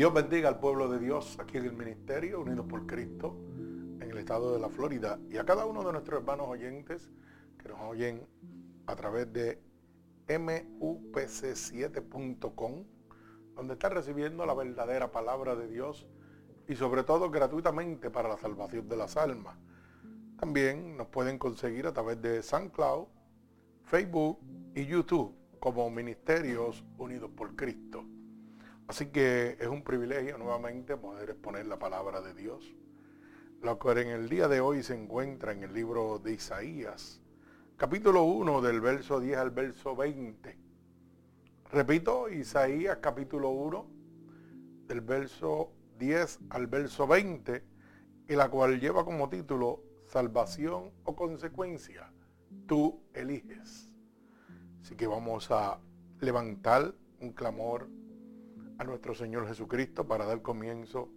Dios 0.00 0.14
bendiga 0.14 0.48
al 0.48 0.58
pueblo 0.58 0.88
de 0.88 0.98
Dios 0.98 1.38
aquí 1.38 1.58
en 1.58 1.66
el 1.66 1.74
ministerio, 1.74 2.40
unidos 2.40 2.64
por 2.66 2.86
Cristo, 2.86 3.36
en 4.00 4.10
el 4.10 4.16
estado 4.16 4.54
de 4.54 4.58
la 4.58 4.70
Florida, 4.70 5.20
y 5.28 5.36
a 5.36 5.44
cada 5.44 5.66
uno 5.66 5.84
de 5.84 5.92
nuestros 5.92 6.20
hermanos 6.20 6.48
oyentes 6.48 7.10
que 7.62 7.68
nos 7.68 7.78
oyen 7.82 8.26
a 8.86 8.96
través 8.96 9.30
de 9.30 9.60
mupc7.com, 10.26 12.84
donde 13.54 13.74
está 13.74 13.90
recibiendo 13.90 14.46
la 14.46 14.54
verdadera 14.54 15.12
palabra 15.12 15.54
de 15.54 15.68
Dios 15.68 16.08
y 16.66 16.76
sobre 16.76 17.02
todo 17.02 17.30
gratuitamente 17.30 18.08
para 18.08 18.30
la 18.30 18.38
salvación 18.38 18.88
de 18.88 18.96
las 18.96 19.18
almas. 19.18 19.58
También 20.38 20.96
nos 20.96 21.08
pueden 21.08 21.38
conseguir 21.38 21.86
a 21.86 21.92
través 21.92 22.22
de 22.22 22.42
SoundCloud, 22.42 23.06
Facebook 23.82 24.38
y 24.74 24.86
YouTube 24.86 25.36
como 25.60 25.90
Ministerios 25.90 26.82
Unidos 26.96 27.30
por 27.36 27.54
Cristo. 27.54 28.06
Así 28.90 29.06
que 29.06 29.56
es 29.60 29.68
un 29.68 29.84
privilegio 29.84 30.36
nuevamente 30.36 30.96
poder 30.96 31.30
exponer 31.30 31.64
la 31.66 31.78
palabra 31.78 32.20
de 32.20 32.34
Dios. 32.34 32.74
Lo 33.62 33.78
que 33.78 33.92
en 33.92 34.08
el 34.08 34.28
día 34.28 34.48
de 34.48 34.60
hoy 34.60 34.82
se 34.82 35.00
encuentra 35.00 35.52
en 35.52 35.62
el 35.62 35.72
libro 35.72 36.18
de 36.18 36.32
Isaías, 36.32 37.22
capítulo 37.76 38.24
1 38.24 38.60
del 38.60 38.80
verso 38.80 39.20
10 39.20 39.38
al 39.38 39.50
verso 39.52 39.94
20. 39.94 40.58
Repito, 41.70 42.28
Isaías 42.28 42.98
capítulo 43.00 43.50
1 43.50 43.86
del 44.88 45.02
verso 45.02 45.70
10 46.00 46.40
al 46.50 46.66
verso 46.66 47.06
20, 47.06 47.64
y 48.28 48.34
la 48.34 48.48
cual 48.48 48.80
lleva 48.80 49.04
como 49.04 49.28
título 49.28 49.84
Salvación 50.06 50.90
o 51.04 51.14
consecuencia, 51.14 52.12
tú 52.66 53.00
eliges. 53.14 53.92
Así 54.80 54.96
que 54.96 55.06
vamos 55.06 55.48
a 55.52 55.78
levantar 56.18 56.92
un 57.20 57.32
clamor 57.34 57.88
a 58.80 58.84
nuestro 58.84 59.14
Señor 59.14 59.46
Jesucristo 59.46 60.08
para 60.08 60.24
dar 60.24 60.40
comienzo 60.40 61.10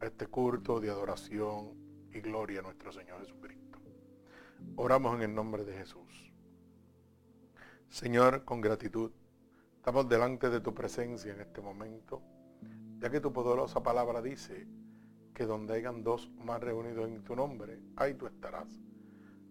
a 0.00 0.06
este 0.06 0.28
culto 0.28 0.80
de 0.80 0.88
adoración 0.88 1.74
y 2.10 2.20
gloria 2.20 2.60
a 2.60 2.62
nuestro 2.62 2.90
Señor 2.90 3.20
Jesucristo. 3.20 3.78
Oramos 4.76 5.14
en 5.16 5.20
el 5.20 5.34
nombre 5.34 5.66
de 5.66 5.76
Jesús. 5.76 6.32
Señor, 7.90 8.46
con 8.46 8.62
gratitud, 8.62 9.12
estamos 9.76 10.08
delante 10.08 10.48
de 10.48 10.62
tu 10.62 10.72
presencia 10.72 11.34
en 11.34 11.40
este 11.42 11.60
momento, 11.60 12.22
ya 12.98 13.10
que 13.10 13.20
tu 13.20 13.30
poderosa 13.30 13.82
palabra 13.82 14.22
dice 14.22 14.66
que 15.34 15.44
donde 15.44 15.74
hayan 15.74 16.02
dos 16.02 16.30
más 16.38 16.62
reunidos 16.62 17.10
en 17.10 17.22
tu 17.24 17.36
nombre, 17.36 17.78
ahí 17.96 18.14
tú 18.14 18.26
estarás. 18.26 18.70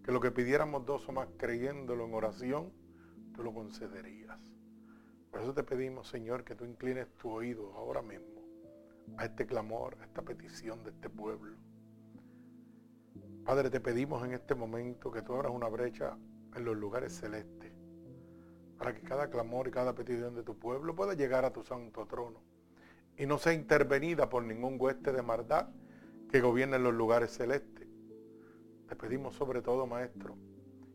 Que 0.02 0.10
lo 0.10 0.18
que 0.18 0.32
pidiéramos 0.32 0.84
dos 0.84 1.08
o 1.08 1.12
más 1.12 1.28
creyéndolo 1.36 2.06
en 2.06 2.14
oración, 2.14 2.72
tú 3.32 3.44
lo 3.44 3.54
concederías. 3.54 4.55
Por 5.36 5.42
eso 5.42 5.52
te 5.52 5.64
pedimos, 5.64 6.08
Señor, 6.08 6.44
que 6.44 6.54
tú 6.54 6.64
inclines 6.64 7.08
tu 7.18 7.30
oído 7.30 7.70
ahora 7.74 8.00
mismo 8.00 8.40
a 9.18 9.26
este 9.26 9.44
clamor, 9.44 9.98
a 10.00 10.06
esta 10.06 10.22
petición 10.22 10.82
de 10.82 10.88
este 10.88 11.10
pueblo. 11.10 11.58
Padre, 13.44 13.68
te 13.68 13.78
pedimos 13.78 14.24
en 14.24 14.32
este 14.32 14.54
momento 14.54 15.10
que 15.10 15.20
tú 15.20 15.34
abras 15.34 15.52
una 15.52 15.68
brecha 15.68 16.16
en 16.54 16.64
los 16.64 16.74
lugares 16.74 17.12
celestes 17.12 17.70
para 18.78 18.94
que 18.94 19.02
cada 19.02 19.28
clamor 19.28 19.68
y 19.68 19.72
cada 19.72 19.94
petición 19.94 20.34
de 20.34 20.42
tu 20.42 20.58
pueblo 20.58 20.96
pueda 20.96 21.12
llegar 21.12 21.44
a 21.44 21.52
tu 21.52 21.62
santo 21.62 22.06
trono 22.06 22.40
y 23.18 23.26
no 23.26 23.36
sea 23.36 23.52
intervenida 23.52 24.30
por 24.30 24.42
ningún 24.42 24.80
hueste 24.80 25.12
de 25.12 25.20
maldad 25.20 25.68
que 26.30 26.40
gobierne 26.40 26.76
en 26.76 26.84
los 26.84 26.94
lugares 26.94 27.30
celestes. 27.32 27.86
Te 28.88 28.96
pedimos 28.96 29.34
sobre 29.34 29.60
todo, 29.60 29.86
Maestro, 29.86 30.34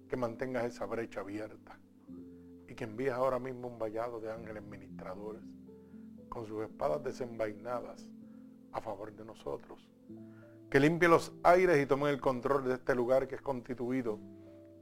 que 0.10 0.18
mantengas 0.18 0.66
esa 0.66 0.88
brecha 0.88 1.20
abierta 1.20 1.80
y 2.72 2.74
que 2.74 2.86
envíes 2.86 3.12
ahora 3.12 3.38
mismo 3.38 3.68
un 3.68 3.78
vallado 3.78 4.22
de 4.22 4.32
ángeles 4.32 4.64
ministradores 4.64 5.42
con 6.30 6.46
sus 6.46 6.64
espadas 6.64 7.04
desenvainadas 7.04 8.08
a 8.72 8.80
favor 8.80 9.14
de 9.14 9.26
nosotros. 9.26 9.90
Que 10.70 10.80
limpie 10.80 11.10
los 11.10 11.34
aires 11.44 11.84
y 11.84 11.86
tome 11.86 12.10
el 12.10 12.22
control 12.22 12.64
de 12.64 12.76
este 12.76 12.96
lugar 12.96 13.28
que 13.28 13.36
es 13.36 13.42
constituido 13.42 14.20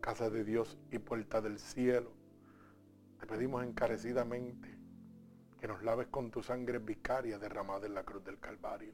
casa 0.02 0.30
de 0.30 0.44
Dios 0.44 0.78
y 0.92 1.00
puerta 1.00 1.42
del 1.42 1.58
cielo. 1.58 2.12
Te 3.20 3.26
pedimos 3.26 3.64
encarecidamente 3.64 4.78
que 5.60 5.68
nos 5.68 5.82
laves 5.82 6.08
con 6.10 6.30
tu 6.30 6.44
sangre 6.44 6.78
vicaria 6.78 7.40
derramada 7.40 7.88
en 7.88 7.96
la 7.96 8.04
cruz 8.04 8.24
del 8.24 8.40
Calvario. 8.40 8.94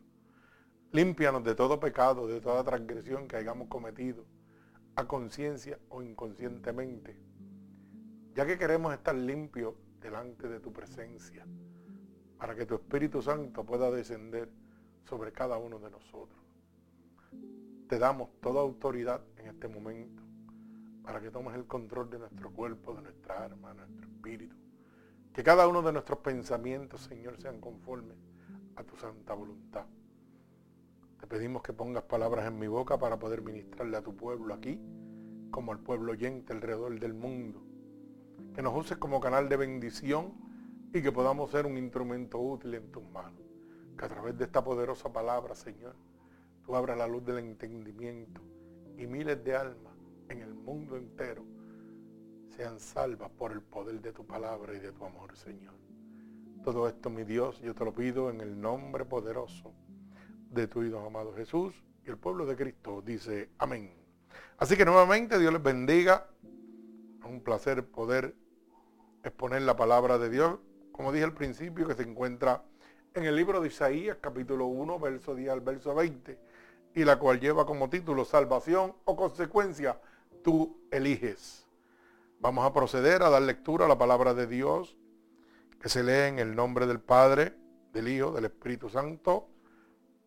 Límpianos 0.94 1.44
de 1.44 1.54
todo 1.54 1.82
pecado, 1.82 2.28
de 2.28 2.40
toda 2.40 2.64
transgresión 2.64 3.28
que 3.28 3.36
hayamos 3.36 3.68
cometido, 3.68 4.26
a 4.96 5.06
conciencia 5.06 5.78
o 5.90 6.02
inconscientemente 6.02 7.35
ya 8.36 8.46
que 8.46 8.58
queremos 8.58 8.94
estar 8.94 9.16
limpios 9.16 9.76
delante 10.02 10.50
de 10.50 10.60
tu 10.60 10.74
presencia, 10.74 11.48
para 12.38 12.54
que 12.54 12.66
tu 12.66 12.76
Espíritu 12.76 13.22
Santo 13.22 13.66
pueda 13.66 13.90
descender 13.90 14.52
sobre 15.06 15.32
cada 15.32 15.58
uno 15.58 15.80
de 15.80 15.90
nosotros. 15.90 16.44
Te 17.88 17.98
damos 17.98 18.30
toda 18.42 18.60
autoridad 18.60 19.22
en 19.38 19.48
este 19.48 19.70
momento 19.70 20.22
para 21.02 21.22
que 21.22 21.32
tomes 21.32 21.56
el 21.56 21.66
control 21.66 22.10
de 22.10 22.20
nuestro 22.20 22.52
cuerpo, 22.52 22.94
de 22.94 23.04
nuestra 23.04 23.46
alma, 23.46 23.70
de 23.70 23.78
nuestro 23.78 24.08
espíritu. 24.08 24.56
Que 25.32 25.42
cada 25.42 25.66
uno 25.68 25.82
de 25.82 25.94
nuestros 25.94 26.20
pensamientos, 26.20 27.02
Señor, 27.02 27.38
sean 27.40 27.62
conformes 27.62 28.18
a 28.76 28.84
tu 28.84 28.98
santa 28.98 29.34
voluntad. 29.34 29.86
Te 31.22 31.28
pedimos 31.28 31.62
que 31.62 31.72
pongas 31.72 32.04
palabras 32.04 32.48
en 32.48 32.60
mi 32.60 32.68
boca 32.68 32.98
para 32.98 33.18
poder 33.18 33.42
ministrarle 33.42 33.96
a 33.96 34.02
tu 34.02 34.14
pueblo 34.14 34.54
aquí, 34.54 34.78
como 35.52 35.72
al 35.72 35.80
pueblo 35.80 36.12
oyente 36.12 36.52
alrededor 36.52 37.00
del 37.00 37.14
mundo 37.14 37.75
que 38.54 38.62
nos 38.62 38.76
uses 38.76 38.98
como 38.98 39.20
canal 39.20 39.50
de 39.50 39.58
bendición 39.58 40.34
y 40.94 41.02
que 41.02 41.12
podamos 41.12 41.52
ser 41.52 41.66
un 41.66 41.78
instrumento 41.78 42.40
útil 42.40 42.74
en 42.76 42.92
tus 42.92 43.04
manos. 43.10 43.42
Que 43.98 44.06
a 44.06 44.10
través 44.10 44.38
de 44.38 44.46
esta 44.46 44.64
poderosa 44.64 45.12
palabra, 45.12 45.56
Señor, 45.56 45.96
tú 46.66 46.76
abras 46.76 46.98
la 46.98 47.08
luz 47.08 47.26
del 47.26 47.40
entendimiento 47.40 48.42
y 48.98 49.08
miles 49.08 49.44
de 49.44 49.56
almas 49.56 49.94
en 50.30 50.42
el 50.42 50.54
mundo 50.54 50.98
entero 50.98 51.44
sean 52.56 52.80
salvas 52.80 53.30
por 53.32 53.52
el 53.52 53.62
poder 53.62 54.02
de 54.02 54.14
tu 54.14 54.26
palabra 54.26 54.74
y 54.74 54.80
de 54.80 54.92
tu 54.92 55.04
amor, 55.04 55.36
Señor. 55.36 55.74
Todo 56.64 56.88
esto, 56.88 57.10
mi 57.10 57.24
Dios, 57.24 57.60
yo 57.62 57.76
te 57.76 57.84
lo 57.84 57.94
pido 57.94 58.30
en 58.30 58.40
el 58.40 58.60
nombre 58.60 59.06
poderoso 59.06 59.74
de 60.50 60.68
tu 60.68 60.84
Hijo 60.84 61.00
amado 61.00 61.34
Jesús 61.34 61.76
y 62.06 62.10
el 62.10 62.18
pueblo 62.18 62.46
de 62.46 62.56
Cristo 62.56 63.02
dice 63.06 63.50
amén. 63.58 63.94
Así 64.58 64.78
que 64.78 64.86
nuevamente 64.86 65.38
Dios 65.38 65.52
les 65.52 65.62
bendiga. 65.62 66.28
Es 67.26 67.32
un 67.32 67.42
placer 67.42 67.84
poder 67.84 68.36
exponer 69.24 69.64
la 69.64 69.76
palabra 69.76 70.20
de 70.20 70.30
Dios, 70.30 70.60
como 70.92 71.12
dije 71.12 71.26
al 71.26 71.34
principio, 71.34 71.88
que 71.88 71.96
se 71.96 72.04
encuentra 72.04 72.64
en 73.16 73.24
el 73.24 73.36
libro 73.36 73.62
de 73.62 73.70
Isaías, 73.70 74.18
capítulo 74.22 74.68
1, 74.68 75.00
verso 75.00 75.34
10 75.34 75.50
al 75.50 75.62
verso 75.62 75.96
20, 75.96 76.40
y 76.94 77.04
la 77.04 77.18
cual 77.18 77.40
lleva 77.40 77.66
como 77.66 77.90
título 77.90 78.26
Salvación 78.26 78.94
o 79.06 79.16
consecuencia, 79.16 80.00
tú 80.44 80.80
eliges. 80.92 81.68
Vamos 82.40 82.64
a 82.64 82.72
proceder 82.72 83.24
a 83.24 83.32
dar 83.32 83.42
lectura 83.42 83.86
a 83.86 83.90
la 83.90 83.98
palabra 83.98 84.36
de 84.36 84.46
Dios, 84.46 84.96
que 85.82 85.90
se 85.90 86.04
lee 86.04 86.30
en 86.30 86.38
el 86.38 86.56
nombre 86.56 86.86
del 86.86 87.00
Padre, 87.00 87.56
del 87.92 88.08
Hijo, 88.08 88.34
del 88.34 88.46
Espíritu 88.46 88.88
Santo. 88.88 89.48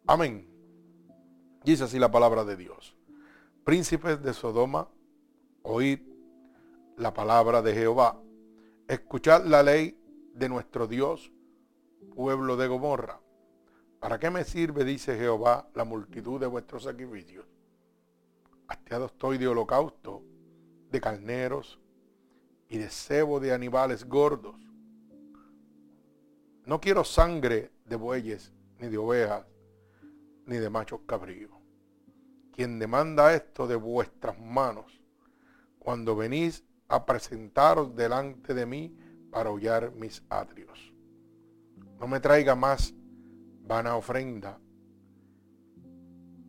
Amén. 0.04 0.48
Dice 1.62 1.84
así 1.84 2.00
la 2.00 2.10
palabra 2.10 2.44
de 2.44 2.56
Dios. 2.56 2.96
Príncipes 3.62 4.20
de 4.20 4.34
Sodoma, 4.34 4.88
oíd 5.62 6.17
la 6.98 7.14
palabra 7.14 7.62
de 7.62 7.74
Jehová 7.74 8.20
Escuchad 8.88 9.44
la 9.44 9.62
ley 9.62 10.00
de 10.32 10.48
nuestro 10.48 10.86
Dios, 10.86 11.30
pueblo 12.14 12.56
de 12.56 12.68
Gomorra. 12.68 13.20
¿Para 14.00 14.18
qué 14.18 14.30
me 14.30 14.44
sirve, 14.44 14.82
dice 14.82 15.18
Jehová, 15.18 15.68
la 15.74 15.84
multitud 15.84 16.40
de 16.40 16.46
vuestros 16.46 16.84
sacrificios? 16.84 17.44
Hastiado 18.66 19.04
estoy 19.04 19.36
de 19.36 19.46
holocausto, 19.46 20.22
de 20.90 21.02
carneros 21.02 21.78
y 22.66 22.78
de 22.78 22.88
cebo 22.88 23.40
de 23.40 23.52
animales 23.52 24.08
gordos. 24.08 24.56
No 26.64 26.80
quiero 26.80 27.04
sangre 27.04 27.70
de 27.84 27.96
bueyes, 27.96 28.54
ni 28.78 28.88
de 28.88 28.96
ovejas, 28.96 29.44
ni 30.46 30.56
de 30.56 30.70
machos 30.70 31.00
cabríos. 31.04 31.52
Quien 32.54 32.78
demanda 32.78 33.34
esto 33.34 33.66
de 33.66 33.76
vuestras 33.76 34.40
manos, 34.40 34.98
cuando 35.78 36.16
venís 36.16 36.64
a 36.88 37.04
presentaros 37.04 37.94
delante 37.94 38.54
de 38.54 38.64
mí 38.64 38.96
para 39.30 39.50
hollar 39.50 39.92
mis 39.92 40.22
atrios. 40.30 40.92
No 42.00 42.06
me 42.06 42.20
traiga 42.20 42.54
más 42.54 42.94
vana 43.66 43.96
ofrenda. 43.96 44.58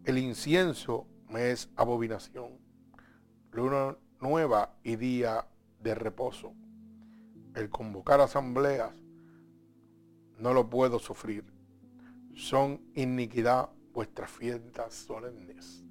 El 0.05 0.17
incienso 0.17 1.07
me 1.27 1.51
es 1.51 1.69
abominación. 1.75 2.57
Luna 3.51 3.97
nueva 4.21 4.75
y 4.83 4.95
día 4.95 5.45
de 5.81 5.95
reposo. 5.95 6.53
El 7.55 7.69
convocar 7.69 8.21
asambleas 8.21 8.93
no 10.37 10.53
lo 10.53 10.69
puedo 10.69 10.99
sufrir. 10.99 11.43
Son 12.33 12.81
iniquidad 12.93 13.69
vuestras 13.91 14.31
fiestas 14.31 14.93
solemnes. 14.93 15.83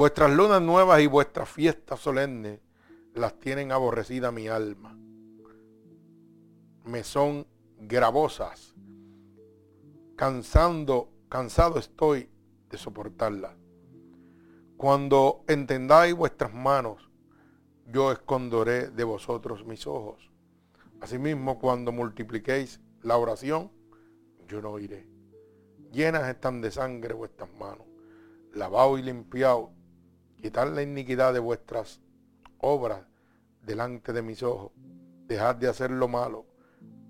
Vuestras 0.00 0.34
lunas 0.34 0.62
nuevas 0.62 1.02
y 1.02 1.06
vuestras 1.06 1.46
fiestas 1.46 2.00
solemnes 2.00 2.58
las 3.12 3.38
tienen 3.38 3.70
aborrecida 3.70 4.32
mi 4.32 4.48
alma. 4.48 4.98
Me 6.86 7.04
son 7.04 7.46
gravosas. 7.76 8.74
Cansando, 10.16 11.12
cansado 11.28 11.78
estoy 11.78 12.30
de 12.70 12.78
soportarlas. 12.78 13.52
Cuando 14.78 15.44
entendáis 15.46 16.14
vuestras 16.14 16.54
manos, 16.54 17.10
yo 17.84 18.10
esconderé 18.10 18.88
de 18.88 19.04
vosotros 19.04 19.66
mis 19.66 19.86
ojos. 19.86 20.30
Asimismo, 21.02 21.58
cuando 21.58 21.92
multipliquéis 21.92 22.80
la 23.02 23.18
oración, 23.18 23.70
yo 24.48 24.62
no 24.62 24.78
iré. 24.78 25.06
Llenas 25.92 26.26
están 26.26 26.62
de 26.62 26.70
sangre 26.70 27.12
vuestras 27.12 27.52
manos. 27.52 27.86
Lavado 28.54 28.96
y 28.96 29.02
limpiado. 29.02 29.78
Quitad 30.40 30.72
la 30.74 30.82
iniquidad 30.82 31.32
de 31.32 31.38
vuestras 31.38 32.00
obras 32.58 33.02
delante 33.62 34.12
de 34.12 34.22
mis 34.22 34.42
ojos. 34.42 34.72
Dejad 35.26 35.56
de 35.56 35.68
hacer 35.68 35.90
lo 35.90 36.08
malo. 36.08 36.46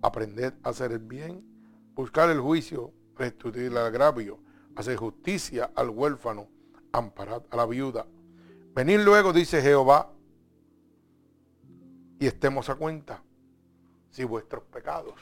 Aprended 0.03 0.55
a 0.63 0.71
hacer 0.71 0.93
el 0.93 0.99
bien. 0.99 1.45
Buscar 1.95 2.31
el 2.31 2.41
juicio. 2.41 2.93
Restituir 3.17 3.67
el 3.67 3.77
agravio. 3.77 4.39
Hacer 4.77 4.97
justicia 4.97 5.71
al 5.75 5.91
huérfano 5.91 6.49
amparad 6.93 7.43
a 7.51 7.57
la 7.57 7.67
viuda. 7.67 8.07
Venid 8.75 9.01
luego, 9.01 9.33
dice 9.33 9.61
Jehová, 9.61 10.13
y 12.19 12.27
estemos 12.27 12.69
a 12.69 12.75
cuenta 12.75 13.23
si 14.11 14.25
vuestros 14.25 14.65
pecados 14.65 15.15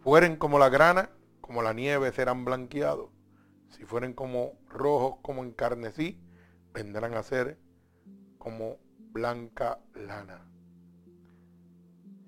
fueren 0.00 0.36
como 0.36 0.58
la 0.58 0.68
grana, 0.68 1.10
como 1.40 1.62
la 1.62 1.72
nieve 1.72 2.12
serán 2.12 2.44
blanqueados. 2.44 3.10
Si 3.70 3.84
fueren 3.84 4.12
como 4.12 4.58
rojos, 4.68 5.18
como 5.22 5.44
encarnecí, 5.44 6.20
vendrán 6.72 7.14
a 7.14 7.22
ser 7.22 7.58
como 8.38 8.78
blanca 9.12 9.80
lana. 9.94 10.46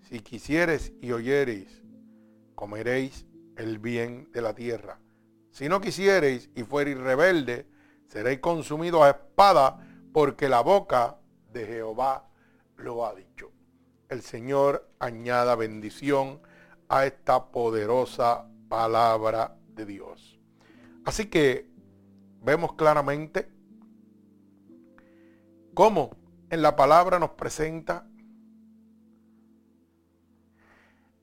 Si 0.02 0.20
quisieres 0.20 0.92
y 1.00 1.12
oyereis, 1.12 1.82
comeréis 2.54 3.26
el 3.56 3.78
bien 3.78 4.30
de 4.32 4.42
la 4.42 4.54
tierra. 4.54 4.98
Si 5.50 5.68
no 5.68 5.80
quisiereis 5.80 6.50
y 6.54 6.62
fuereis 6.62 6.98
rebelde, 6.98 7.66
seréis 8.08 8.40
consumidos 8.40 9.02
a 9.02 9.10
espada, 9.10 9.78
porque 10.12 10.48
la 10.48 10.60
boca 10.60 11.18
de 11.52 11.66
Jehová 11.66 12.28
lo 12.76 13.06
ha 13.06 13.14
dicho. 13.14 13.50
El 14.08 14.22
Señor 14.22 14.90
añada 14.98 15.56
bendición 15.56 16.40
a 16.88 17.06
esta 17.06 17.50
poderosa 17.50 18.46
palabra 18.68 19.56
de 19.68 19.86
Dios. 19.86 20.31
Así 21.04 21.26
que 21.26 21.68
vemos 22.42 22.74
claramente 22.74 23.50
cómo 25.74 26.10
en 26.50 26.62
la 26.62 26.76
palabra 26.76 27.18
nos 27.18 27.30
presenta 27.30 28.06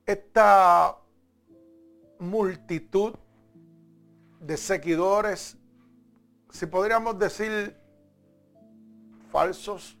esta 0.06 0.98
multitud 2.18 3.14
de 4.40 4.56
seguidores, 4.56 5.56
si 6.50 6.66
podríamos 6.66 7.18
decir 7.18 7.76
falsos 9.30 9.96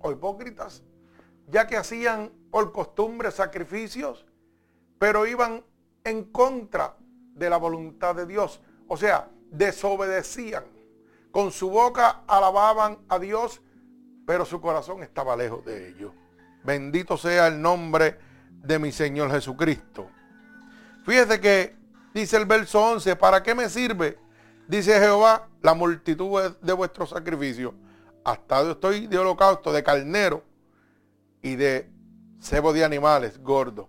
o 0.00 0.10
hipócritas, 0.10 0.82
ya 1.48 1.66
que 1.66 1.76
hacían 1.76 2.32
por 2.50 2.72
costumbre 2.72 3.30
sacrificios, 3.30 4.24
pero 4.98 5.26
iban 5.26 5.64
en 6.04 6.24
contra 6.24 6.96
de 7.34 7.50
la 7.50 7.58
voluntad 7.58 8.14
de 8.14 8.26
Dios. 8.26 8.62
O 8.88 8.96
sea, 8.96 9.28
desobedecían. 9.50 10.64
Con 11.30 11.52
su 11.52 11.68
boca 11.68 12.22
alababan 12.26 12.98
a 13.08 13.18
Dios, 13.18 13.60
pero 14.26 14.44
su 14.44 14.60
corazón 14.60 15.02
estaba 15.02 15.36
lejos 15.36 15.64
de 15.64 15.90
ellos. 15.90 16.12
Bendito 16.64 17.16
sea 17.16 17.48
el 17.48 17.60
nombre 17.60 18.18
de 18.50 18.78
mi 18.78 18.90
Señor 18.90 19.30
Jesucristo. 19.30 20.08
Fíjese 21.04 21.40
que 21.40 21.76
Dice 22.16 22.38
el 22.38 22.46
verso 22.46 22.82
11, 22.82 23.14
¿para 23.16 23.42
qué 23.42 23.54
me 23.54 23.68
sirve? 23.68 24.18
Dice 24.66 24.98
Jehová, 24.98 25.50
la 25.60 25.74
multitud 25.74 26.56
de 26.62 26.72
vuestros 26.72 27.10
sacrificios. 27.10 27.74
Hasta 28.24 28.62
yo 28.62 28.70
estoy 28.70 29.06
de 29.06 29.18
holocausto, 29.18 29.70
de 29.70 29.82
carnero 29.82 30.42
y 31.42 31.56
de 31.56 31.90
cebo 32.40 32.72
de 32.72 32.86
animales 32.86 33.38
gordos. 33.42 33.88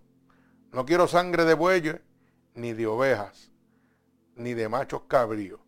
No 0.74 0.86
quiero 0.86 1.08
sangre 1.08 1.46
de 1.46 1.54
bueyes, 1.54 2.02
ni 2.54 2.74
de 2.74 2.86
ovejas, 2.86 3.50
ni 4.38 4.54
de 4.54 4.69
machos 4.69 5.04
cabríos. 5.07 5.60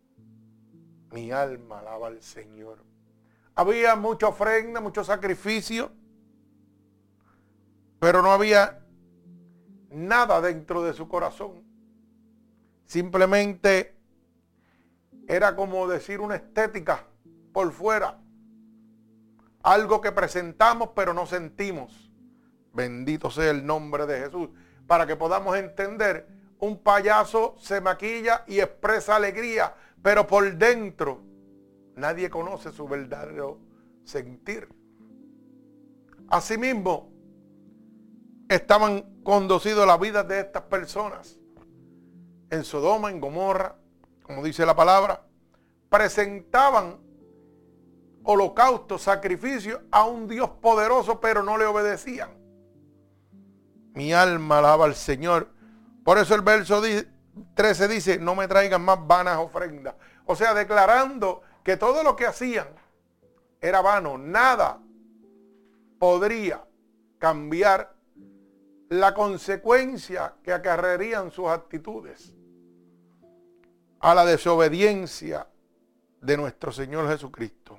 Mi 1.12 1.32
alma 1.32 1.80
alaba 1.80 2.06
al 2.08 2.22
Señor. 2.22 2.84
Había 3.54 3.96
mucha 3.96 4.28
ofrenda, 4.28 4.80
mucho 4.80 5.04
sacrificio, 5.04 5.90
pero 7.98 8.22
no 8.22 8.32
había 8.32 8.80
nada 9.90 10.40
dentro 10.40 10.82
de 10.82 10.92
su 10.92 11.08
corazón. 11.08 11.64
Simplemente 12.86 13.96
era 15.28 15.54
como 15.54 15.86
decir 15.86 16.20
una 16.20 16.36
estética 16.36 17.06
por 17.52 17.72
fuera. 17.72 18.18
Algo 19.62 20.00
que 20.00 20.12
presentamos 20.12 20.90
pero 20.94 21.12
no 21.12 21.26
sentimos. 21.26 22.10
Bendito 22.72 23.30
sea 23.30 23.50
el 23.50 23.66
nombre 23.66 24.06
de 24.06 24.20
Jesús. 24.20 24.48
Para 24.86 25.06
que 25.06 25.16
podamos 25.16 25.56
entender, 25.56 26.39
un 26.60 26.78
payaso 26.82 27.54
se 27.58 27.80
maquilla 27.80 28.44
y 28.46 28.60
expresa 28.60 29.16
alegría, 29.16 29.74
pero 30.02 30.26
por 30.26 30.54
dentro 30.56 31.22
nadie 31.96 32.30
conoce 32.30 32.70
su 32.72 32.86
verdadero 32.86 33.58
sentir. 34.04 34.68
Asimismo, 36.28 37.10
estaban 38.48 39.22
conducidos 39.22 39.86
la 39.86 39.96
vida 39.96 40.22
de 40.22 40.40
estas 40.40 40.62
personas 40.62 41.38
en 42.50 42.64
Sodoma, 42.64 43.10
en 43.10 43.20
Gomorra, 43.20 43.76
como 44.22 44.42
dice 44.42 44.66
la 44.66 44.76
palabra, 44.76 45.24
presentaban 45.88 46.98
holocaustos, 48.22 49.02
sacrificios 49.02 49.80
a 49.90 50.04
un 50.04 50.28
Dios 50.28 50.50
poderoso, 50.60 51.20
pero 51.20 51.42
no 51.42 51.56
le 51.56 51.64
obedecían. 51.64 52.30
Mi 53.94 54.12
alma 54.12 54.58
alaba 54.58 54.84
al 54.84 54.94
Señor. 54.94 55.48
Por 56.04 56.18
eso 56.18 56.34
el 56.34 56.42
verso 56.42 56.82
13 57.54 57.88
dice, 57.88 58.18
no 58.18 58.34
me 58.34 58.48
traigan 58.48 58.82
más 58.82 59.06
vanas 59.06 59.38
ofrendas. 59.38 59.94
O 60.26 60.34
sea, 60.34 60.54
declarando 60.54 61.42
que 61.62 61.76
todo 61.76 62.02
lo 62.02 62.16
que 62.16 62.26
hacían 62.26 62.68
era 63.60 63.80
vano, 63.80 64.16
nada 64.16 64.80
podría 65.98 66.64
cambiar 67.18 67.94
la 68.88 69.14
consecuencia 69.14 70.34
que 70.42 70.52
acarrearían 70.52 71.30
sus 71.30 71.46
actitudes 71.48 72.34
a 74.00 74.14
la 74.14 74.24
desobediencia 74.24 75.46
de 76.20 76.36
nuestro 76.36 76.72
Señor 76.72 77.08
Jesucristo. 77.08 77.78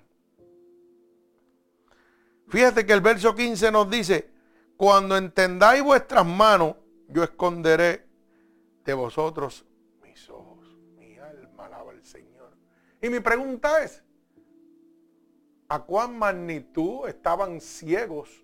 Fíjate 2.47 2.85
que 2.85 2.93
el 2.93 3.01
verso 3.01 3.33
15 3.33 3.71
nos 3.71 3.89
dice, 3.89 4.29
cuando 4.77 5.17
entendáis 5.17 5.83
vuestras 5.83 6.25
manos, 6.25 6.75
yo 7.07 7.23
esconderé 7.23 8.11
de 8.83 8.93
vosotros 8.93 9.65
mis 10.03 10.29
ojos. 10.29 10.77
Mi 10.97 11.17
alma 11.17 11.65
alaba 11.65 11.91
al 11.91 12.03
Señor. 12.03 12.57
Y 13.01 13.09
mi 13.09 13.19
pregunta 13.19 13.83
es, 13.83 14.03
¿a 15.69 15.83
cuán 15.83 16.17
magnitud 16.17 17.07
estaban 17.07 17.61
ciegos 17.61 18.43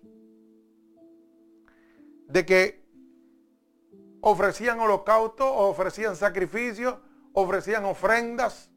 de 2.28 2.44
que 2.44 2.84
ofrecían 4.20 4.80
holocaustos 4.80 5.46
o 5.46 5.68
ofrecían 5.68 6.16
sacrificios 6.16 6.98
ofrecían 7.32 7.84
ofrendas 7.84 8.70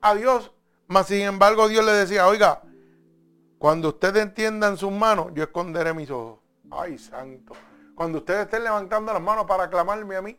a 0.00 0.14
Dios, 0.14 0.52
mas 0.86 1.06
sin 1.06 1.22
embargo 1.22 1.68
Dios 1.68 1.84
le 1.84 1.92
decía, 1.92 2.26
oiga, 2.26 2.62
cuando 3.58 3.88
ustedes 3.88 4.22
entiendan 4.22 4.76
sus 4.76 4.92
manos, 4.92 5.28
yo 5.34 5.44
esconderé 5.44 5.94
mis 5.94 6.10
ojos. 6.10 6.40
Ay, 6.70 6.98
santo. 6.98 7.54
Cuando 7.94 8.18
ustedes 8.18 8.44
estén 8.44 8.64
levantando 8.64 9.12
las 9.12 9.22
manos 9.22 9.46
para 9.46 9.70
clamarme 9.70 10.16
a 10.16 10.22
mí, 10.22 10.38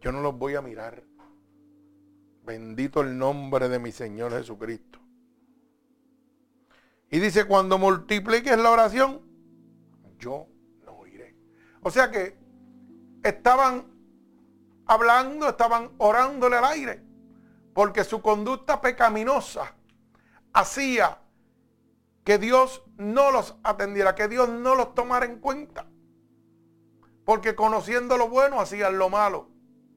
yo 0.00 0.12
no 0.12 0.20
los 0.20 0.36
voy 0.36 0.54
a 0.54 0.62
mirar. 0.62 1.04
Bendito 2.44 3.00
el 3.02 3.16
nombre 3.16 3.68
de 3.68 3.78
mi 3.78 3.92
Señor 3.92 4.32
Jesucristo. 4.32 4.98
Y 7.10 7.18
dice, 7.18 7.44
cuando 7.44 7.76
multipliques 7.78 8.56
la 8.56 8.70
oración, 8.70 9.20
yo 10.18 10.46
no 10.84 11.06
iré. 11.06 11.36
O 11.82 11.90
sea 11.90 12.10
que 12.10 12.38
estaban 13.22 13.86
hablando, 14.86 15.48
estaban 15.48 15.90
orándole 15.98 16.56
al 16.56 16.64
aire, 16.64 17.02
porque 17.74 18.04
su 18.04 18.22
conducta 18.22 18.80
pecaminosa 18.80 19.74
hacía 20.52 21.18
que 22.24 22.38
Dios 22.38 22.82
no 22.96 23.32
los 23.32 23.56
atendiera, 23.64 24.14
que 24.14 24.28
Dios 24.28 24.48
no 24.48 24.74
los 24.74 24.94
tomara 24.94 25.26
en 25.26 25.40
cuenta. 25.40 25.86
Porque 27.24 27.54
conociendo 27.54 28.16
lo 28.16 28.28
bueno 28.28 28.60
hacían 28.60 28.98
lo 28.98 29.08
malo. 29.08 29.49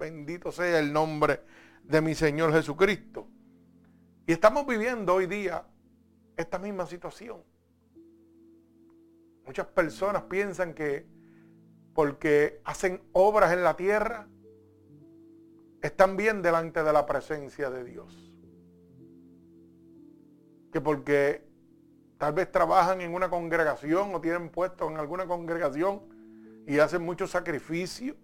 Bendito 0.03 0.51
sea 0.51 0.79
el 0.79 0.91
nombre 0.91 1.39
de 1.81 2.01
mi 2.01 2.13
Señor 2.13 2.51
Jesucristo. 2.51 3.25
Y 4.27 4.33
estamos 4.33 4.67
viviendo 4.67 5.13
hoy 5.13 5.27
día 5.27 5.65
esta 6.36 6.60
misma 6.60 6.86
situación. 6.86 7.41
Muchas 9.45 9.65
personas 9.67 10.24
piensan 10.24 10.74
que 10.74 11.07
porque 11.93 12.60
hacen 12.65 13.01
obras 13.13 13.53
en 13.53 13.63
la 13.63 13.77
tierra, 13.77 14.27
están 15.81 16.17
bien 16.17 16.41
delante 16.41 16.83
de 16.83 16.91
la 16.91 17.05
presencia 17.05 17.69
de 17.69 17.86
Dios. 17.86 18.33
Que 20.74 20.81
porque 20.81 21.48
tal 22.17 22.33
vez 22.33 22.51
trabajan 22.51 23.00
en 23.00 23.13
una 23.13 23.29
congregación 23.29 24.13
o 24.13 24.19
tienen 24.19 24.50
puestos 24.50 24.91
en 24.91 24.98
alguna 24.98 25.27
congregación 25.27 26.01
y 26.67 26.79
hacen 26.79 27.03
mucho 27.03 27.25
sacrificio, 27.25 28.17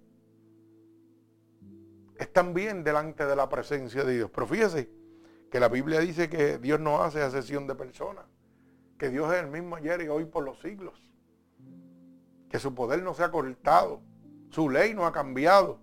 están 2.20 2.54
bien 2.54 2.84
delante 2.84 3.26
de 3.26 3.36
la 3.36 3.48
presencia 3.48 4.04
de 4.04 4.18
Dios. 4.18 4.30
Pero 4.34 4.46
fíjese 4.46 4.92
que 5.50 5.60
la 5.60 5.70
Biblia 5.70 6.02
dice 6.02 6.30
que 6.30 6.58
Dios 6.58 6.80
no 6.80 7.02
hace 7.02 7.22
asesión 7.22 7.66
de 7.66 7.76
personas, 7.76 8.26
que 8.98 9.10
Dios 9.10 9.34
es 9.34 9.42
el 9.42 9.48
mismo 9.48 9.78
ayer 9.78 10.02
y 10.02 10.10
hoy 10.10 10.26
por 10.26 10.44
los 10.44 10.60
siglos, 10.60 11.02
que 12.50 12.60
su 12.60 12.76
poder 12.76 13.02
no 13.02 13.14
se 13.14 13.24
ha 13.24 13.32
cortado, 13.32 14.02
su 14.50 14.70
ley 14.70 14.94
no 14.94 15.06
ha 15.06 15.14
cambiado. 15.14 15.80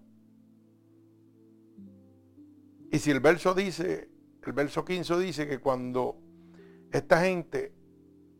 Y 2.92 2.98
si 2.98 3.10
el 3.10 3.20
verso 3.20 3.54
dice, 3.54 4.10
el 4.42 4.52
verso 4.52 4.84
15 4.84 5.18
dice 5.18 5.48
que 5.48 5.58
cuando 5.58 6.18
esta 6.92 7.22
gente 7.22 7.74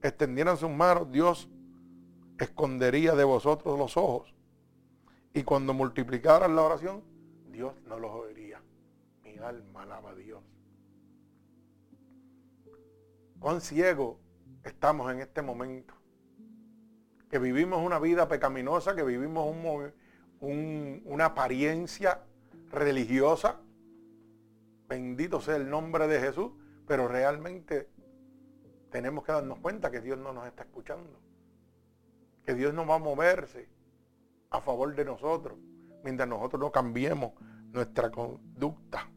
extendieran 0.02 0.56
sus 0.56 0.70
manos, 0.70 1.10
Dios 1.10 1.48
escondería 2.38 3.14
de 3.14 3.24
vosotros 3.24 3.78
los 3.78 3.96
ojos. 3.96 4.34
Y 5.32 5.42
cuando 5.42 5.72
multiplicaran 5.74 6.54
la 6.54 6.62
oración, 6.62 7.15
Dios 7.56 7.72
no 7.86 7.98
los 7.98 8.10
oiría. 8.10 8.60
Mi 9.24 9.38
alma 9.38 9.84
alaba 9.84 10.10
a 10.10 10.14
Dios. 10.14 10.42
Cuán 13.38 13.62
ciego 13.62 14.20
estamos 14.62 15.10
en 15.10 15.20
este 15.20 15.40
momento. 15.40 15.94
Que 17.30 17.38
vivimos 17.38 17.82
una 17.82 17.98
vida 17.98 18.28
pecaminosa, 18.28 18.94
que 18.94 19.02
vivimos 19.02 19.56
una 20.40 21.24
apariencia 21.24 22.20
religiosa. 22.70 23.58
Bendito 24.86 25.40
sea 25.40 25.56
el 25.56 25.70
nombre 25.70 26.08
de 26.08 26.20
Jesús, 26.20 26.52
pero 26.86 27.08
realmente 27.08 27.88
tenemos 28.90 29.24
que 29.24 29.32
darnos 29.32 29.60
cuenta 29.60 29.90
que 29.90 30.02
Dios 30.02 30.18
no 30.18 30.34
nos 30.34 30.46
está 30.46 30.64
escuchando. 30.64 31.18
Que 32.44 32.52
Dios 32.52 32.74
no 32.74 32.86
va 32.86 32.96
a 32.96 32.98
moverse 32.98 33.66
a 34.50 34.60
favor 34.60 34.94
de 34.94 35.06
nosotros 35.06 35.58
mientras 36.06 36.28
nosotros 36.28 36.60
no 36.60 36.70
cambiemos 36.70 37.32
nuestra 37.76 38.10
conducta. 38.10 39.08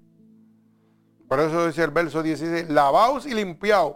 Por 1.27 1.39
eso 1.39 1.67
dice 1.67 1.83
el 1.83 1.91
verso 1.91 2.21
16, 2.21 2.69
lavaos 2.69 3.25
y 3.25 3.33
limpiaos. 3.33 3.95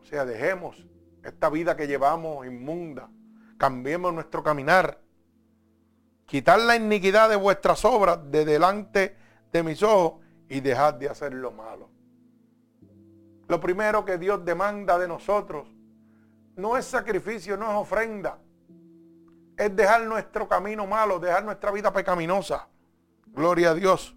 O 0.00 0.04
sea, 0.04 0.24
dejemos 0.24 0.84
esta 1.22 1.48
vida 1.48 1.76
que 1.76 1.86
llevamos 1.86 2.46
inmunda. 2.46 3.08
Cambiemos 3.56 4.12
nuestro 4.12 4.42
caminar. 4.42 5.00
Quitar 6.26 6.58
la 6.60 6.76
iniquidad 6.76 7.28
de 7.28 7.36
vuestras 7.36 7.84
obras 7.84 8.18
de 8.30 8.44
delante 8.44 9.16
de 9.52 9.62
mis 9.62 9.82
ojos 9.82 10.20
y 10.48 10.60
dejad 10.60 10.94
de 10.94 11.08
hacer 11.08 11.32
lo 11.34 11.52
malo. 11.52 11.90
Lo 13.46 13.60
primero 13.60 14.04
que 14.04 14.18
Dios 14.18 14.44
demanda 14.44 14.98
de 14.98 15.06
nosotros 15.06 15.68
no 16.56 16.76
es 16.76 16.84
sacrificio, 16.86 17.56
no 17.56 17.70
es 17.70 17.76
ofrenda. 17.76 18.38
Es 19.56 19.74
dejar 19.76 20.04
nuestro 20.06 20.48
camino 20.48 20.86
malo, 20.86 21.20
dejar 21.20 21.44
nuestra 21.44 21.70
vida 21.70 21.92
pecaminosa. 21.92 22.68
Gloria 23.34 23.70
a 23.70 23.74
Dios. 23.74 24.16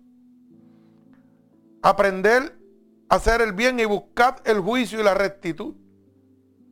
Aprender 1.81 2.57
a 3.09 3.15
hacer 3.15 3.41
el 3.41 3.53
bien 3.53 3.79
y 3.79 3.85
buscar 3.85 4.41
el 4.45 4.59
juicio 4.59 4.99
y 4.99 5.03
la 5.03 5.13
rectitud. 5.13 5.75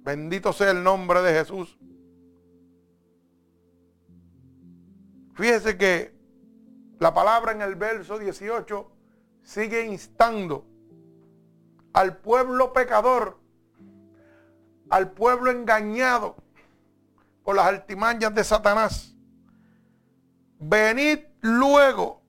Bendito 0.03 0.53
sea 0.53 0.71
el 0.71 0.83
nombre 0.83 1.21
de 1.21 1.33
Jesús. 1.33 1.79
Fíjese 5.33 5.77
que 5.77 6.15
la 6.99 7.13
palabra 7.13 7.51
en 7.51 7.61
el 7.61 7.75
verso 7.75 8.17
18 8.19 8.91
sigue 9.43 9.85
instando 9.85 10.65
al 11.93 12.17
pueblo 12.17 12.73
pecador, 12.73 13.39
al 14.89 15.11
pueblo 15.11 15.51
engañado 15.51 16.35
por 17.43 17.55
las 17.55 17.67
altimañas 17.67 18.33
de 18.33 18.43
Satanás. 18.43 19.15
Venid 20.59 21.19
luego. 21.41 22.24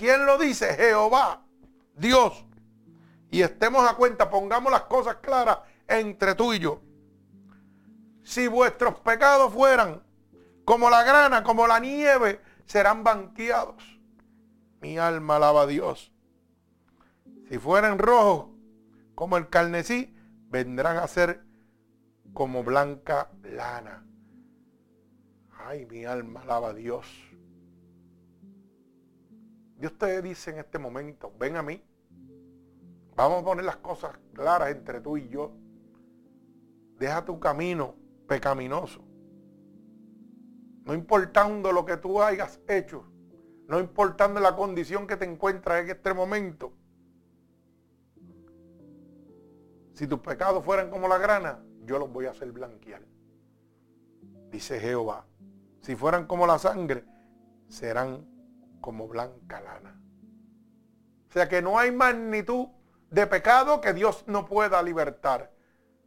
¿Quién 0.00 0.24
lo 0.24 0.38
dice? 0.38 0.74
Jehová, 0.76 1.42
Dios. 1.94 2.46
Y 3.30 3.42
estemos 3.42 3.86
a 3.86 3.96
cuenta, 3.96 4.30
pongamos 4.30 4.72
las 4.72 4.84
cosas 4.84 5.16
claras 5.16 5.58
entre 5.86 6.34
tú 6.34 6.54
y 6.54 6.58
yo. 6.58 6.80
Si 8.22 8.48
vuestros 8.48 8.98
pecados 9.00 9.52
fueran 9.52 10.02
como 10.64 10.88
la 10.88 11.02
grana, 11.02 11.42
como 11.42 11.66
la 11.66 11.80
nieve, 11.80 12.40
serán 12.64 13.04
banqueados. 13.04 14.00
Mi 14.80 14.96
alma 14.96 15.36
alaba 15.36 15.62
a 15.64 15.66
Dios. 15.66 16.10
Si 17.50 17.58
fueran 17.58 17.98
rojos 17.98 18.46
como 19.14 19.36
el 19.36 19.50
carnecí, 19.50 20.16
vendrán 20.48 20.96
a 20.96 21.06
ser 21.08 21.44
como 22.32 22.64
blanca 22.64 23.28
lana. 23.42 24.02
Ay, 25.66 25.84
mi 25.84 26.06
alma 26.06 26.40
alaba 26.40 26.70
a 26.70 26.72
Dios. 26.72 27.29
Dios 29.80 29.96
te 29.98 30.22
dice 30.22 30.50
en 30.50 30.58
este 30.58 30.78
momento, 30.78 31.32
ven 31.38 31.56
a 31.56 31.62
mí. 31.62 31.82
Vamos 33.16 33.42
a 33.42 33.44
poner 33.44 33.64
las 33.64 33.78
cosas 33.78 34.16
claras 34.32 34.70
entre 34.70 35.00
tú 35.00 35.16
y 35.16 35.28
yo. 35.28 35.52
Deja 36.98 37.24
tu 37.24 37.40
camino 37.40 37.94
pecaminoso. 38.28 39.02
No 40.84 40.94
importando 40.94 41.72
lo 41.72 41.84
que 41.84 41.96
tú 41.96 42.22
hayas 42.22 42.60
hecho, 42.68 43.04
no 43.66 43.80
importando 43.80 44.38
la 44.40 44.54
condición 44.54 45.06
que 45.06 45.16
te 45.16 45.24
encuentras 45.24 45.82
en 45.82 45.90
este 45.90 46.14
momento, 46.14 46.72
Si 50.00 50.06
tus 50.06 50.20
pecados 50.20 50.64
fueran 50.64 50.88
como 50.88 51.08
la 51.08 51.18
grana, 51.18 51.62
yo 51.84 51.98
los 51.98 52.10
voy 52.10 52.24
a 52.24 52.30
hacer 52.30 52.50
blanquear. 52.52 53.02
Dice 54.50 54.80
Jehová. 54.80 55.26
Si 55.82 55.94
fueran 55.94 56.26
como 56.26 56.46
la 56.46 56.58
sangre, 56.58 57.04
serán 57.68 58.26
como 58.80 59.08
blanca 59.08 59.60
lana. 59.60 60.00
O 61.28 61.32
sea 61.32 61.48
que 61.48 61.62
no 61.62 61.78
hay 61.78 61.92
magnitud 61.92 62.68
de 63.10 63.26
pecado 63.26 63.80
que 63.80 63.92
Dios 63.92 64.24
no 64.26 64.46
pueda 64.46 64.82
libertar, 64.82 65.52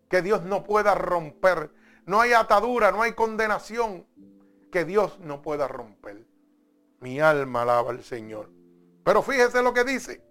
que 0.09 0.21
Dios 0.21 0.43
no 0.43 0.63
pueda 0.63 0.95
romper. 0.95 1.71
No 2.05 2.19
hay 2.19 2.33
atadura, 2.33 2.91
no 2.91 3.01
hay 3.01 3.13
condenación 3.13 4.05
que 4.71 4.83
Dios 4.83 5.19
no 5.19 5.41
pueda 5.41 5.67
romper. 5.67 6.25
Mi 6.99 7.19
alma 7.19 7.61
alaba 7.61 7.91
al 7.91 8.03
Señor. 8.03 8.49
Pero 9.03 9.21
fíjese 9.21 9.61
lo 9.61 9.73
que 9.73 9.83
dice. 9.83 10.23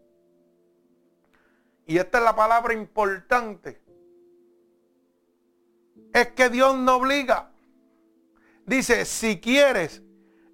Y 1.87 1.99
esta 1.99 2.19
es 2.19 2.25
la 2.25 2.37
palabra 2.37 2.75
importante. 2.75 3.81
Es 6.13 6.33
que 6.33 6.49
Dios 6.51 6.77
no 6.77 6.97
obliga. 6.97 7.51
Dice, 8.67 9.05
si 9.05 9.41
quieres 9.41 10.03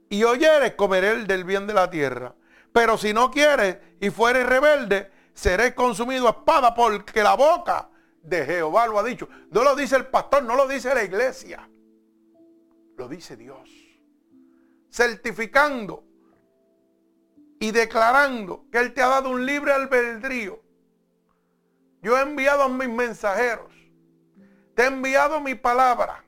y 0.09 0.25
oyeres, 0.25 0.75
comeré 0.75 1.25
del 1.25 1.45
bien 1.45 1.67
de 1.67 1.75
la 1.75 1.91
tierra. 1.91 2.35
Pero 2.73 2.99
si 2.99 3.13
no 3.13 3.31
quieres 3.31 3.79
y 4.01 4.11
fueres 4.11 4.47
rebelde, 4.47 5.11
seré 5.35 5.75
consumido 5.75 6.27
a 6.27 6.31
espada 6.31 6.75
porque 6.75 7.23
la 7.23 7.35
boca 7.35 7.91
de 8.23 8.45
Jehová 8.45 8.87
lo 8.87 8.99
ha 8.99 9.05
dicho. 9.05 9.29
No 9.51 9.65
lo 9.65 9.75
dice 9.75 9.97
el 9.97 10.07
pastor, 10.07 10.43
no 10.43 10.55
lo 10.55 10.67
dice 10.69 10.95
la 10.95 11.05
iglesia. 11.05 11.69
Lo 12.97 13.09
dice 13.09 13.37
Dios. 13.37 13.71
Certificando 14.91 16.05
y 17.61 17.71
declarando 17.71 18.67
que 18.71 18.79
Él 18.79 18.95
te 18.95 19.03
ha 19.03 19.09
dado 19.09 19.31
un 19.31 19.45
libre 19.45 19.73
albedrío 19.73 20.69
yo 22.03 22.17
he 22.17 22.23
enviado 22.23 22.63
a 22.63 22.69
mis 22.69 22.89
mensajeros. 22.89 23.73
Te 24.75 24.83
he 24.83 24.87
enviado 24.87 25.41
mi 25.41 25.55
palabra. 25.55 26.25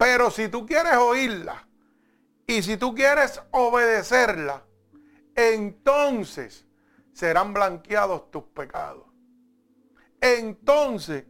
Pero 0.00 0.30
si 0.30 0.48
tú 0.48 0.64
quieres 0.64 0.94
oírla 0.94 1.68
y 2.46 2.62
si 2.62 2.78
tú 2.78 2.94
quieres 2.94 3.38
obedecerla, 3.50 4.64
entonces 5.34 6.66
serán 7.12 7.52
blanqueados 7.52 8.30
tus 8.30 8.44
pecados. 8.44 9.04
Entonces 10.18 11.26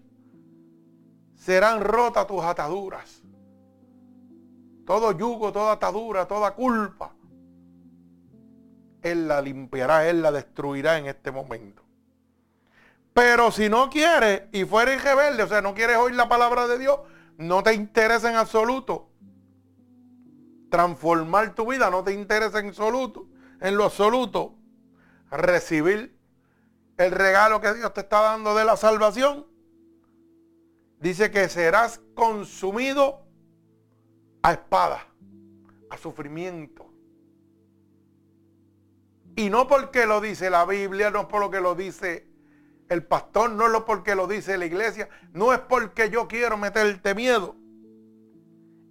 serán 1.34 1.80
rotas 1.80 2.28
tus 2.28 2.44
ataduras. 2.44 3.24
Todo 4.86 5.18
yugo, 5.18 5.50
toda 5.50 5.72
atadura, 5.72 6.28
toda 6.28 6.52
culpa. 6.54 7.12
Él 9.02 9.26
la 9.26 9.42
limpiará, 9.42 10.08
Él 10.08 10.22
la 10.22 10.30
destruirá 10.30 10.96
en 10.96 11.08
este 11.08 11.32
momento. 11.32 11.82
Pero 13.14 13.50
si 13.50 13.68
no 13.68 13.90
quieres 13.90 14.42
y 14.52 14.64
fueres 14.64 15.02
rebelde, 15.02 15.42
o 15.42 15.48
sea, 15.48 15.60
no 15.60 15.74
quieres 15.74 15.96
oír 15.96 16.14
la 16.14 16.28
palabra 16.28 16.68
de 16.68 16.78
Dios, 16.78 17.00
no 17.40 17.62
te 17.62 17.72
interesa 17.72 18.30
en 18.30 18.36
absoluto 18.36 19.08
transformar 20.70 21.54
tu 21.54 21.66
vida, 21.66 21.90
no 21.90 22.04
te 22.04 22.12
interesa 22.12 22.60
en 22.60 22.68
absoluto, 22.68 23.26
en 23.60 23.76
lo 23.76 23.84
absoluto, 23.84 24.56
recibir 25.30 26.16
el 26.98 27.10
regalo 27.10 27.60
que 27.60 27.72
Dios 27.72 27.92
te 27.94 28.02
está 28.02 28.20
dando 28.20 28.54
de 28.54 28.64
la 28.64 28.76
salvación, 28.76 29.46
dice 30.98 31.30
que 31.30 31.48
serás 31.48 32.00
consumido 32.14 33.26
a 34.42 34.52
espada, 34.52 35.06
a 35.88 35.96
sufrimiento. 35.96 36.92
Y 39.34 39.48
no 39.48 39.66
porque 39.66 40.04
lo 40.04 40.20
dice 40.20 40.50
la 40.50 40.66
Biblia, 40.66 41.10
no 41.10 41.26
por 41.26 41.40
lo 41.40 41.50
que 41.50 41.60
lo 41.60 41.74
dice 41.74 42.29
el 42.90 43.04
pastor, 43.04 43.50
no 43.50 43.66
es 43.66 43.72
lo 43.72 43.84
porque 43.84 44.16
lo 44.16 44.26
dice 44.26 44.58
la 44.58 44.66
iglesia, 44.66 45.08
no 45.32 45.52
es 45.52 45.60
porque 45.60 46.10
yo 46.10 46.26
quiero 46.26 46.58
meterte 46.58 47.14
miedo. 47.14 47.54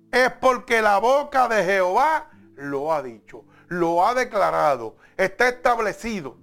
Es 0.10 0.32
porque 0.40 0.82
la 0.82 0.98
boca 1.00 1.50
de 1.50 1.66
Jehová 1.66 2.32
lo 2.56 2.94
ha 2.94 3.04
dicho, 3.04 3.44
lo 3.68 4.08
ha 4.08 4.16
declarado, 4.16 4.96
está 5.18 5.50
establecido 5.50 6.38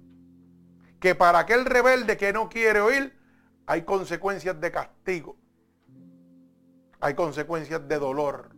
que 0.99 1.15
para 1.15 1.39
aquel 1.39 1.65
rebelde 1.65 2.15
que 2.15 2.31
no 2.31 2.47
quiere 2.47 2.79
oír, 2.79 3.17
hay 3.65 3.81
consecuencias 3.81 4.61
de 4.61 4.71
castigo, 4.71 5.35
hay 6.99 7.15
consecuencias 7.15 7.87
de 7.87 7.97
dolor, 7.97 8.51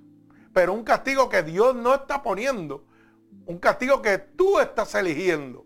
pero 0.54 0.74
un 0.74 0.84
castigo 0.84 1.30
que 1.30 1.42
Dios 1.42 1.74
no 1.74 1.96
está 1.96 2.22
poniendo, 2.22 2.86
un 3.46 3.60
castigo 3.60 4.02
que 4.02 4.18
tú 4.18 4.60
estás 4.60 4.94
eligiendo, 4.96 5.66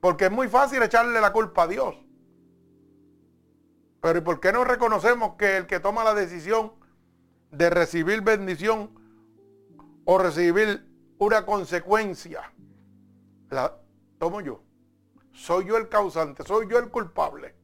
porque 0.00 0.26
es 0.26 0.30
muy 0.30 0.48
fácil 0.48 0.82
echarle 0.82 1.20
la 1.22 1.32
culpa 1.32 1.62
a 1.62 1.66
Dios. 1.66 2.07
Pero 4.00 4.18
¿y 4.18 4.22
por 4.22 4.40
qué 4.40 4.52
no 4.52 4.64
reconocemos 4.64 5.34
que 5.36 5.56
el 5.56 5.66
que 5.66 5.80
toma 5.80 6.04
la 6.04 6.14
decisión 6.14 6.72
de 7.50 7.70
recibir 7.70 8.20
bendición 8.22 8.90
o 10.04 10.18
recibir 10.18 10.86
una 11.18 11.44
consecuencia, 11.44 12.52
la 13.50 13.76
tomo 14.18 14.40
yo? 14.40 14.62
Soy 15.32 15.66
yo 15.66 15.76
el 15.76 15.88
causante, 15.88 16.44
soy 16.44 16.68
yo 16.68 16.78
el 16.78 16.90
culpable. 16.90 17.54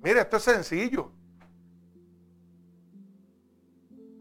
Mire, 0.00 0.20
esto 0.20 0.36
es 0.36 0.42
sencillo. 0.42 1.10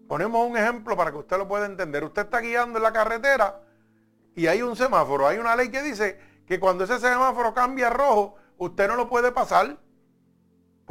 Ponemos 0.07 0.47
un 0.47 0.55
ejemplo 0.55 0.95
para 0.95 1.11
que 1.11 1.17
usted 1.17 1.37
lo 1.37 1.47
pueda 1.47 1.65
entender. 1.65 2.03
Usted 2.03 2.23
está 2.23 2.39
guiando 2.39 2.77
en 2.77 2.83
la 2.83 2.93
carretera 2.93 3.61
y 4.35 4.47
hay 4.47 4.61
un 4.61 4.75
semáforo. 4.75 5.27
Hay 5.27 5.37
una 5.37 5.55
ley 5.55 5.69
que 5.69 5.81
dice 5.81 6.19
que 6.45 6.59
cuando 6.59 6.83
ese 6.83 6.99
semáforo 6.99 7.53
cambia 7.53 7.87
a 7.87 7.89
rojo, 7.89 8.35
usted 8.57 8.87
no 8.87 8.95
lo 8.95 9.09
puede 9.09 9.31
pasar. 9.31 9.77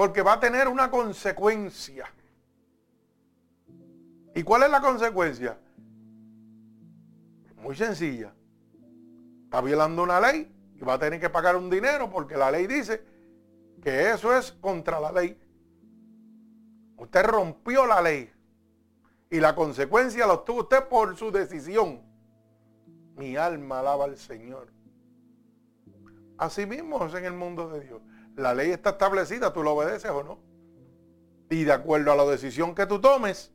Porque 0.03 0.21
va 0.21 0.33
a 0.33 0.41
tener 0.41 0.67
una 0.67 0.91
consecuencia. 0.91 2.13
¿Y 4.35 4.43
cuál 4.43 4.65
es 4.65 4.71
la 4.73 4.81
consecuencia? 4.81 5.57
Muy 7.59 7.77
sencilla. 7.77 8.35
Está 9.45 9.61
violando 9.61 10.03
una 10.03 10.21
ley 10.21 10.53
y 10.75 10.81
va 10.81 10.95
a 10.95 10.99
tener 10.99 11.21
que 11.21 11.31
pagar 11.31 11.55
un 11.55 11.71
dinero 11.71 12.11
porque 12.11 12.37
la 12.37 12.51
ley 12.51 12.67
dice 12.67 13.01
que 13.81 14.11
eso 14.11 14.37
es 14.37 14.51
contra 14.51 14.99
la 14.99 15.13
ley. 15.13 15.41
Usted 16.97 17.23
rompió 17.25 17.87
la 17.87 18.03
ley 18.03 18.29
y 19.31 19.39
la 19.39 19.55
consecuencia 19.55 20.27
la 20.27 20.33
obtuvo 20.33 20.63
usted 20.63 20.83
por 20.89 21.17
su 21.17 21.31
decisión. 21.31 22.03
Mi 23.15 23.37
alma 23.37 23.79
alaba 23.79 24.07
al 24.07 24.17
Señor. 24.17 24.67
Así 26.39 26.67
mismo 26.67 27.07
es 27.07 27.15
en 27.15 27.25
el 27.25 27.35
mundo 27.35 27.69
de 27.69 27.83
Dios. 27.83 28.03
La 28.37 28.55
ley 28.55 28.71
está 28.71 28.91
establecida, 28.91 29.53
tú 29.53 29.63
lo 29.63 29.73
obedeces 29.73 30.11
o 30.11 30.23
no. 30.23 30.39
Y 31.51 31.65
de 31.65 31.73
acuerdo 31.73 32.13
a 32.13 32.17
la 32.17 32.25
decisión 32.25 32.75
que 32.75 32.87
tú 32.87 33.01
tomes, 33.01 33.53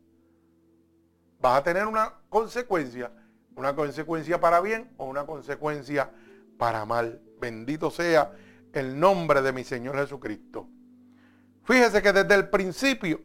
vas 1.39 1.59
a 1.59 1.63
tener 1.63 1.87
una 1.87 2.13
consecuencia, 2.29 3.11
una 3.55 3.75
consecuencia 3.75 4.39
para 4.39 4.61
bien 4.61 4.93
o 4.97 5.05
una 5.05 5.25
consecuencia 5.25 6.11
para 6.57 6.85
mal. 6.85 7.21
Bendito 7.39 7.89
sea 7.89 8.33
el 8.73 8.99
nombre 8.99 9.41
de 9.41 9.51
mi 9.51 9.63
Señor 9.63 9.95
Jesucristo. 9.95 10.67
Fíjese 11.63 12.01
que 12.01 12.13
desde 12.13 12.35
el 12.35 12.49
principio 12.49 13.21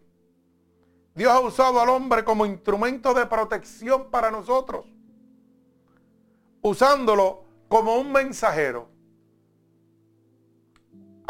Dios 1.14 1.30
ha 1.30 1.40
usado 1.40 1.80
al 1.80 1.90
hombre 1.90 2.24
como 2.24 2.46
instrumento 2.46 3.12
de 3.12 3.26
protección 3.26 4.10
para 4.10 4.30
nosotros, 4.30 4.86
usándolo 6.62 7.44
como 7.68 7.96
un 7.96 8.10
mensajero 8.10 8.91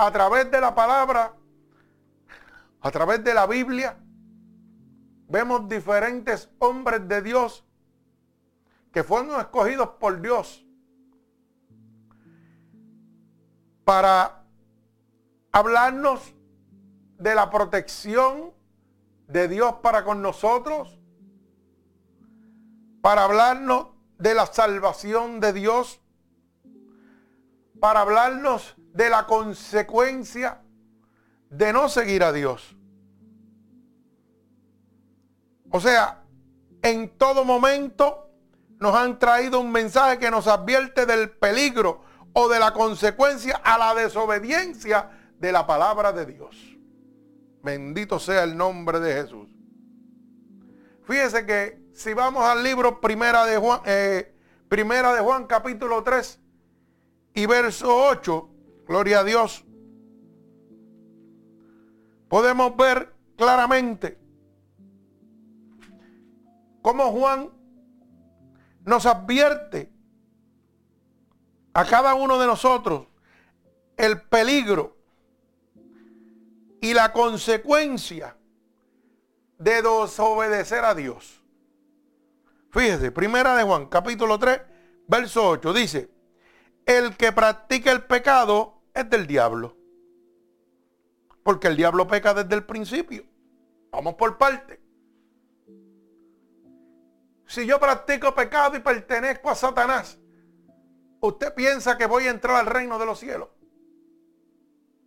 a 0.02 0.10
través 0.10 0.50
de 0.50 0.60
la 0.60 0.74
palabra, 0.74 1.32
a 2.80 2.90
través 2.90 3.22
de 3.22 3.34
la 3.34 3.46
Biblia, 3.46 3.96
vemos 5.28 5.68
diferentes 5.68 6.50
hombres 6.58 7.06
de 7.06 7.22
Dios 7.22 7.64
que 8.92 9.04
fueron 9.04 9.38
escogidos 9.40 9.90
por 10.00 10.20
Dios 10.20 10.66
para 13.84 14.44
hablarnos 15.52 16.34
de 17.18 17.36
la 17.36 17.48
protección 17.50 18.52
de 19.28 19.46
Dios 19.46 19.74
para 19.84 20.02
con 20.02 20.20
nosotros, 20.20 20.98
para 23.00 23.22
hablarnos 23.22 23.86
de 24.18 24.34
la 24.34 24.46
salvación 24.46 25.38
de 25.38 25.52
Dios, 25.52 26.00
para 27.78 28.00
hablarnos 28.00 28.76
de 28.92 29.10
la 29.10 29.26
consecuencia 29.26 30.60
de 31.50 31.72
no 31.72 31.88
seguir 31.88 32.22
a 32.22 32.32
Dios. 32.32 32.76
O 35.70 35.80
sea, 35.80 36.22
en 36.82 37.16
todo 37.16 37.44
momento 37.44 38.30
nos 38.78 38.94
han 38.94 39.18
traído 39.18 39.60
un 39.60 39.70
mensaje 39.70 40.18
que 40.18 40.30
nos 40.30 40.46
advierte 40.46 41.06
del 41.06 41.30
peligro 41.30 42.02
o 42.32 42.48
de 42.48 42.58
la 42.58 42.72
consecuencia 42.72 43.60
a 43.62 43.78
la 43.78 43.94
desobediencia 43.94 45.10
de 45.38 45.52
la 45.52 45.66
palabra 45.66 46.12
de 46.12 46.26
Dios. 46.26 46.56
Bendito 47.62 48.18
sea 48.18 48.42
el 48.42 48.56
nombre 48.56 48.98
de 49.00 49.14
Jesús. 49.14 49.48
Fíjese 51.04 51.46
que 51.46 51.82
si 51.92 52.12
vamos 52.14 52.44
al 52.44 52.62
libro 52.62 53.00
Primera 53.00 53.44
de 53.44 53.56
Juan, 53.56 53.80
eh, 53.84 54.34
Primera 54.68 55.12
de 55.12 55.20
Juan 55.20 55.46
capítulo 55.46 56.02
3 56.02 56.40
y 57.34 57.46
verso 57.46 58.06
8, 58.06 58.51
Gloria 58.86 59.20
a 59.20 59.24
Dios. 59.24 59.64
Podemos 62.28 62.76
ver 62.76 63.12
claramente 63.36 64.18
cómo 66.80 67.12
Juan 67.12 67.50
nos 68.84 69.06
advierte 69.06 69.90
a 71.72 71.84
cada 71.84 72.14
uno 72.14 72.38
de 72.38 72.46
nosotros 72.46 73.06
el 73.96 74.20
peligro 74.22 74.96
y 76.80 76.94
la 76.94 77.12
consecuencia 77.12 78.36
de 79.58 79.82
desobedecer 79.82 80.84
a 80.84 80.94
Dios. 80.94 81.40
Fíjese, 82.70 83.12
primera 83.12 83.54
de 83.54 83.62
Juan, 83.62 83.86
capítulo 83.86 84.38
3, 84.38 84.60
verso 85.06 85.48
8, 85.50 85.72
dice, 85.72 86.10
el 86.86 87.16
que 87.16 87.32
practica 87.32 87.92
el 87.92 88.04
pecado 88.04 88.82
es 88.94 89.08
del 89.08 89.26
diablo. 89.26 89.76
Porque 91.42 91.68
el 91.68 91.76
diablo 91.76 92.06
peca 92.06 92.34
desde 92.34 92.54
el 92.54 92.64
principio. 92.64 93.24
Vamos 93.90 94.14
por 94.14 94.38
parte. 94.38 94.80
Si 97.46 97.66
yo 97.66 97.78
practico 97.78 98.34
pecado 98.34 98.76
y 98.76 98.80
pertenezco 98.80 99.50
a 99.50 99.54
Satanás, 99.54 100.18
¿usted 101.20 101.52
piensa 101.54 101.98
que 101.98 102.06
voy 102.06 102.26
a 102.26 102.30
entrar 102.30 102.56
al 102.56 102.66
reino 102.66 102.98
de 102.98 103.06
los 103.06 103.18
cielos? 103.18 103.48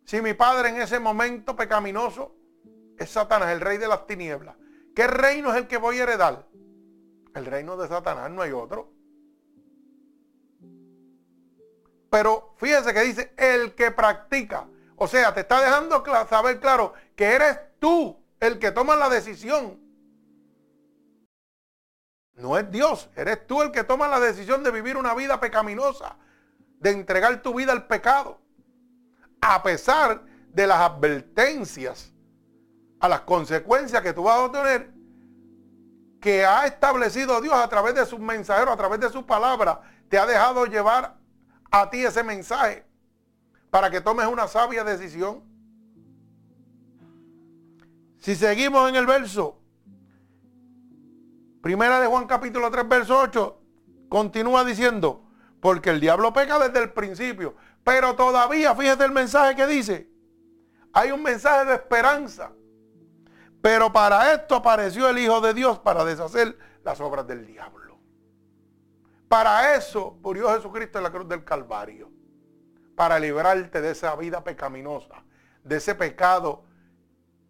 Si 0.04 0.22
mi 0.22 0.36
padre 0.36 0.70
en 0.70 0.80
ese 0.80 1.00
momento 1.00 1.56
pecaminoso 1.56 2.36
es 2.98 3.10
Satanás, 3.10 3.50
el 3.50 3.62
rey 3.62 3.80
de 3.80 3.88
las 3.88 4.06
tinieblas, 4.06 4.56
¿qué 4.96 5.08
reino 5.08 5.50
es 5.52 5.58
el 5.58 5.68
que 5.68 5.78
voy 5.78 5.98
a 5.98 6.04
heredar? 6.04 6.48
El 7.34 7.46
reino 7.46 7.76
de 7.78 7.88
Satanás, 7.88 8.30
no 8.30 8.44
hay 8.44 8.52
otro. 8.52 8.95
Pero 12.16 12.54
fíjese 12.56 12.94
que 12.94 13.02
dice 13.02 13.34
el 13.36 13.76
que 13.76 13.92
practica. 13.92 14.66
O 14.96 15.06
sea, 15.06 15.34
te 15.34 15.42
está 15.42 15.60
dejando 15.60 16.02
saber 16.30 16.62
claro 16.62 16.94
que 17.14 17.26
eres 17.26 17.60
tú 17.78 18.18
el 18.40 18.58
que 18.58 18.72
toma 18.72 18.96
la 18.96 19.10
decisión. 19.10 19.78
No 22.36 22.58
es 22.58 22.72
Dios, 22.72 23.10
eres 23.18 23.46
tú 23.46 23.62
el 23.62 23.72
que 23.74 23.84
toma 23.84 24.08
la 24.08 24.22
decisión 24.22 24.64
de 24.64 24.72
vivir 24.72 24.96
una 24.96 25.14
vida 25.14 25.42
pecaminosa, 25.42 26.16
de 26.80 26.92
entregar 26.92 27.42
tu 27.42 27.54
vida 27.54 27.74
al 27.74 27.86
pecado. 27.86 28.40
A 29.42 29.62
pesar 29.62 30.24
de 30.54 30.68
las 30.68 30.80
advertencias, 30.80 32.14
a 33.02 33.10
las 33.10 33.20
consecuencias 33.22 34.02
que 34.02 34.14
tú 34.14 34.24
vas 34.24 34.38
a 34.38 34.44
obtener, 34.46 34.90
que 36.22 36.46
ha 36.46 36.66
establecido 36.66 37.42
Dios 37.42 37.56
a 37.56 37.68
través 37.68 37.94
de 37.94 38.06
sus 38.06 38.22
mensajeros, 38.22 38.74
a 38.74 38.78
través 38.78 39.02
de 39.02 39.10
su 39.10 39.26
palabra, 39.26 39.82
te 40.08 40.18
ha 40.18 40.26
dejado 40.26 40.66
llevar 40.66 41.25
a 41.72 41.90
ti 41.90 42.06
ese 42.06 42.24
mensaje 42.24 42.86
para 43.70 43.90
que 43.90 44.02
tomes 44.02 44.28
una 44.28 44.48
sabia 44.48 44.84
decisión. 44.84 45.44
Si 48.20 48.36
seguimos 48.36 48.90
en 48.90 48.96
el 48.96 49.06
verso, 49.06 49.60
primera 51.62 52.00
de 52.00 52.08
Juan 52.08 52.26
capítulo 52.26 52.72
3, 52.72 52.88
verso 52.88 53.20
8, 53.20 53.62
continúa 54.10 54.64
diciendo, 54.64 55.26
porque 55.60 55.90
el 55.90 56.00
diablo 56.00 56.32
peca 56.32 56.58
desde 56.60 56.80
el 56.80 56.94
principio, 56.94 57.56
pero 57.84 58.16
todavía, 58.16 58.74
fíjate 58.76 59.04
el 59.06 59.12
mensaje 59.12 59.56
que 59.56 59.68
dice, 59.68 60.10
hay 60.94 61.12
un 61.12 61.22
mensaje 61.22 61.66
de 61.66 61.74
esperanza. 61.76 62.52
Pero 63.62 63.92
para 63.92 64.34
esto 64.34 64.56
apareció 64.56 65.10
el 65.10 65.18
Hijo 65.18 65.42
de 65.42 65.54
Dios 65.54 65.80
para 65.80 66.06
deshacer 66.06 66.58
las 66.84 67.02
obras 67.02 67.28
del 67.28 67.46
diablo. 67.46 67.85
Para 69.36 69.76
eso 69.76 70.18
murió 70.22 70.48
Jesucristo 70.56 70.98
en 70.98 71.04
la 71.04 71.12
cruz 71.12 71.28
del 71.28 71.44
Calvario. 71.44 72.10
Para 72.96 73.20
librarte 73.20 73.82
de 73.82 73.92
esa 73.92 74.16
vida 74.16 74.42
pecaminosa, 74.42 75.26
de 75.62 75.76
ese 75.76 75.94
pecado 75.94 76.64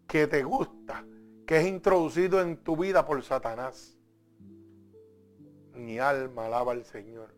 que 0.08 0.26
te 0.26 0.42
gusta, 0.42 1.04
que 1.46 1.58
es 1.58 1.66
introducido 1.68 2.40
en 2.40 2.56
tu 2.56 2.76
vida 2.76 3.06
por 3.06 3.22
Satanás. 3.22 3.96
Mi 5.74 6.00
alma 6.00 6.46
alaba 6.46 6.72
al 6.72 6.84
Señor. 6.84 7.32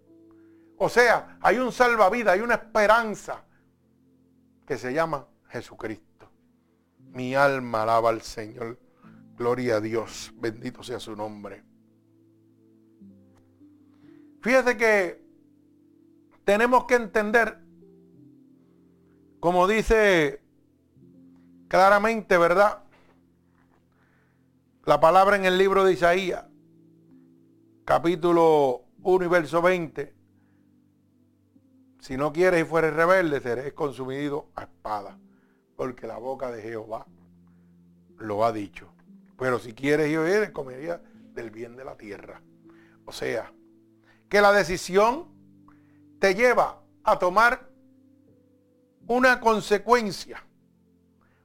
O 0.78 0.88
sea, 0.88 1.36
hay 1.42 1.58
un 1.58 1.70
salvavidas, 1.70 2.32
hay 2.32 2.40
una 2.40 2.54
esperanza 2.54 3.44
que 4.66 4.78
se 4.78 4.94
llama 4.94 5.28
Jesucristo. 5.50 6.32
Mi 6.96 7.34
alma 7.34 7.82
alaba 7.82 8.08
al 8.08 8.22
Señor. 8.22 8.78
Gloria 9.36 9.76
a 9.76 9.80
Dios. 9.82 10.32
Bendito 10.36 10.82
sea 10.82 10.98
su 10.98 11.14
nombre. 11.14 11.67
Fíjese 14.40 14.76
que 14.76 15.22
tenemos 16.44 16.84
que 16.84 16.94
entender, 16.94 17.58
como 19.40 19.66
dice 19.66 20.40
claramente, 21.68 22.38
¿verdad? 22.38 22.84
La 24.84 25.00
palabra 25.00 25.36
en 25.36 25.44
el 25.44 25.58
libro 25.58 25.84
de 25.84 25.92
Isaías, 25.92 26.46
capítulo 27.84 28.84
1 29.02 29.24
y 29.24 29.28
verso 29.28 29.60
20. 29.60 30.14
Si 32.00 32.16
no 32.16 32.32
quieres 32.32 32.62
y 32.62 32.64
fueres 32.64 32.94
rebelde, 32.94 33.40
seré 33.40 33.74
consumido 33.74 34.48
a 34.54 34.62
espada 34.62 35.18
porque 35.76 36.06
la 36.06 36.18
boca 36.18 36.50
de 36.50 36.62
Jehová 36.62 37.06
lo 38.18 38.44
ha 38.44 38.52
dicho. 38.52 38.88
Pero 39.38 39.58
si 39.58 39.74
quieres 39.74 40.10
y 40.10 40.16
oír, 40.16 40.52
comería 40.52 41.00
del 41.34 41.50
bien 41.50 41.76
de 41.76 41.84
la 41.84 41.96
tierra. 41.96 42.42
O 43.04 43.12
sea, 43.12 43.52
que 44.28 44.40
la 44.40 44.52
decisión 44.52 45.26
te 46.18 46.34
lleva 46.34 46.82
a 47.04 47.18
tomar 47.18 47.68
una 49.06 49.40
consecuencia. 49.40 50.42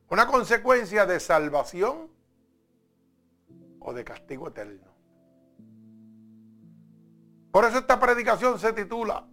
Una 0.10 0.28
consecuencia 0.28 1.06
de 1.06 1.20
salvación 1.20 2.10
o 3.80 3.94
de 3.94 4.04
castigo 4.04 4.50
eterno. 4.50 4.94
Por 7.52 7.66
eso 7.66 7.78
esta 7.78 8.00
predicación 8.00 8.60
se 8.60 8.74
titula 8.74 9.28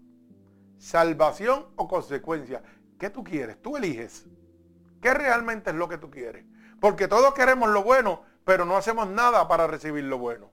Salvación 0.79 1.67
o 1.77 1.87
consecuencia. 1.89 2.63
¿Qué 2.99 3.11
tú 3.11 3.23
quieres? 3.23 3.61
Tú 3.61 3.77
eliges. 3.77 4.27
¿Qué 5.03 5.13
realmente 5.13 5.71
es 5.71 5.77
lo 5.77 5.89
que 5.89 5.99
tú 5.99 6.11
quieres? 6.11 6.47
Porque 6.81 7.09
todos 7.09 7.35
queremos 7.35 7.69
lo 7.71 7.83
bueno, 7.83 8.23
pero 8.45 8.65
no 8.65 8.77
hacemos 8.77 9.09
nada 9.09 9.47
para 9.47 9.67
recibir 9.67 10.05
lo 10.05 10.19
bueno. 10.19 10.51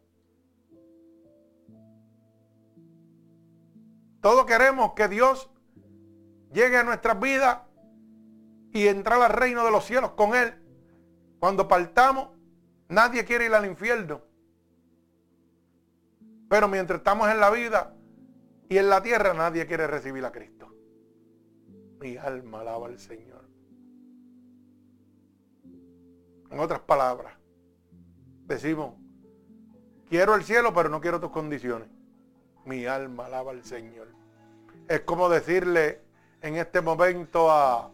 Todos 4.22 4.46
queremos 4.46 4.94
que 4.94 5.08
Dios 5.08 5.50
llegue 6.52 6.78
a 6.78 6.84
nuestras 6.84 7.20
vidas 7.20 7.60
y 8.72 8.88
entrar 8.88 9.22
al 9.22 9.32
reino 9.32 9.64
de 9.66 9.72
los 9.72 9.86
cielos 9.86 10.12
con 10.12 10.36
Él. 10.36 10.54
Cuando 11.40 11.68
partamos, 11.68 12.30
nadie 12.90 13.26
quiere 13.26 13.46
ir 13.46 13.54
al 13.54 13.66
infierno. 13.66 14.22
Pero 16.50 16.68
mientras 16.68 17.00
estamos 17.00 17.30
en 17.30 17.40
la 17.40 17.50
vida 17.50 17.94
y 18.70 18.78
en 18.78 18.90
la 18.90 19.02
tierra, 19.02 19.34
nadie 19.34 19.66
quiere 19.68 19.88
recibir 19.88 20.26
a 20.26 20.32
Cristo. 20.32 20.74
Mi 22.00 22.18
alma 22.18 22.62
alaba 22.62 22.88
al 22.88 23.00
Señor. 23.00 23.48
En 26.50 26.60
otras 26.60 26.80
palabras, 26.80 27.34
decimos, 28.46 28.96
quiero 30.10 30.36
el 30.36 30.44
cielo, 30.44 30.74
pero 30.74 30.88
no 30.90 31.02
quiero 31.02 31.20
tus 31.20 31.32
condiciones. 31.32 31.90
Mi 32.68 32.86
alma 32.86 33.28
alaba 33.28 33.52
al 33.52 33.64
Señor. 33.64 34.10
Es 34.90 35.00
como 35.02 35.30
decirle 35.30 36.02
en 36.42 36.58
este 36.58 36.82
momento 36.82 37.50
a, 37.50 37.90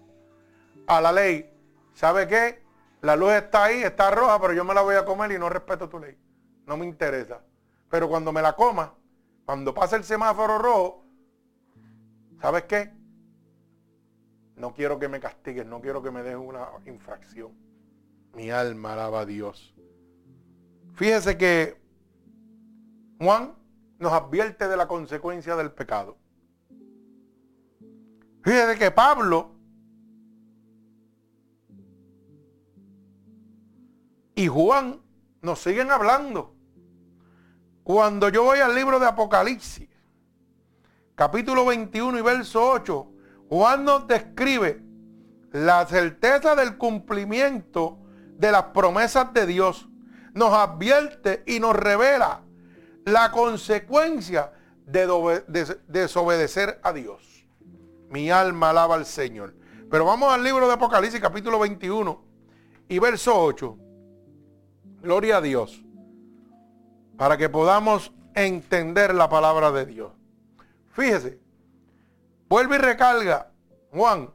a 0.88 1.02
la 1.02 1.12
ley, 1.12 1.48
¿sabe 1.94 2.28
qué? 2.28 2.64
La 3.02 3.16
luz 3.16 3.34
está 3.34 3.66
ahí, 3.66 3.84
está 3.84 4.10
roja, 4.10 4.42
pero 4.42 4.54
yo 4.54 4.64
me 4.64 4.74
la 4.74 4.82
voy 4.82 4.96
a 4.96 5.06
comer 5.06 5.32
y 5.32 5.38
no 5.38 5.48
respeto 5.48 5.88
tu 5.88 6.00
ley. 6.00 6.18
No 6.66 6.76
me 6.76 6.88
interesa. 6.88 7.42
Pero 7.88 8.10
cuando 8.10 8.32
me 8.32 8.42
la 8.42 8.56
coma, 8.56 8.96
cuando 9.46 9.76
pase 9.76 9.96
el 9.96 10.04
semáforo 10.04 10.58
rojo, 10.58 11.06
¿sabes 12.42 12.64
qué? 12.64 12.92
No 14.56 14.74
quiero 14.74 14.98
que 14.98 15.08
me 15.08 15.20
castigues, 15.20 15.68
no 15.68 15.82
quiero 15.82 16.02
que 16.02 16.10
me 16.10 16.24
dejes 16.24 16.40
una 16.40 16.68
infracción. 16.88 17.52
Mi 18.34 18.50
alma 18.50 18.94
alaba 18.94 19.20
a 19.20 19.26
Dios. 19.26 19.76
Fíjese 20.96 21.38
que 21.38 21.80
Juan 23.20 23.54
nos 24.04 24.12
advierte 24.12 24.68
de 24.68 24.78
la 24.78 24.88
consecuencia 24.88 25.56
del 25.56 25.72
pecado. 25.72 26.18
Fíjese 28.44 28.78
que 28.78 28.92
Pablo 28.92 29.56
y 34.36 34.48
Juan 34.48 35.02
nos 35.42 35.60
siguen 35.60 35.90
hablando. 35.90 36.54
Cuando 37.84 38.28
yo 38.28 38.44
voy 38.44 38.60
al 38.60 38.76
libro 38.76 39.00
de 39.00 39.08
Apocalipsis, 39.08 39.90
capítulo 41.16 41.66
21 41.66 42.20
y 42.20 42.22
verso 42.22 42.72
8, 42.72 43.12
Juan 43.50 43.86
nos 43.86 44.06
describe 44.08 44.84
la 45.52 45.86
certeza 45.86 46.56
del 46.56 46.78
cumplimiento 46.78 48.00
de 48.38 48.52
las 48.52 48.64
promesas 48.66 49.34
de 49.34 49.46
Dios. 49.46 49.88
Nos 50.34 50.52
advierte 50.52 51.44
y 51.46 51.62
nos 51.62 51.76
revela 51.76 52.43
la 53.06 53.32
consecuencia 53.32 54.52
de, 54.86 55.78
desobedecer 55.88 56.80
a 56.84 56.94
Dios. 56.94 57.48
Mi 58.10 58.30
alma 58.30 58.70
alaba 58.70 58.96
al 58.96 59.06
Señor. 59.06 59.56
Pero 59.90 60.06
vamos 60.06 60.32
al 60.34 60.44
libro 60.44 60.68
de 60.68 60.74
Apocalipsis 60.74 61.20
capítulo 61.20 61.60
21 61.60 62.24
y 62.88 63.00
verso 63.00 63.36
8. 63.36 63.78
Gloria 65.02 65.38
a 65.38 65.42
Dios. 65.42 65.84
Para 67.18 67.38
que 67.38 67.50
podamos 67.50 68.12
entender 68.34 69.14
la 69.14 69.30
palabra 69.30 69.72
de 69.72 69.86
Dios. 69.86 70.12
Fíjese. 70.92 71.40
Vuelve 72.50 72.76
y 72.76 72.80
recarga 72.80 73.52
Juan. 73.92 74.32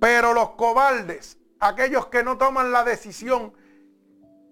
Pero 0.00 0.34
los 0.34 0.50
cobardes 0.50 1.38
aquellos 1.68 2.06
que 2.06 2.22
no 2.22 2.36
toman 2.36 2.72
la 2.72 2.84
decisión, 2.84 3.54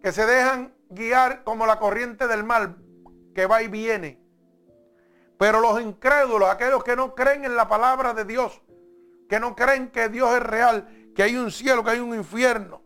que 0.00 0.12
se 0.12 0.26
dejan 0.26 0.74
guiar 0.94 1.44
como 1.44 1.66
la 1.66 1.78
corriente 1.78 2.26
del 2.26 2.44
mal 2.44 2.76
que 3.34 3.46
va 3.46 3.62
y 3.62 3.68
viene. 3.68 4.20
Pero 5.38 5.60
los 5.60 5.80
incrédulos, 5.80 6.48
aquellos 6.48 6.84
que 6.84 6.94
no 6.94 7.14
creen 7.14 7.44
en 7.44 7.56
la 7.56 7.68
palabra 7.68 8.14
de 8.14 8.24
Dios, 8.24 8.62
que 9.28 9.40
no 9.40 9.56
creen 9.56 9.90
que 9.90 10.08
Dios 10.08 10.32
es 10.34 10.42
real, 10.42 10.88
que 11.14 11.22
hay 11.22 11.36
un 11.36 11.50
cielo, 11.50 11.82
que 11.82 11.90
hay 11.90 11.98
un 11.98 12.14
infierno. 12.14 12.82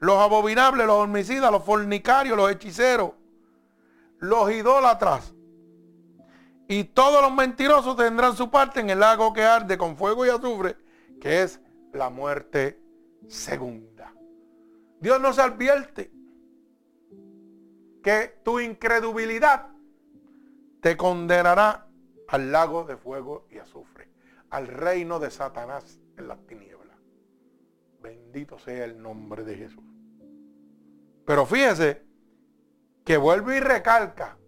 Los 0.00 0.18
abominables, 0.18 0.86
los 0.86 0.96
homicidas, 0.96 1.50
los 1.50 1.64
fornicarios, 1.64 2.36
los 2.36 2.50
hechiceros, 2.50 3.12
los 4.18 4.50
idólatras. 4.50 5.34
Y 6.68 6.84
todos 6.84 7.22
los 7.22 7.32
mentirosos 7.32 7.96
tendrán 7.96 8.36
su 8.36 8.50
parte 8.50 8.80
en 8.80 8.90
el 8.90 9.00
lago 9.00 9.32
que 9.32 9.42
arde 9.42 9.78
con 9.78 9.96
fuego 9.96 10.26
y 10.26 10.28
azufre, 10.28 10.76
que 11.20 11.42
es 11.42 11.60
la 11.92 12.10
muerte 12.10 12.78
segunda. 13.26 14.12
Dios 15.00 15.20
nos 15.20 15.38
advierte 15.38 16.10
que 18.02 18.40
tu 18.42 18.60
incredulidad 18.60 19.68
te 20.80 20.96
condenará 20.96 21.86
al 22.28 22.52
lago 22.52 22.84
de 22.84 22.96
fuego 22.96 23.46
y 23.50 23.58
azufre, 23.58 24.08
al 24.50 24.68
reino 24.68 25.18
de 25.18 25.30
Satanás 25.30 26.00
en 26.16 26.28
las 26.28 26.46
tinieblas. 26.46 26.96
Bendito 28.00 28.58
sea 28.58 28.84
el 28.84 29.00
nombre 29.00 29.44
de 29.44 29.56
Jesús. 29.56 29.84
Pero 31.24 31.44
fíjese 31.44 32.06
Que 33.04 33.16
vuelve 33.16 33.56
y 33.56 33.60
recalca 33.60 34.38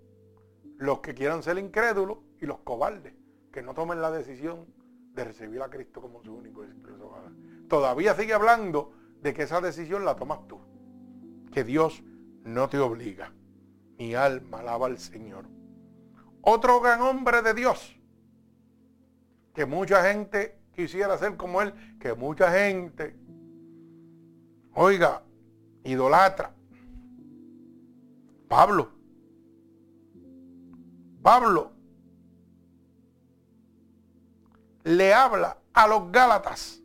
los 0.77 1.01
que 1.01 1.15
quieran 1.15 1.43
ser 1.43 1.59
incrédulos 1.59 2.19
y 2.41 2.47
los 2.47 2.59
cobardes, 2.61 3.15
que 3.53 3.63
no 3.63 3.75
tomen 3.75 4.01
la 4.01 4.11
decisión 4.11 4.67
de 5.15 5.25
recibir 5.25 5.63
a 5.63 5.71
Cristo 5.71 6.01
como 6.01 6.23
su 6.23 6.35
único 6.35 6.65
Todavía 7.69 8.15
sigue 8.15 8.35
hablando 8.35 8.93
de 9.23 9.33
que 9.35 9.43
esa 9.43 9.61
decisión 9.61 10.05
la 10.05 10.17
tomas 10.17 10.47
tú, 10.47 10.59
que 11.53 11.65
Dios 11.65 12.03
no 12.45 12.69
te 12.69 12.79
obliga. 12.79 13.33
Mi 14.01 14.15
alma 14.15 14.61
alaba 14.61 14.87
al 14.87 14.99
Señor. 14.99 15.45
Otro 16.41 16.81
gran 16.81 17.03
hombre 17.03 17.43
de 17.43 17.53
Dios, 17.53 17.95
que 19.55 19.67
mucha 19.67 20.11
gente 20.11 20.59
quisiera 20.75 21.19
ser 21.19 21.37
como 21.37 21.61
él, 21.61 21.75
que 22.01 22.15
mucha 22.15 22.51
gente, 22.51 23.15
oiga, 24.73 25.23
idolatra. 25.85 26.55
Pablo. 28.49 28.91
Pablo 31.21 31.71
le 34.85 35.13
habla 35.13 35.59
a 35.75 35.87
los 35.87 36.11
Gálatas, 36.11 36.81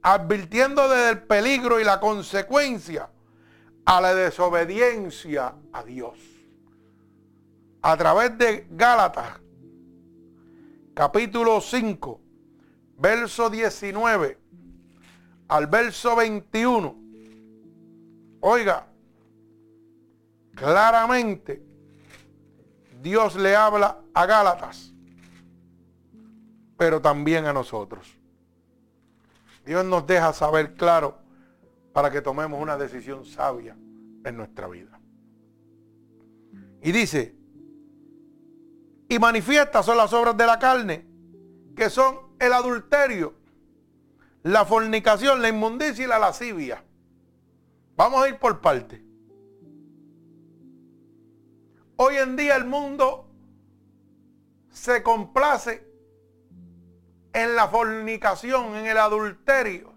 advirtiendo 0.00 0.88
del 0.88 1.24
peligro 1.24 1.78
y 1.78 1.84
la 1.84 2.00
consecuencia 2.00 3.11
a 3.84 4.00
la 4.00 4.14
desobediencia 4.14 5.54
a 5.72 5.82
Dios. 5.82 6.18
A 7.82 7.96
través 7.96 8.36
de 8.38 8.66
Gálatas, 8.70 9.40
capítulo 10.94 11.60
5, 11.60 12.20
verso 12.98 13.50
19 13.50 14.38
al 15.48 15.66
verso 15.66 16.16
21. 16.16 16.96
Oiga, 18.40 18.86
claramente 20.54 21.62
Dios 23.02 23.34
le 23.34 23.54
habla 23.56 23.98
a 24.14 24.26
Gálatas, 24.26 24.94
pero 26.76 27.02
también 27.02 27.46
a 27.46 27.52
nosotros. 27.52 28.16
Dios 29.66 29.84
nos 29.84 30.06
deja 30.06 30.32
saber 30.32 30.74
claro 30.74 31.21
para 31.92 32.10
que 32.10 32.22
tomemos 32.22 32.60
una 32.60 32.76
decisión 32.76 33.24
sabia 33.24 33.76
en 34.24 34.36
nuestra 34.36 34.68
vida. 34.68 35.00
Y 36.82 36.92
dice, 36.92 37.36
y 39.08 39.18
manifiestas 39.18 39.84
son 39.84 39.96
las 39.96 40.12
obras 40.12 40.36
de 40.36 40.46
la 40.46 40.58
carne, 40.58 41.06
que 41.76 41.90
son 41.90 42.18
el 42.38 42.52
adulterio, 42.52 43.34
la 44.42 44.64
fornicación, 44.64 45.42
la 45.42 45.48
inmundicia 45.48 46.04
y 46.04 46.08
la 46.08 46.18
lascivia. 46.18 46.84
Vamos 47.94 48.24
a 48.24 48.28
ir 48.28 48.38
por 48.38 48.60
parte. 48.60 49.04
Hoy 51.96 52.16
en 52.16 52.36
día 52.36 52.56
el 52.56 52.64
mundo 52.64 53.28
se 54.70 55.02
complace 55.02 55.86
en 57.32 57.54
la 57.54 57.68
fornicación, 57.68 58.74
en 58.74 58.86
el 58.86 58.98
adulterio. 58.98 59.91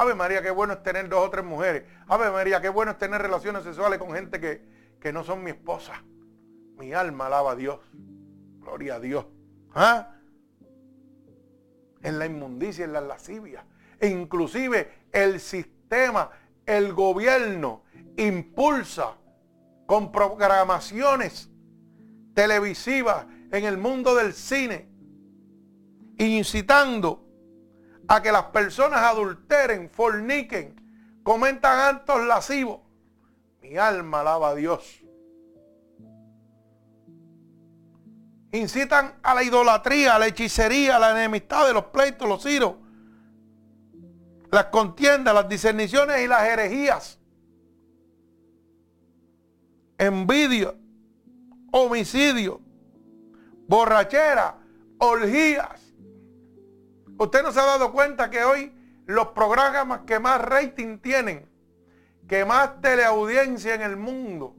Ave 0.00 0.14
María, 0.14 0.40
qué 0.40 0.50
bueno 0.50 0.72
es 0.72 0.82
tener 0.82 1.10
dos 1.10 1.26
o 1.26 1.28
tres 1.28 1.44
mujeres. 1.44 1.84
Ave 2.08 2.30
María, 2.30 2.62
qué 2.62 2.70
bueno 2.70 2.92
es 2.92 2.96
tener 2.96 3.20
relaciones 3.20 3.64
sexuales 3.64 3.98
con 3.98 4.12
gente 4.12 4.40
que, 4.40 4.62
que 4.98 5.12
no 5.12 5.22
son 5.24 5.44
mi 5.44 5.50
esposa. 5.50 6.02
Mi 6.78 6.94
alma 6.94 7.26
alaba 7.26 7.52
a 7.52 7.54
Dios. 7.54 7.80
Gloria 8.60 8.94
a 8.94 9.00
Dios. 9.00 9.26
¿Ah? 9.74 10.14
En 12.00 12.18
la 12.18 12.24
inmundicia, 12.24 12.86
en 12.86 12.94
la 12.94 13.02
lascivia. 13.02 13.66
E 13.98 14.08
inclusive 14.08 14.90
el 15.12 15.38
sistema, 15.38 16.30
el 16.64 16.94
gobierno 16.94 17.82
impulsa 18.16 19.18
con 19.84 20.10
programaciones 20.10 21.50
televisivas 22.32 23.26
en 23.52 23.66
el 23.66 23.76
mundo 23.76 24.14
del 24.14 24.32
cine, 24.32 24.88
incitando 26.16 27.29
a 28.10 28.20
que 28.20 28.32
las 28.32 28.46
personas 28.46 29.02
adulteren, 29.02 29.88
forniquen, 29.88 30.74
comentan 31.22 31.94
actos 31.94 32.26
lascivos. 32.26 32.80
Mi 33.62 33.76
alma 33.76 34.22
alaba 34.22 34.48
a 34.48 34.54
Dios. 34.56 35.00
Incitan 38.50 39.14
a 39.22 39.32
la 39.32 39.44
idolatría, 39.44 40.16
a 40.16 40.18
la 40.18 40.26
hechicería, 40.26 40.96
a 40.96 40.98
la 40.98 41.12
enemistad 41.12 41.68
de 41.68 41.72
los 41.72 41.84
pleitos, 41.84 42.28
los 42.28 42.42
ciros, 42.42 42.74
las 44.50 44.64
contiendas, 44.66 45.32
las 45.32 45.48
discerniciones 45.48 46.20
y 46.20 46.26
las 46.26 46.42
herejías. 46.48 47.20
Envidia, 49.98 50.74
homicidio, 51.70 52.60
borrachera, 53.68 54.56
orgías, 54.98 55.79
Usted 57.20 57.42
no 57.42 57.52
se 57.52 57.60
ha 57.60 57.66
dado 57.66 57.92
cuenta 57.92 58.30
que 58.30 58.44
hoy 58.44 58.72
los 59.04 59.28
programas 59.28 60.00
que 60.06 60.18
más 60.18 60.40
rating 60.40 61.00
tienen, 61.00 61.46
que 62.26 62.46
más 62.46 62.80
teleaudiencia 62.80 63.74
en 63.74 63.82
el 63.82 63.98
mundo 63.98 64.56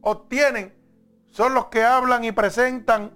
obtienen, 0.00 0.72
son 1.28 1.54
los 1.54 1.66
que 1.66 1.82
hablan 1.82 2.22
y 2.22 2.30
presentan 2.30 3.10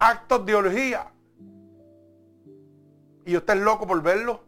actos 0.00 0.44
de 0.44 0.56
orgía. 0.56 1.12
Y 3.24 3.36
usted 3.36 3.54
es 3.54 3.60
loco 3.60 3.86
por 3.86 4.02
verlo. 4.02 4.42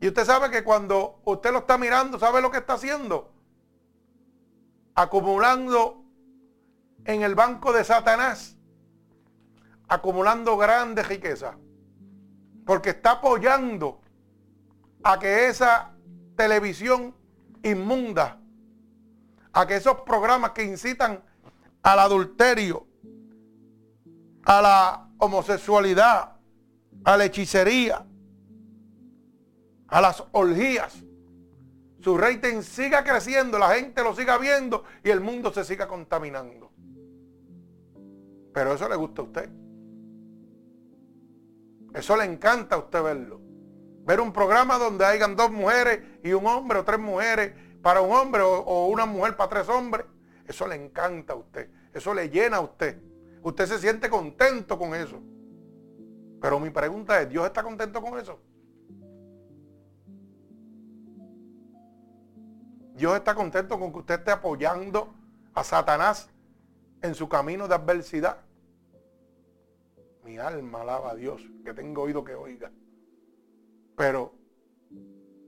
Y 0.00 0.08
usted 0.08 0.24
sabe 0.24 0.50
que 0.50 0.64
cuando 0.64 1.20
usted 1.26 1.52
lo 1.52 1.60
está 1.60 1.78
mirando, 1.78 2.18
¿sabe 2.18 2.42
lo 2.42 2.50
que 2.50 2.58
está 2.58 2.72
haciendo? 2.72 3.30
Acumulando 4.96 6.02
en 7.04 7.22
el 7.22 7.36
banco 7.36 7.72
de 7.72 7.84
Satanás 7.84 8.57
acumulando 9.88 10.56
grandes 10.56 11.08
riquezas. 11.08 11.56
Porque 12.64 12.90
está 12.90 13.12
apoyando 13.12 14.00
a 15.02 15.18
que 15.18 15.48
esa 15.48 15.92
televisión 16.36 17.14
inmunda, 17.62 18.38
a 19.52 19.66
que 19.66 19.76
esos 19.76 20.02
programas 20.02 20.50
que 20.52 20.64
incitan 20.64 21.22
al 21.82 21.98
adulterio, 21.98 22.86
a 24.44 24.62
la 24.62 25.08
homosexualidad, 25.18 26.36
a 27.04 27.16
la 27.16 27.24
hechicería, 27.24 28.04
a 29.88 30.00
las 30.00 30.22
orgías, 30.32 31.02
su 32.00 32.16
rating 32.16 32.62
siga 32.62 33.02
creciendo, 33.02 33.58
la 33.58 33.70
gente 33.70 34.02
lo 34.02 34.14
siga 34.14 34.38
viendo 34.38 34.84
y 35.02 35.10
el 35.10 35.20
mundo 35.20 35.52
se 35.52 35.64
siga 35.64 35.88
contaminando. 35.88 36.70
Pero 38.52 38.74
eso 38.74 38.88
le 38.88 38.96
gusta 38.96 39.22
a 39.22 39.24
usted. 39.24 39.67
Eso 41.94 42.16
le 42.16 42.24
encanta 42.24 42.76
a 42.76 42.78
usted 42.78 43.02
verlo. 43.02 43.40
Ver 44.04 44.20
un 44.20 44.32
programa 44.32 44.78
donde 44.78 45.04
hayan 45.04 45.36
dos 45.36 45.50
mujeres 45.50 46.00
y 46.22 46.32
un 46.32 46.46
hombre 46.46 46.78
o 46.78 46.84
tres 46.84 46.98
mujeres 46.98 47.52
para 47.82 48.00
un 48.00 48.12
hombre 48.12 48.42
o, 48.42 48.86
una 48.86 49.06
mujer 49.06 49.36
para 49.36 49.50
tres 49.50 49.68
hombres. 49.68 50.06
Eso 50.46 50.66
le 50.66 50.76
encanta 50.76 51.34
a 51.34 51.36
usted. 51.36 51.70
Eso 51.92 52.14
le 52.14 52.30
llena 52.30 52.58
a 52.58 52.60
usted. 52.60 53.00
Usted 53.42 53.66
se 53.66 53.78
siente 53.78 54.08
contento 54.08 54.78
con 54.78 54.94
eso. 54.94 55.20
Pero 56.40 56.60
mi 56.60 56.70
pregunta 56.70 57.20
es, 57.20 57.28
¿Dios 57.28 57.44
está 57.46 57.62
contento 57.62 58.00
con 58.00 58.18
eso? 58.18 58.38
Dios 62.94 63.14
está 63.14 63.34
contento 63.34 63.78
con 63.78 63.92
que 63.92 63.98
usted 63.98 64.18
esté 64.18 64.30
apoyando 64.32 65.14
a 65.54 65.62
Satanás 65.62 66.28
en 67.00 67.14
su 67.14 67.28
camino 67.28 67.68
de 67.68 67.74
adversidad. 67.74 68.38
Mi 70.28 70.36
alma 70.36 70.82
alaba 70.82 71.12
a 71.12 71.14
Dios, 71.14 71.40
que 71.64 71.72
tengo 71.72 72.02
oído 72.02 72.22
que 72.22 72.34
oiga. 72.34 72.70
Pero 73.96 74.34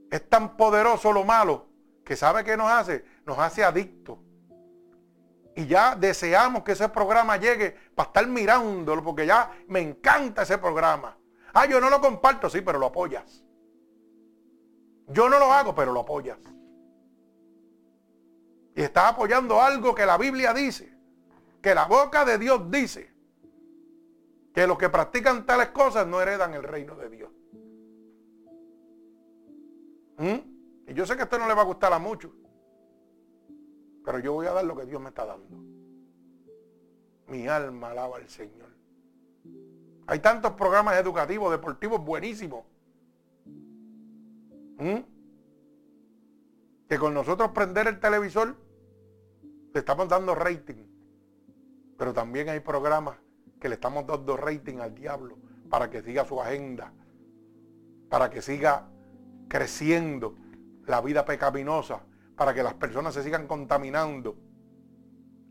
es 0.09 0.27
tan 0.27 0.57
poderoso 0.57 1.13
lo 1.13 1.23
malo 1.23 1.67
que 2.03 2.15
sabe 2.15 2.43
que 2.43 2.57
nos 2.57 2.67
hace, 2.67 3.05
nos 3.23 3.37
hace 3.37 3.63
adictos. 3.63 4.17
Y 5.55 5.67
ya 5.67 5.95
deseamos 5.95 6.63
que 6.63 6.71
ese 6.71 6.89
programa 6.89 7.37
llegue 7.37 7.77
para 7.93 8.07
estar 8.07 8.25
mirándolo, 8.25 9.03
porque 9.03 9.27
ya 9.27 9.51
me 9.67 9.81
encanta 9.81 10.41
ese 10.41 10.57
programa. 10.57 11.15
Ah, 11.53 11.67
yo 11.67 11.79
no 11.79 11.87
lo 11.91 12.01
comparto, 12.01 12.49
sí, 12.49 12.61
pero 12.61 12.79
lo 12.79 12.87
apoyas. 12.87 13.43
Yo 15.09 15.29
no 15.29 15.37
lo 15.37 15.53
hago, 15.53 15.75
pero 15.75 15.93
lo 15.93 15.99
apoyas. 15.99 16.39
Y 18.75 18.81
estás 18.81 19.11
apoyando 19.11 19.61
algo 19.61 19.93
que 19.93 20.07
la 20.07 20.17
Biblia 20.17 20.55
dice, 20.55 20.91
que 21.61 21.75
la 21.75 21.85
boca 21.85 22.25
de 22.25 22.39
Dios 22.39 22.71
dice 22.71 23.10
que 24.53 24.67
los 24.67 24.77
que 24.77 24.89
practican 24.89 25.45
tales 25.45 25.69
cosas 25.69 26.05
no 26.07 26.21
heredan 26.21 26.53
el 26.53 26.63
reino 26.63 26.95
de 26.95 27.09
Dios. 27.09 27.31
¿Mm? 30.17 30.89
Y 30.89 30.93
yo 30.93 31.05
sé 31.05 31.15
que 31.15 31.21
a 31.21 31.23
esto 31.23 31.39
no 31.39 31.47
le 31.47 31.53
va 31.53 31.61
a 31.61 31.65
gustar 31.65 31.93
a 31.93 31.99
muchos, 31.99 32.31
pero 34.03 34.19
yo 34.19 34.33
voy 34.33 34.47
a 34.47 34.51
dar 34.51 34.65
lo 34.65 34.75
que 34.75 34.85
Dios 34.85 35.01
me 35.01 35.09
está 35.09 35.25
dando. 35.25 35.57
Mi 37.27 37.47
alma 37.47 37.91
alaba 37.91 38.17
al 38.17 38.27
Señor. 38.27 38.69
Hay 40.07 40.19
tantos 40.19 40.51
programas 40.53 40.97
educativos, 40.97 41.51
deportivos 41.51 42.03
buenísimos. 42.03 42.65
¿Mm? 44.77 44.99
Que 46.89 46.97
con 46.97 47.13
nosotros 47.13 47.51
prender 47.51 47.87
el 47.87 47.99
televisor 47.99 48.55
le 49.73 49.79
estamos 49.79 50.09
dando 50.09 50.35
rating. 50.35 50.85
Pero 51.97 52.11
también 52.11 52.49
hay 52.49 52.59
programas 52.59 53.15
que 53.61 53.69
le 53.69 53.75
estamos 53.75 54.05
dando 54.05 54.35
rating 54.35 54.79
al 54.79 54.93
diablo 54.93 55.37
para 55.69 55.89
que 55.89 56.01
siga 56.01 56.25
su 56.25 56.41
agenda, 56.41 56.91
para 58.09 58.29
que 58.29 58.41
siga 58.41 58.89
creciendo 59.47 60.35
la 60.87 60.99
vida 60.99 61.23
pecaminosa, 61.23 62.01
para 62.35 62.53
que 62.53 62.63
las 62.63 62.73
personas 62.73 63.13
se 63.13 63.23
sigan 63.23 63.47
contaminando 63.47 64.35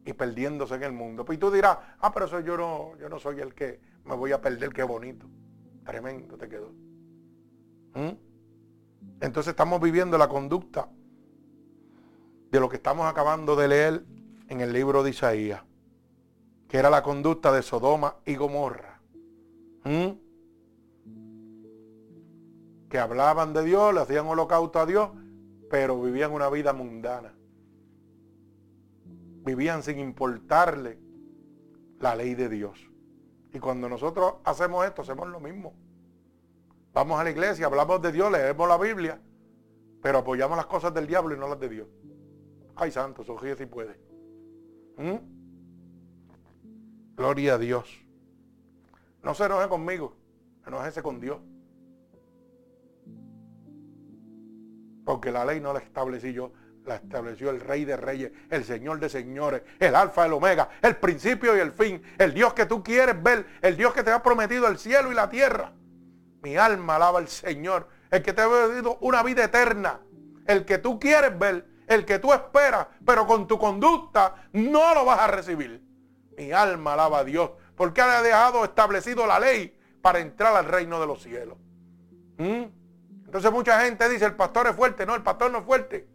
y 0.05 0.13
perdiéndose 0.13 0.75
en 0.75 0.83
el 0.83 0.93
mundo. 0.93 1.25
Pues 1.25 1.39
tú 1.39 1.51
dirás, 1.51 1.79
ah, 2.01 2.13
pero 2.13 2.27
eso 2.27 2.41
yo 2.41 2.57
no, 2.57 2.99
yo 2.99 3.09
no 3.09 3.19
soy 3.19 3.41
el 3.41 3.55
que 3.55 3.81
me 4.05 4.17
voy 4.17 4.33
a 4.33 4.41
perder, 4.41 4.73
qué 4.73 4.83
bonito. 4.83 5.27
Tremendo 5.85 6.37
te 6.37 6.49
quedó. 6.49 6.73
¿Mm? 7.95 8.17
Entonces 9.21 9.53
estamos 9.53 9.81
viviendo 9.81 10.19
la 10.19 10.29
conducta 10.29 10.89
de 12.51 12.61
lo 12.61 12.69
que 12.69 12.77
estamos 12.77 13.07
acabando 13.07 13.55
de 13.55 13.69
leer 13.69 14.05
en 14.49 14.61
el 14.61 14.73
libro 14.73 15.03
de 15.05 15.11
Isaías, 15.11 15.63
que 16.71 16.79
era 16.79 16.89
la 16.89 17.03
conducta 17.03 17.51
de 17.51 17.63
Sodoma 17.63 18.15
y 18.25 18.37
Gomorra. 18.37 19.01
Que 22.89 22.99
hablaban 22.99 23.53
de 23.53 23.65
Dios, 23.65 23.93
le 23.93 24.01
hacían 24.01 24.29
holocausto 24.29 24.79
a 24.79 24.87
Dios, 24.87 25.11
pero 25.69 26.01
vivían 26.01 26.31
una 26.31 26.49
vida 26.49 26.73
mundana. 26.73 27.35
Vivían 29.45 29.83
sin 29.83 29.99
importarle 29.99 31.01
la 31.99 32.15
ley 32.15 32.37
de 32.37 32.49
Dios. 32.49 32.89
Y 33.53 33.59
cuando 33.59 33.89
nosotros 33.89 34.35
hacemos 34.45 34.87
esto, 34.87 35.03
hacemos 35.03 35.27
lo 35.27 35.41
mismo. 35.41 35.75
Vamos 36.93 37.19
a 37.19 37.25
la 37.25 37.31
iglesia, 37.31 37.67
hablamos 37.67 38.01
de 38.01 38.13
Dios, 38.13 38.31
leemos 38.31 38.69
la 38.69 38.79
Biblia, 38.79 39.21
pero 40.01 40.19
apoyamos 40.19 40.57
las 40.57 40.67
cosas 40.67 40.95
del 40.95 41.09
diablo 41.09 41.35
y 41.35 41.39
no 41.39 41.49
las 41.49 41.59
de 41.59 41.69
Dios. 41.69 41.89
Ay, 42.77 42.93
santo, 42.93 43.25
Sofía 43.25 43.57
si 43.57 43.67
puede. 43.67 43.99
Gloria 47.21 47.57
a 47.57 47.59
Dios. 47.59 48.03
No 49.23 49.35
se 49.35 49.45
enoje 49.45 49.69
conmigo, 49.69 50.17
enojese 50.67 51.03
con 51.03 51.21
Dios. 51.21 51.39
Porque 55.05 55.31
la 55.31 55.45
ley 55.45 55.61
no 55.61 55.75
la 55.75 55.81
establecí 55.81 56.33
yo, 56.33 56.51
la 56.87 56.95
estableció 56.95 57.51
el 57.51 57.61
Rey 57.61 57.85
de 57.85 57.99
Reyes, 57.99 58.33
el 58.49 58.65
Señor 58.65 59.01
de 59.01 59.11
Señores, 59.11 59.61
el 59.79 59.97
Alfa, 59.97 60.25
el 60.25 60.33
Omega, 60.33 60.71
el 60.81 60.97
principio 60.97 61.55
y 61.55 61.61
el 61.61 61.73
fin, 61.73 62.03
el 62.17 62.33
Dios 62.33 62.55
que 62.55 62.65
tú 62.65 62.83
quieres 62.83 63.23
ver, 63.23 63.45
el 63.61 63.77
Dios 63.77 63.93
que 63.93 64.03
te 64.03 64.13
ha 64.13 64.23
prometido 64.23 64.67
el 64.67 64.79
cielo 64.79 65.13
y 65.13 65.15
la 65.15 65.29
tierra. 65.29 65.75
Mi 66.43 66.57
alma 66.57 66.97
alaba 66.97 67.19
al 67.19 67.29
Señor, 67.29 67.87
el 68.11 68.23
que 68.23 68.33
te 68.33 68.41
ha 68.41 68.49
pedido 68.49 68.97
una 69.03 69.23
vida 69.23 69.45
eterna, 69.45 70.01
el 70.47 70.65
que 70.65 70.79
tú 70.79 70.99
quieres 70.99 71.39
ver, 71.39 71.67
el 71.87 72.07
que 72.07 72.19
tú 72.19 72.33
esperas, 72.33 72.87
pero 73.05 73.27
con 73.27 73.47
tu 73.47 73.59
conducta 73.59 74.49
no 74.55 74.95
lo 74.95 75.05
vas 75.05 75.21
a 75.21 75.27
recibir. 75.27 75.90
Mi 76.41 76.53
alma 76.53 76.95
alaba 76.95 77.19
a 77.19 77.25
Dios, 77.25 77.51
porque 77.77 78.01
ha 78.01 78.23
dejado 78.23 78.65
establecido 78.65 79.27
la 79.27 79.39
ley 79.39 79.77
para 80.01 80.21
entrar 80.21 80.57
al 80.57 80.65
reino 80.65 80.99
de 80.99 81.07
los 81.07 81.23
cielos. 81.23 81.59
¿Mm? 82.39 82.65
Entonces 83.27 83.53
mucha 83.53 83.79
gente 83.85 84.09
dice, 84.09 84.25
el 84.25 84.37
pastor 84.37 84.69
es 84.69 84.75
fuerte. 84.75 85.05
No, 85.05 85.15
el 85.15 85.23
pastor 85.23 85.51
no 85.53 85.59
es 85.59 85.65
fuerte. 85.65 86.09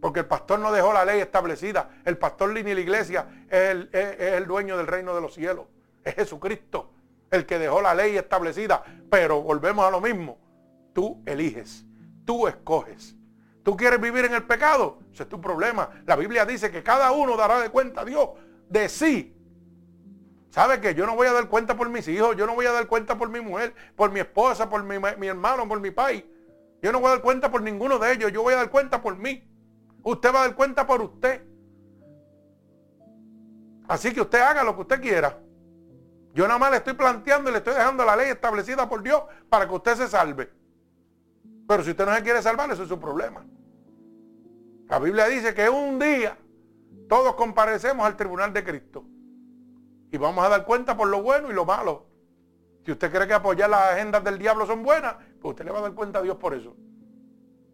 Porque 0.00 0.20
el 0.20 0.26
pastor 0.26 0.60
no 0.60 0.70
dejó 0.70 0.92
la 0.92 1.04
ley 1.04 1.18
establecida. 1.18 1.90
El 2.04 2.16
pastor 2.16 2.50
ni 2.52 2.62
la 2.62 2.80
iglesia 2.80 3.26
es 3.50 3.70
el, 3.70 3.90
es 3.92 4.20
el 4.20 4.46
dueño 4.46 4.76
del 4.76 4.86
reino 4.86 5.12
de 5.12 5.20
los 5.20 5.34
cielos. 5.34 5.66
Es 6.04 6.14
Jesucristo 6.14 6.92
el 7.32 7.44
que 7.44 7.58
dejó 7.58 7.82
la 7.82 7.92
ley 7.92 8.16
establecida. 8.16 8.84
Pero 9.10 9.42
volvemos 9.42 9.84
a 9.84 9.90
lo 9.90 10.00
mismo. 10.00 10.38
Tú 10.92 11.20
eliges, 11.26 11.84
tú 12.24 12.46
escoges. 12.46 13.16
¿Tú 13.70 13.76
quieres 13.76 14.00
vivir 14.00 14.24
en 14.24 14.34
el 14.34 14.42
pecado? 14.42 14.98
Ese 15.12 15.22
es 15.22 15.28
tu 15.28 15.40
problema. 15.40 15.90
La 16.04 16.16
Biblia 16.16 16.44
dice 16.44 16.72
que 16.72 16.82
cada 16.82 17.12
uno 17.12 17.36
dará 17.36 17.60
de 17.60 17.70
cuenta 17.70 18.00
a 18.00 18.04
Dios 18.04 18.30
de 18.68 18.88
sí. 18.88 19.32
¿Sabe 20.50 20.80
que 20.80 20.92
yo 20.92 21.06
no 21.06 21.14
voy 21.14 21.28
a 21.28 21.32
dar 21.32 21.48
cuenta 21.48 21.76
por 21.76 21.88
mis 21.88 22.08
hijos? 22.08 22.34
Yo 22.34 22.48
no 22.48 22.56
voy 22.56 22.66
a 22.66 22.72
dar 22.72 22.88
cuenta 22.88 23.16
por 23.16 23.28
mi 23.28 23.40
mujer, 23.40 23.72
por 23.94 24.10
mi 24.10 24.18
esposa, 24.18 24.68
por 24.68 24.82
mi, 24.82 24.96
mi 24.98 25.26
hermano, 25.28 25.68
por 25.68 25.78
mi 25.78 25.92
país. 25.92 26.24
Yo 26.82 26.90
no 26.90 26.98
voy 26.98 27.06
a 27.06 27.10
dar 27.10 27.22
cuenta 27.22 27.48
por 27.48 27.62
ninguno 27.62 28.00
de 28.00 28.12
ellos. 28.12 28.32
Yo 28.32 28.42
voy 28.42 28.54
a 28.54 28.56
dar 28.56 28.70
cuenta 28.70 29.00
por 29.00 29.16
mí. 29.16 29.48
Usted 30.02 30.34
va 30.34 30.40
a 30.40 30.46
dar 30.48 30.56
cuenta 30.56 30.84
por 30.84 31.00
usted. 31.02 31.40
Así 33.86 34.12
que 34.12 34.20
usted 34.20 34.40
haga 34.40 34.64
lo 34.64 34.74
que 34.74 34.80
usted 34.80 35.00
quiera. 35.00 35.38
Yo 36.34 36.48
nada 36.48 36.58
más 36.58 36.72
le 36.72 36.78
estoy 36.78 36.94
planteando 36.94 37.50
y 37.50 37.52
le 37.52 37.58
estoy 37.58 37.74
dejando 37.74 38.04
la 38.04 38.16
ley 38.16 38.30
establecida 38.30 38.88
por 38.88 39.00
Dios 39.00 39.22
para 39.48 39.68
que 39.68 39.74
usted 39.76 39.94
se 39.94 40.08
salve. 40.08 40.50
Pero 41.68 41.84
si 41.84 41.90
usted 41.90 42.04
no 42.04 42.12
se 42.16 42.22
quiere 42.24 42.42
salvar, 42.42 42.68
eso 42.72 42.82
es 42.82 42.88
su 42.88 42.98
problema. 42.98 43.46
La 44.90 44.98
Biblia 44.98 45.26
dice 45.28 45.54
que 45.54 45.68
un 45.68 45.98
día 45.98 46.36
todos 47.08 47.34
comparecemos 47.34 48.04
al 48.04 48.16
tribunal 48.16 48.52
de 48.52 48.64
Cristo. 48.64 49.04
Y 50.10 50.18
vamos 50.18 50.44
a 50.44 50.48
dar 50.48 50.66
cuenta 50.66 50.96
por 50.96 51.08
lo 51.08 51.22
bueno 51.22 51.50
y 51.50 51.54
lo 51.54 51.64
malo. 51.64 52.06
Si 52.84 52.90
usted 52.90 53.12
cree 53.12 53.28
que 53.28 53.34
apoyar 53.34 53.70
las 53.70 53.92
agendas 53.92 54.24
del 54.24 54.38
diablo 54.38 54.66
son 54.66 54.82
buenas, 54.82 55.14
pues 55.40 55.52
usted 55.52 55.64
le 55.64 55.70
va 55.70 55.78
a 55.78 55.82
dar 55.82 55.94
cuenta 55.94 56.18
a 56.18 56.22
Dios 56.22 56.36
por 56.36 56.54
eso. 56.54 56.76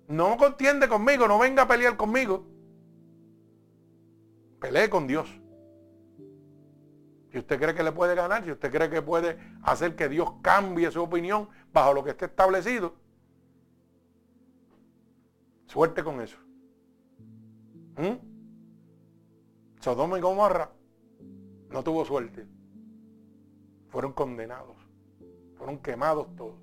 No 0.09 0.37
contiende 0.37 0.89
conmigo, 0.89 1.27
no 1.27 1.39
venga 1.39 1.63
a 1.63 1.69
pelear 1.69 1.97
conmigo. 1.97 2.47
Pelee 4.61 4.91
con 4.91 5.07
Dios. 5.07 5.29
Si 7.33 7.39
usted 7.39 7.59
cree 7.59 7.75
que 7.75 7.83
le 7.83 7.93
puede 7.93 8.15
ganar, 8.15 8.45
si 8.45 8.51
usted 8.51 8.71
cree 8.71 8.91
que 8.91 9.01
puede 9.01 9.39
hacer 9.63 9.97
que 9.97 10.09
Dios 10.09 10.35
cambie 10.43 10.91
su 10.91 11.03
opinión 11.03 11.49
bajo 11.73 11.95
lo 11.95 12.05
que 12.05 12.11
esté 12.11 12.27
establecido, 12.27 12.95
Suerte 15.67 16.05
con 16.05 16.21
eso. 16.21 16.39
¿Mm? 17.97 19.81
Sodoma 19.81 20.19
y 20.19 20.21
Gomorra 20.21 20.71
no 21.71 21.83
tuvo 21.83 22.05
suerte. 22.05 22.47
Fueron 23.89 24.13
condenados. 24.13 24.77
Fueron 25.57 25.79
quemados 25.79 26.35
todos. 26.37 26.57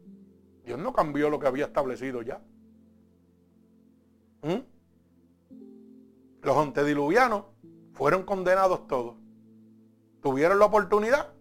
Dios 0.65 0.79
no 0.79 0.93
cambió 0.93 1.29
lo 1.29 1.39
que 1.39 1.47
había 1.47 1.65
establecido 1.65 2.21
ya. 2.21 2.41
¿Mm? 4.43 4.61
Los 6.41 6.57
antediluvianos 6.57 7.45
fueron 7.93 8.23
condenados 8.23 8.87
todos. 8.87 9.15
Tuvieron 10.21 10.59
la 10.59 10.65
oportunidad. 10.65 11.33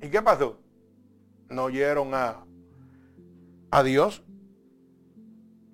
¿Y 0.00 0.10
qué 0.10 0.22
pasó? 0.22 0.58
No 1.48 1.64
oyeron 1.64 2.14
a, 2.14 2.44
a 3.70 3.82
Dios 3.82 4.22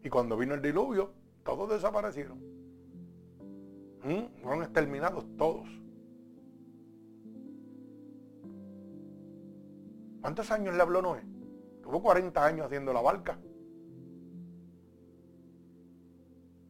y 0.03 0.09
cuando 0.09 0.37
vino 0.37 0.55
el 0.55 0.63
diluvio, 0.63 1.13
todos 1.45 1.69
desaparecieron. 1.69 2.50
¿Mm? 4.05 4.43
Fueron 4.43 4.63
exterminados 4.63 5.25
todos. 5.37 5.67
¿Cuántos 10.21 10.51
años 10.51 10.75
le 10.75 10.83
habló 10.83 11.03
Noé? 11.03 11.23
Tuvo 11.83 12.03
40 12.03 12.45
años 12.45 12.67
haciendo 12.67 12.93
la 12.93 13.01
barca. 13.01 13.39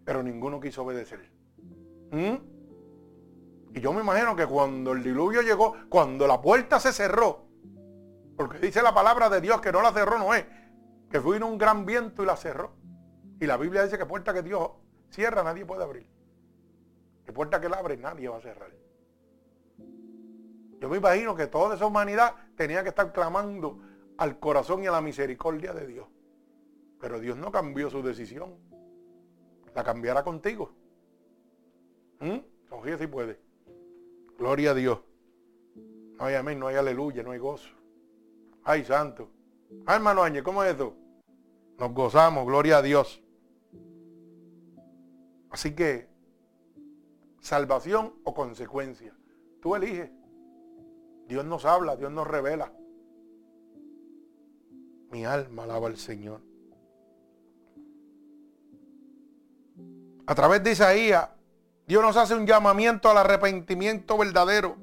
Pero 0.05 0.23
ninguno 0.23 0.61
quiso 0.61 0.83
obedecer. 0.83 1.21
¿Mm? 2.11 2.37
Y 3.75 3.81
yo 3.81 3.93
me 3.93 4.01
imagino 4.01 4.35
que 4.35 4.47
cuando 4.47 4.93
el 4.93 5.03
diluvio 5.03 5.43
llegó, 5.43 5.77
cuando 5.88 6.27
la 6.27 6.40
puerta 6.40 6.81
se 6.81 6.93
cerró, 6.93 7.47
porque 8.37 8.59
dice 8.59 8.83
la 8.83 8.95
palabra 8.95 9.29
de 9.29 9.40
Dios 9.40 9.61
que 9.61 9.71
no 9.71 9.83
la 9.83 9.93
cerró 9.93 10.19
Noé, 10.19 10.47
que 11.11 11.19
vino 11.19 11.47
un 11.47 11.59
gran 11.59 11.85
viento 11.85 12.23
y 12.23 12.27
la 12.27 12.37
cerró. 12.37 12.73
Y 13.40 13.47
la 13.47 13.57
Biblia 13.57 13.85
dice 13.85 13.99
que 13.99 14.07
puerta 14.07 14.33
que 14.33 14.43
Dios 14.43 14.71
cierra 15.11 15.43
nadie 15.43 15.64
puede 15.64 15.83
abrir. 15.85 16.07
Puerta 17.33 17.61
que 17.61 17.66
él 17.66 17.75
abre 17.75 17.97
nadie 17.97 18.29
va 18.29 18.38
a 18.38 18.40
cerrar. 18.40 18.71
Yo 20.81 20.88
me 20.88 20.97
imagino 20.97 21.35
que 21.37 21.47
toda 21.47 21.76
esa 21.76 21.87
humanidad 21.87 22.35
tenía 22.57 22.83
que 22.83 22.89
estar 22.89 23.12
clamando 23.12 23.81
al 24.16 24.39
corazón 24.39 24.83
y 24.83 24.87
a 24.87 24.93
la 24.93 25.01
misericordia 25.01 25.72
de 25.72 25.87
Dios. 25.87 26.07
Pero 26.99 27.20
Dios 27.20 27.37
no 27.37 27.53
cambió 27.53 27.91
su 27.91 28.03
decisión. 28.03 28.55
La 29.74 29.85
cambiará 29.85 30.22
contigo. 30.22 30.72
¿Mm? 32.20 32.39
si 32.99 33.07
puede. 33.07 33.39
Gloria 34.39 34.70
a 34.70 34.74
Dios. 34.74 35.01
No 36.18 36.26
hay 36.26 36.35
amén, 36.35 36.59
no 36.59 36.66
hay 36.66 36.76
aleluya, 36.76 37.22
no 37.22 37.31
hay 37.31 37.39
gozo. 37.39 37.70
Ay, 38.62 38.85
santo. 38.85 39.31
Ay, 39.87 39.97
hermano 39.97 40.22
Áñez, 40.22 40.43
¿cómo 40.43 40.62
es 40.62 40.74
eso? 40.74 40.95
Nos 41.78 41.95
gozamos, 41.95 42.45
gloria 42.45 42.78
a 42.78 42.83
Dios. 42.83 43.22
Así 45.51 45.74
que, 45.74 46.10
salvación 47.41 48.14
o 48.24 48.34
consecuencia. 48.34 49.14
Tú 49.61 49.74
eliges. 49.74 50.11
Dios 51.26 51.45
nos 51.45 51.64
habla, 51.64 51.97
Dios 51.97 52.12
nos 52.12 52.26
revela. 52.26 52.72
Mi 55.11 55.24
alma 55.24 55.64
alaba 55.64 55.88
al 55.88 55.97
Señor. 55.97 56.41
A 60.26 60.34
través 60.34 60.62
de 60.62 60.72
Isaías, 60.72 61.28
Dios 61.86 62.03
nos 62.03 62.16
hace 62.16 62.34
un 62.34 62.47
llamamiento 62.47 63.11
al 63.11 63.18
arrepentimiento 63.18 64.16
verdadero. 64.16 64.76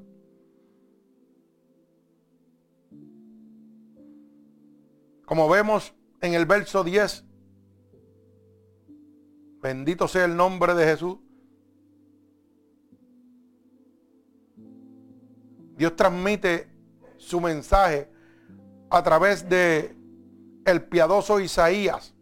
Como 5.24 5.48
vemos 5.48 5.94
en 6.20 6.34
el 6.34 6.46
verso 6.46 6.84
10. 6.84 7.24
Bendito 9.60 10.08
sea 10.08 10.24
el 10.24 10.36
nombre 10.36 10.74
de 10.74 10.84
Jesús. 10.84 11.18
Dios 15.78 15.94
transmite 15.94 16.68
su 17.18 17.40
mensaje 17.40 18.10
a 18.90 19.00
través 19.02 19.48
de 19.48 19.96
el 20.64 20.82
piadoso 20.82 21.38
Isaías 21.38 22.14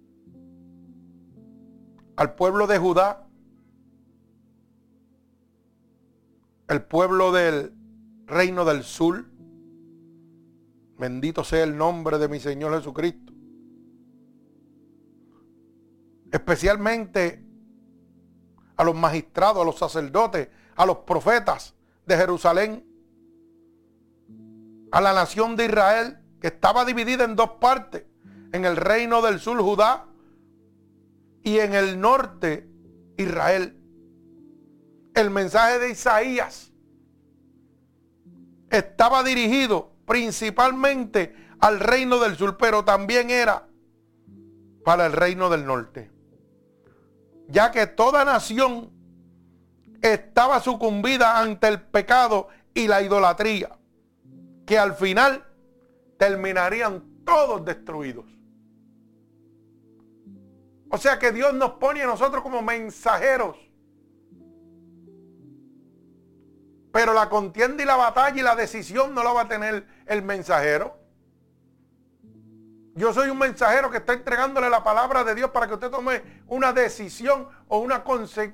al 2.16 2.34
pueblo 2.34 2.66
de 2.66 2.78
Judá, 2.78 3.26
el 6.68 6.82
pueblo 6.82 7.32
del 7.32 7.72
reino 8.26 8.66
del 8.66 8.84
sur. 8.84 9.24
Bendito 10.98 11.42
sea 11.42 11.64
el 11.64 11.78
nombre 11.78 12.18
de 12.18 12.28
mi 12.28 12.40
Señor 12.40 12.76
Jesucristo. 12.76 13.32
Especialmente 16.30 17.42
a 18.76 18.84
los 18.84 18.94
magistrados, 18.94 19.62
a 19.62 19.64
los 19.64 19.78
sacerdotes, 19.78 20.48
a 20.74 20.84
los 20.84 20.98
profetas 20.98 21.74
de 22.04 22.16
Jerusalén, 22.16 22.85
a 24.96 25.00
la 25.02 25.12
nación 25.12 25.56
de 25.56 25.66
Israel, 25.66 26.16
que 26.40 26.46
estaba 26.46 26.86
dividida 26.86 27.24
en 27.24 27.36
dos 27.36 27.50
partes, 27.60 28.04
en 28.52 28.64
el 28.64 28.76
reino 28.76 29.20
del 29.20 29.40
sur 29.40 29.60
Judá 29.60 30.06
y 31.42 31.58
en 31.58 31.74
el 31.74 32.00
norte 32.00 32.66
Israel. 33.18 33.78
El 35.14 35.28
mensaje 35.28 35.78
de 35.80 35.90
Isaías 35.90 36.72
estaba 38.70 39.22
dirigido 39.22 39.92
principalmente 40.06 41.36
al 41.60 41.78
reino 41.78 42.18
del 42.18 42.34
sur, 42.34 42.56
pero 42.56 42.82
también 42.82 43.28
era 43.28 43.68
para 44.82 45.04
el 45.04 45.12
reino 45.12 45.50
del 45.50 45.66
norte. 45.66 46.10
Ya 47.48 47.70
que 47.70 47.86
toda 47.86 48.24
nación 48.24 48.90
estaba 50.00 50.58
sucumbida 50.60 51.38
ante 51.38 51.68
el 51.68 51.82
pecado 51.82 52.48
y 52.72 52.88
la 52.88 53.02
idolatría, 53.02 53.76
que 54.66 54.78
al 54.78 54.94
final 54.94 55.44
terminarían 56.18 57.24
todos 57.24 57.64
destruidos. 57.64 58.26
O 60.90 60.98
sea 60.98 61.18
que 61.18 61.32
Dios 61.32 61.54
nos 61.54 61.72
pone 61.72 62.02
a 62.02 62.06
nosotros 62.06 62.42
como 62.42 62.62
mensajeros. 62.62 63.56
Pero 66.92 67.12
la 67.12 67.28
contienda 67.28 67.82
y 67.82 67.86
la 67.86 67.96
batalla 67.96 68.38
y 68.38 68.42
la 68.42 68.56
decisión 68.56 69.14
no 69.14 69.22
la 69.22 69.32
va 69.32 69.42
a 69.42 69.48
tener 69.48 69.86
el 70.06 70.22
mensajero. 70.22 70.96
Yo 72.94 73.12
soy 73.12 73.28
un 73.28 73.38
mensajero 73.38 73.90
que 73.90 73.98
está 73.98 74.14
entregándole 74.14 74.70
la 74.70 74.82
palabra 74.82 75.22
de 75.22 75.34
Dios 75.34 75.50
para 75.50 75.68
que 75.68 75.74
usted 75.74 75.90
tome 75.90 76.22
una 76.46 76.72
decisión 76.72 77.46
o 77.68 77.78
una 77.78 78.02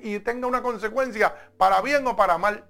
y 0.00 0.18
tenga 0.18 0.48
una 0.48 0.62
consecuencia 0.62 1.32
para 1.56 1.80
bien 1.80 2.04
o 2.08 2.16
para 2.16 2.38
mal. 2.38 2.64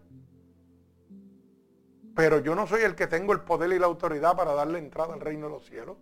Pero 2.14 2.40
yo 2.40 2.54
no 2.54 2.66
soy 2.66 2.82
el 2.82 2.94
que 2.94 3.06
tengo 3.06 3.32
el 3.32 3.40
poder 3.40 3.72
y 3.72 3.78
la 3.78 3.86
autoridad 3.86 4.36
para 4.36 4.52
darle 4.52 4.78
entrada 4.78 5.14
al 5.14 5.20
reino 5.20 5.46
de 5.46 5.52
los 5.52 5.64
cielos. 5.64 5.96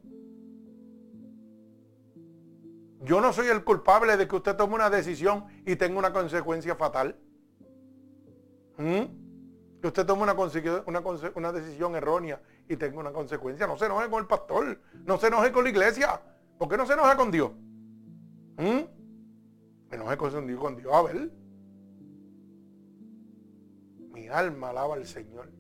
Yo 3.02 3.20
no 3.20 3.32
soy 3.32 3.46
el 3.46 3.64
culpable 3.64 4.16
de 4.16 4.28
que 4.28 4.36
usted 4.36 4.56
tome 4.56 4.74
una 4.74 4.90
decisión 4.90 5.46
y 5.64 5.76
tenga 5.76 5.98
una 5.98 6.12
consecuencia 6.12 6.74
fatal. 6.74 7.16
¿Mm? 8.76 9.80
Que 9.80 9.86
usted 9.86 10.04
tome 10.04 10.22
una, 10.22 11.52
decisión 11.52 11.94
errónea 11.94 12.42
y 12.68 12.76
tenga 12.76 12.98
una 12.98 13.12
consecuencia. 13.12 13.66
No 13.66 13.78
se 13.78 13.86
enoje 13.86 14.11
con 14.11 14.20
el 14.20 14.26
pastor. 14.26 14.78
No 15.06 15.18
se 15.18 15.28
enoje 15.28 15.50
con 15.50 15.64
la 15.64 15.70
iglesia. 15.70 16.20
¿Por 16.58 16.68
qué 16.68 16.76
no 16.76 16.84
se 16.84 16.92
enoja 16.92 17.16
con 17.16 17.30
Dios? 17.30 17.52
¿Mm? 18.58 18.80
enoje 19.92 20.16
con 20.16 20.46
Dios, 20.46 20.61
con 20.61 20.76
Dios. 20.76 20.92
A 20.92 21.02
ver. 21.02 21.30
Mi 24.12 24.28
alma 24.28 24.70
alaba 24.70 24.94
al 24.94 25.06
Señor. 25.06 25.59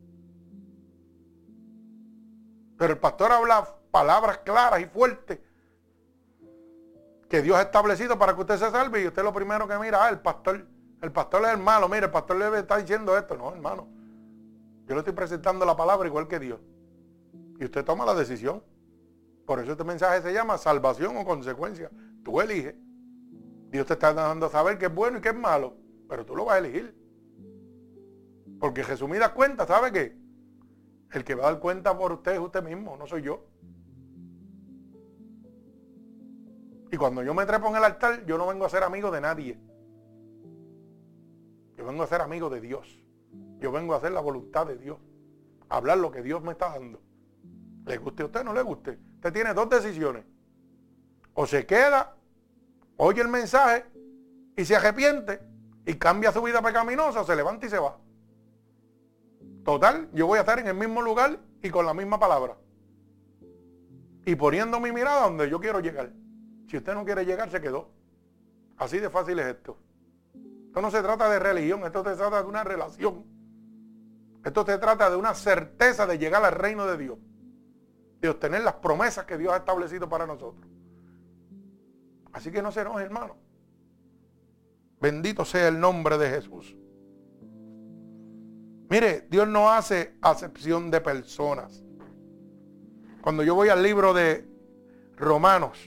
Pero 2.80 2.94
el 2.94 2.98
pastor 2.98 3.30
habla 3.30 3.76
palabras 3.90 4.38
claras 4.38 4.80
y 4.80 4.86
fuertes 4.86 5.38
que 7.28 7.42
Dios 7.42 7.58
ha 7.58 7.60
establecido 7.60 8.18
para 8.18 8.34
que 8.34 8.40
usted 8.40 8.56
se 8.56 8.70
salve 8.70 9.02
y 9.02 9.06
usted 9.06 9.22
lo 9.22 9.34
primero 9.34 9.68
que 9.68 9.78
mira, 9.78 10.06
ah, 10.06 10.08
el 10.08 10.20
pastor, 10.20 10.66
el 11.02 11.12
pastor 11.12 11.44
es 11.44 11.50
el 11.50 11.58
malo, 11.58 11.90
mire, 11.90 12.06
el 12.06 12.10
pastor 12.10 12.36
le 12.38 12.58
está 12.58 12.78
diciendo 12.78 13.18
esto. 13.18 13.36
No, 13.36 13.52
hermano. 13.52 13.86
Yo 14.86 14.94
le 14.94 15.00
estoy 15.00 15.12
presentando 15.12 15.66
la 15.66 15.76
palabra 15.76 16.08
igual 16.08 16.26
que 16.26 16.38
Dios. 16.38 16.58
Y 17.58 17.66
usted 17.66 17.84
toma 17.84 18.06
la 18.06 18.14
decisión. 18.14 18.64
Por 19.44 19.60
eso 19.60 19.72
este 19.72 19.84
mensaje 19.84 20.22
se 20.22 20.32
llama 20.32 20.56
salvación 20.56 21.18
o 21.18 21.24
consecuencia. 21.26 21.90
Tú 22.24 22.40
eliges. 22.40 22.76
Dios 23.68 23.84
te 23.84 23.92
está 23.92 24.14
dando 24.14 24.46
a 24.46 24.48
saber 24.48 24.78
qué 24.78 24.86
es 24.86 24.94
bueno 24.94 25.18
y 25.18 25.20
qué 25.20 25.28
es 25.28 25.36
malo. 25.36 25.76
Pero 26.08 26.24
tú 26.24 26.34
lo 26.34 26.46
vas 26.46 26.54
a 26.54 26.58
elegir. 26.60 26.96
Porque 28.58 28.82
resumidas 28.82 29.32
cuentas, 29.32 29.68
¿sabe 29.68 29.92
qué? 29.92 30.19
El 31.12 31.24
que 31.24 31.34
va 31.34 31.48
a 31.48 31.52
dar 31.52 31.60
cuenta 31.60 31.96
por 31.96 32.12
usted 32.12 32.32
es 32.32 32.38
usted 32.38 32.62
mismo, 32.62 32.96
no 32.96 33.06
soy 33.06 33.22
yo. 33.22 33.44
Y 36.92 36.96
cuando 36.96 37.22
yo 37.22 37.34
me 37.34 37.46
trepo 37.46 37.68
en 37.68 37.76
el 37.76 37.84
altar, 37.84 38.24
yo 38.26 38.36
no 38.36 38.46
vengo 38.46 38.64
a 38.64 38.68
ser 38.68 38.82
amigo 38.82 39.10
de 39.10 39.20
nadie. 39.20 39.58
Yo 41.76 41.84
vengo 41.84 42.02
a 42.02 42.06
ser 42.06 42.20
amigo 42.20 42.50
de 42.50 42.60
Dios. 42.60 43.00
Yo 43.58 43.70
vengo 43.72 43.94
a 43.94 43.98
hacer 43.98 44.12
la 44.12 44.20
voluntad 44.20 44.66
de 44.66 44.76
Dios. 44.76 44.98
Hablar 45.68 45.98
lo 45.98 46.10
que 46.10 46.22
Dios 46.22 46.42
me 46.42 46.52
está 46.52 46.70
dando. 46.70 47.00
Le 47.86 47.96
guste 47.98 48.22
a 48.22 48.26
usted 48.26 48.40
o 48.40 48.44
no 48.44 48.54
le 48.54 48.62
guste. 48.62 48.98
Usted 49.16 49.32
tiene 49.32 49.54
dos 49.54 49.68
decisiones. 49.68 50.24
O 51.34 51.46
se 51.46 51.64
queda, 51.64 52.16
oye 52.96 53.22
el 53.22 53.28
mensaje 53.28 53.84
y 54.56 54.64
se 54.64 54.76
arrepiente 54.76 55.40
y 55.86 55.94
cambia 55.94 56.32
su 56.32 56.42
vida 56.42 56.60
pecaminosa, 56.60 57.24
se 57.24 57.36
levanta 57.36 57.66
y 57.66 57.70
se 57.70 57.78
va. 57.78 57.96
Total, 59.64 60.08
yo 60.12 60.26
voy 60.26 60.38
a 60.38 60.40
estar 60.40 60.58
en 60.58 60.66
el 60.66 60.74
mismo 60.74 61.02
lugar 61.02 61.38
y 61.62 61.70
con 61.70 61.84
la 61.86 61.94
misma 61.94 62.18
palabra. 62.18 62.56
Y 64.24 64.34
poniendo 64.34 64.80
mi 64.80 64.92
mirada 64.92 65.24
donde 65.24 65.48
yo 65.50 65.60
quiero 65.60 65.80
llegar. 65.80 66.12
Si 66.68 66.76
usted 66.76 66.94
no 66.94 67.04
quiere 67.04 67.24
llegar, 67.24 67.50
se 67.50 67.60
quedó. 67.60 67.90
Así 68.76 68.98
de 68.98 69.10
fácil 69.10 69.38
es 69.38 69.46
esto. 69.46 69.76
Esto 70.66 70.80
no 70.80 70.90
se 70.90 71.02
trata 71.02 71.28
de 71.28 71.38
religión, 71.38 71.84
esto 71.84 72.04
se 72.04 72.14
trata 72.14 72.42
de 72.42 72.48
una 72.48 72.64
relación. 72.64 73.24
Esto 74.44 74.64
se 74.64 74.78
trata 74.78 75.10
de 75.10 75.16
una 75.16 75.34
certeza 75.34 76.06
de 76.06 76.18
llegar 76.18 76.44
al 76.44 76.52
reino 76.52 76.86
de 76.86 76.96
Dios. 76.96 77.18
De 78.20 78.28
obtener 78.28 78.62
las 78.62 78.74
promesas 78.74 79.24
que 79.26 79.36
Dios 79.36 79.52
ha 79.52 79.58
establecido 79.58 80.08
para 80.08 80.26
nosotros. 80.26 80.66
Así 82.32 82.50
que 82.50 82.62
no 82.62 82.70
se 82.70 82.80
enoje, 82.80 83.04
hermano. 83.04 83.36
Bendito 85.00 85.44
sea 85.44 85.68
el 85.68 85.80
nombre 85.80 86.16
de 86.18 86.30
Jesús. 86.30 86.76
Mire, 88.90 89.28
Dios 89.30 89.46
no 89.46 89.70
hace 89.70 90.16
acepción 90.20 90.90
de 90.90 91.00
personas. 91.00 91.80
Cuando 93.22 93.44
yo 93.44 93.54
voy 93.54 93.68
al 93.68 93.84
libro 93.84 94.12
de 94.12 94.44
Romanos, 95.16 95.78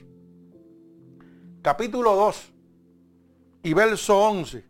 capítulo 1.61 2.15
2 2.15 2.53
y 3.63 3.73
verso 3.73 4.17
11. 4.17 4.65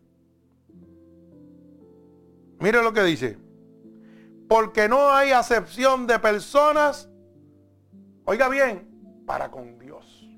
Mire 2.58 2.82
lo 2.82 2.92
que 2.92 3.04
dice. 3.04 3.38
Porque 4.48 4.88
no 4.88 5.12
hay 5.12 5.30
acepción 5.30 6.08
de 6.08 6.18
personas, 6.18 7.08
oiga 8.24 8.48
bien, 8.48 9.22
para 9.26 9.52
con 9.52 9.78
Dios. 9.78 10.28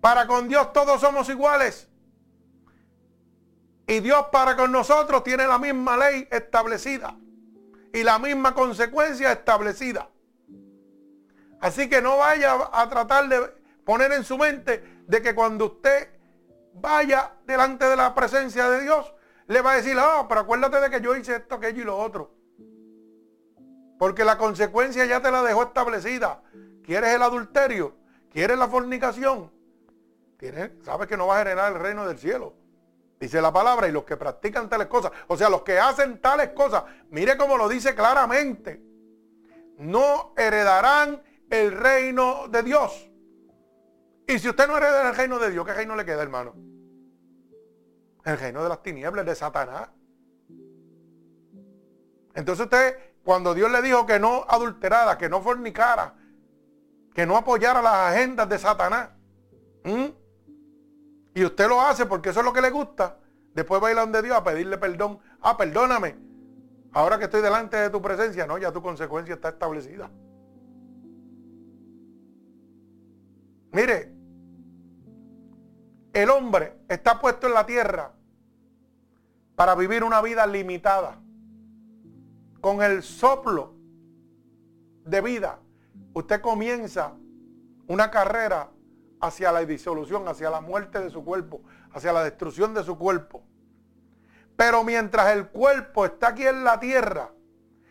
Para 0.00 0.28
con 0.28 0.46
Dios 0.46 0.72
todos 0.72 1.00
somos 1.00 1.28
iguales. 1.28 1.90
Y 3.86 4.00
Dios 4.00 4.26
para 4.32 4.56
con 4.56 4.72
nosotros 4.72 5.22
tiene 5.22 5.46
la 5.46 5.58
misma 5.58 5.96
ley 5.96 6.26
establecida 6.30 7.16
y 7.92 8.02
la 8.02 8.18
misma 8.18 8.52
consecuencia 8.52 9.32
establecida. 9.32 10.10
Así 11.60 11.88
que 11.88 12.02
no 12.02 12.18
vaya 12.18 12.56
a 12.72 12.88
tratar 12.88 13.28
de 13.28 13.40
poner 13.84 14.12
en 14.12 14.24
su 14.24 14.36
mente 14.36 15.02
de 15.06 15.22
que 15.22 15.34
cuando 15.34 15.66
usted 15.66 16.10
vaya 16.74 17.32
delante 17.46 17.86
de 17.86 17.96
la 17.96 18.14
presencia 18.14 18.68
de 18.68 18.82
Dios, 18.82 19.14
le 19.46 19.60
va 19.60 19.72
a 19.72 19.76
decir, 19.76 19.96
ah, 19.98 20.26
pero 20.28 20.42
acuérdate 20.42 20.80
de 20.80 20.90
que 20.90 21.00
yo 21.00 21.16
hice 21.16 21.36
esto, 21.36 21.54
aquello 21.54 21.82
y 21.82 21.84
lo 21.84 21.96
otro. 21.96 22.34
Porque 23.98 24.24
la 24.24 24.36
consecuencia 24.36 25.06
ya 25.06 25.22
te 25.22 25.30
la 25.30 25.42
dejó 25.42 25.62
establecida. 25.62 26.42
¿Quieres 26.84 27.14
el 27.14 27.22
adulterio? 27.22 27.96
¿Quieres 28.30 28.58
la 28.58 28.68
fornicación? 28.68 29.54
sabes 30.82 31.08
que 31.08 31.16
no 31.16 31.28
va 31.28 31.36
a 31.36 31.38
generar 31.38 31.72
el 31.72 31.80
reino 31.80 32.06
del 32.06 32.18
cielo. 32.18 32.54
Dice 33.18 33.40
la 33.40 33.52
palabra, 33.52 33.88
y 33.88 33.92
los 33.92 34.04
que 34.04 34.16
practican 34.16 34.68
tales 34.68 34.88
cosas, 34.88 35.10
o 35.28 35.36
sea, 35.36 35.48
los 35.48 35.62
que 35.62 35.78
hacen 35.78 36.20
tales 36.20 36.50
cosas, 36.50 36.84
mire 37.10 37.36
cómo 37.36 37.56
lo 37.56 37.68
dice 37.68 37.94
claramente, 37.94 38.82
no 39.78 40.34
heredarán 40.36 41.22
el 41.48 41.72
reino 41.72 42.48
de 42.48 42.62
Dios. 42.62 43.10
Y 44.28 44.38
si 44.38 44.48
usted 44.48 44.66
no 44.66 44.76
hereda 44.76 45.08
el 45.08 45.16
reino 45.16 45.38
de 45.38 45.50
Dios, 45.50 45.64
¿qué 45.64 45.72
reino 45.72 45.96
le 45.96 46.04
queda, 46.04 46.22
hermano? 46.22 46.54
El 48.24 48.38
reino 48.38 48.62
de 48.62 48.68
las 48.68 48.82
tinieblas, 48.82 49.24
de 49.24 49.34
Satanás. 49.34 49.88
Entonces 52.34 52.64
usted, 52.64 52.98
cuando 53.24 53.54
Dios 53.54 53.70
le 53.70 53.80
dijo 53.80 54.04
que 54.04 54.18
no 54.18 54.44
adulterara, 54.48 55.16
que 55.16 55.28
no 55.28 55.40
fornicara, 55.40 56.14
que 57.14 57.24
no 57.24 57.36
apoyara 57.36 57.80
las 57.80 57.94
agendas 57.94 58.48
de 58.48 58.58
Satanás. 58.58 59.10
Y 61.36 61.44
usted 61.44 61.68
lo 61.68 61.82
hace 61.82 62.06
porque 62.06 62.30
eso 62.30 62.40
es 62.40 62.46
lo 62.46 62.52
que 62.54 62.62
le 62.62 62.70
gusta. 62.70 63.18
Después 63.52 63.82
va 63.82 63.88
a 63.90 63.94
donde 63.94 64.22
Dios 64.22 64.34
a 64.34 64.42
pedirle 64.42 64.78
perdón. 64.78 65.18
Ah, 65.42 65.54
perdóname. 65.54 66.16
Ahora 66.94 67.18
que 67.18 67.24
estoy 67.24 67.42
delante 67.42 67.76
de 67.76 67.90
tu 67.90 68.00
presencia, 68.00 68.46
no, 68.46 68.56
ya 68.56 68.72
tu 68.72 68.80
consecuencia 68.80 69.34
está 69.34 69.50
establecida. 69.50 70.10
Mire, 73.70 74.14
el 76.14 76.30
hombre 76.30 76.78
está 76.88 77.20
puesto 77.20 77.48
en 77.48 77.52
la 77.52 77.66
tierra 77.66 78.14
para 79.56 79.74
vivir 79.74 80.04
una 80.04 80.22
vida 80.22 80.46
limitada. 80.46 81.20
Con 82.62 82.80
el 82.80 83.02
soplo 83.02 83.74
de 85.04 85.20
vida, 85.20 85.58
usted 86.14 86.40
comienza 86.40 87.12
una 87.88 88.10
carrera 88.10 88.70
hacia 89.20 89.52
la 89.52 89.64
disolución, 89.64 90.28
hacia 90.28 90.50
la 90.50 90.60
muerte 90.60 91.00
de 91.00 91.10
su 91.10 91.24
cuerpo, 91.24 91.62
hacia 91.92 92.12
la 92.12 92.24
destrucción 92.24 92.74
de 92.74 92.82
su 92.82 92.98
cuerpo. 92.98 93.42
Pero 94.56 94.84
mientras 94.84 95.34
el 95.34 95.48
cuerpo 95.48 96.06
está 96.06 96.28
aquí 96.28 96.46
en 96.46 96.64
la 96.64 96.80
tierra, 96.80 97.30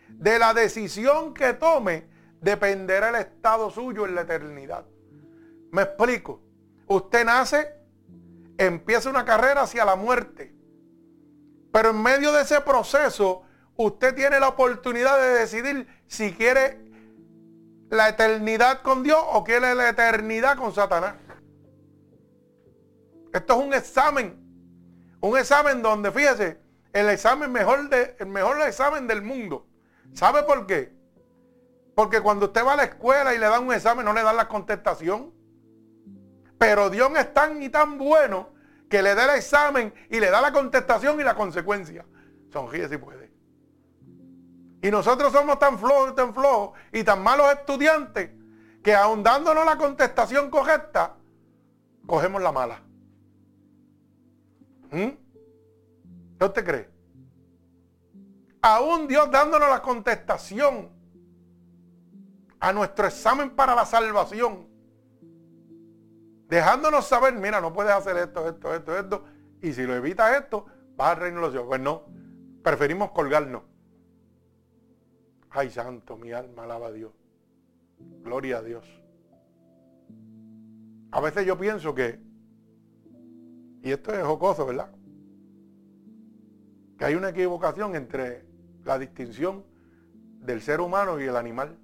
de 0.08 0.38
la 0.38 0.54
decisión 0.54 1.34
que 1.34 1.52
tome, 1.52 2.08
dependerá 2.40 3.10
el 3.10 3.16
estado 3.16 3.70
suyo 3.70 4.06
en 4.06 4.14
la 4.14 4.22
eternidad. 4.22 4.84
Me 5.72 5.82
explico. 5.82 6.42
Usted 6.86 7.24
nace, 7.24 7.74
empieza 8.56 9.10
una 9.10 9.24
carrera 9.24 9.62
hacia 9.62 9.84
la 9.84 9.96
muerte. 9.96 10.54
Pero 11.72 11.90
en 11.90 12.02
medio 12.02 12.32
de 12.32 12.42
ese 12.42 12.60
proceso, 12.60 13.42
usted 13.76 14.14
tiene 14.14 14.40
la 14.40 14.48
oportunidad 14.48 15.18
de 15.18 15.40
decidir 15.40 15.86
si 16.06 16.32
quiere 16.32 16.85
la 17.90 18.08
eternidad 18.08 18.82
con 18.82 19.02
Dios 19.02 19.18
o 19.32 19.44
quiere 19.44 19.74
la 19.74 19.88
eternidad 19.88 20.56
con 20.56 20.74
Satanás. 20.74 21.14
Esto 23.32 23.58
es 23.58 23.66
un 23.66 23.74
examen. 23.74 24.42
Un 25.20 25.36
examen 25.36 25.82
donde, 25.82 26.10
fíjese, 26.10 26.58
el 26.92 27.08
examen 27.08 27.52
mejor 27.52 27.88
de, 27.88 28.16
el 28.18 28.26
mejor 28.26 28.60
examen 28.62 29.06
del 29.06 29.22
mundo. 29.22 29.66
¿Sabe 30.14 30.42
por 30.42 30.66
qué? 30.66 30.94
Porque 31.94 32.20
cuando 32.20 32.46
usted 32.46 32.64
va 32.64 32.74
a 32.74 32.76
la 32.76 32.84
escuela 32.84 33.34
y 33.34 33.38
le 33.38 33.46
dan 33.46 33.64
un 33.66 33.72
examen, 33.72 34.04
no 34.04 34.12
le 34.12 34.22
dan 34.22 34.36
la 34.36 34.48
contestación. 34.48 35.32
Pero 36.58 36.90
Dios 36.90 37.10
es 37.16 37.32
tan 37.34 37.62
y 37.62 37.68
tan 37.68 37.98
bueno 37.98 38.50
que 38.88 39.02
le 39.02 39.14
da 39.14 39.24
el 39.24 39.38
examen 39.38 39.92
y 40.10 40.20
le 40.20 40.30
da 40.30 40.40
la 40.40 40.52
contestación 40.52 41.20
y 41.20 41.24
la 41.24 41.34
consecuencia. 41.34 42.06
Sonríe 42.50 42.88
si 42.88 42.96
puede. 42.96 43.25
Y 44.82 44.90
nosotros 44.90 45.32
somos 45.32 45.58
tan 45.58 45.78
flojos, 45.78 46.14
tan 46.14 46.34
flojos 46.34 46.78
y 46.92 47.02
tan 47.02 47.22
malos 47.22 47.52
estudiantes 47.52 48.30
que 48.82 48.94
aun 48.94 49.22
dándonos 49.22 49.64
la 49.64 49.76
contestación 49.76 50.50
correcta, 50.50 51.16
cogemos 52.06 52.40
la 52.40 52.52
mala. 52.52 52.82
¿Mm? 54.90 55.08
¿Qué 56.38 56.44
usted 56.44 56.64
cree? 56.64 56.90
Aún 58.62 59.08
Dios 59.08 59.30
dándonos 59.30 59.68
la 59.68 59.82
contestación 59.82 60.90
a 62.60 62.72
nuestro 62.72 63.06
examen 63.06 63.50
para 63.50 63.74
la 63.74 63.84
salvación. 63.84 64.68
Dejándonos 66.48 67.06
saber, 67.06 67.34
mira, 67.34 67.60
no 67.60 67.72
puedes 67.72 67.92
hacer 67.92 68.16
esto, 68.16 68.48
esto, 68.48 68.74
esto, 68.74 68.98
esto. 68.98 69.24
Y 69.62 69.72
si 69.72 69.82
lo 69.84 69.94
evitas 69.94 70.36
esto, 70.36 70.66
vas 70.96 71.16
al 71.16 71.22
reino 71.22 71.36
de 71.36 71.42
los 71.42 71.50
cielos. 71.50 71.68
Pues 71.68 71.80
no, 71.80 72.04
preferimos 72.62 73.10
colgarnos. 73.10 73.62
Ay, 75.56 75.70
santo, 75.70 76.18
mi 76.18 76.32
alma 76.32 76.64
alaba 76.64 76.88
a 76.88 76.92
Dios. 76.92 77.12
Gloria 78.22 78.58
a 78.58 78.62
Dios. 78.62 78.84
A 81.12 81.20
veces 81.22 81.46
yo 81.46 81.56
pienso 81.56 81.94
que 81.94 82.20
y 83.82 83.90
esto 83.90 84.12
es 84.12 84.22
jocoso, 84.22 84.66
¿verdad? 84.66 84.90
Que 86.98 87.06
hay 87.06 87.14
una 87.14 87.30
equivocación 87.30 87.96
entre 87.96 88.44
la 88.84 88.98
distinción 88.98 89.64
del 90.40 90.60
ser 90.60 90.82
humano 90.82 91.18
y 91.18 91.24
el 91.24 91.36
animal. 91.36 91.78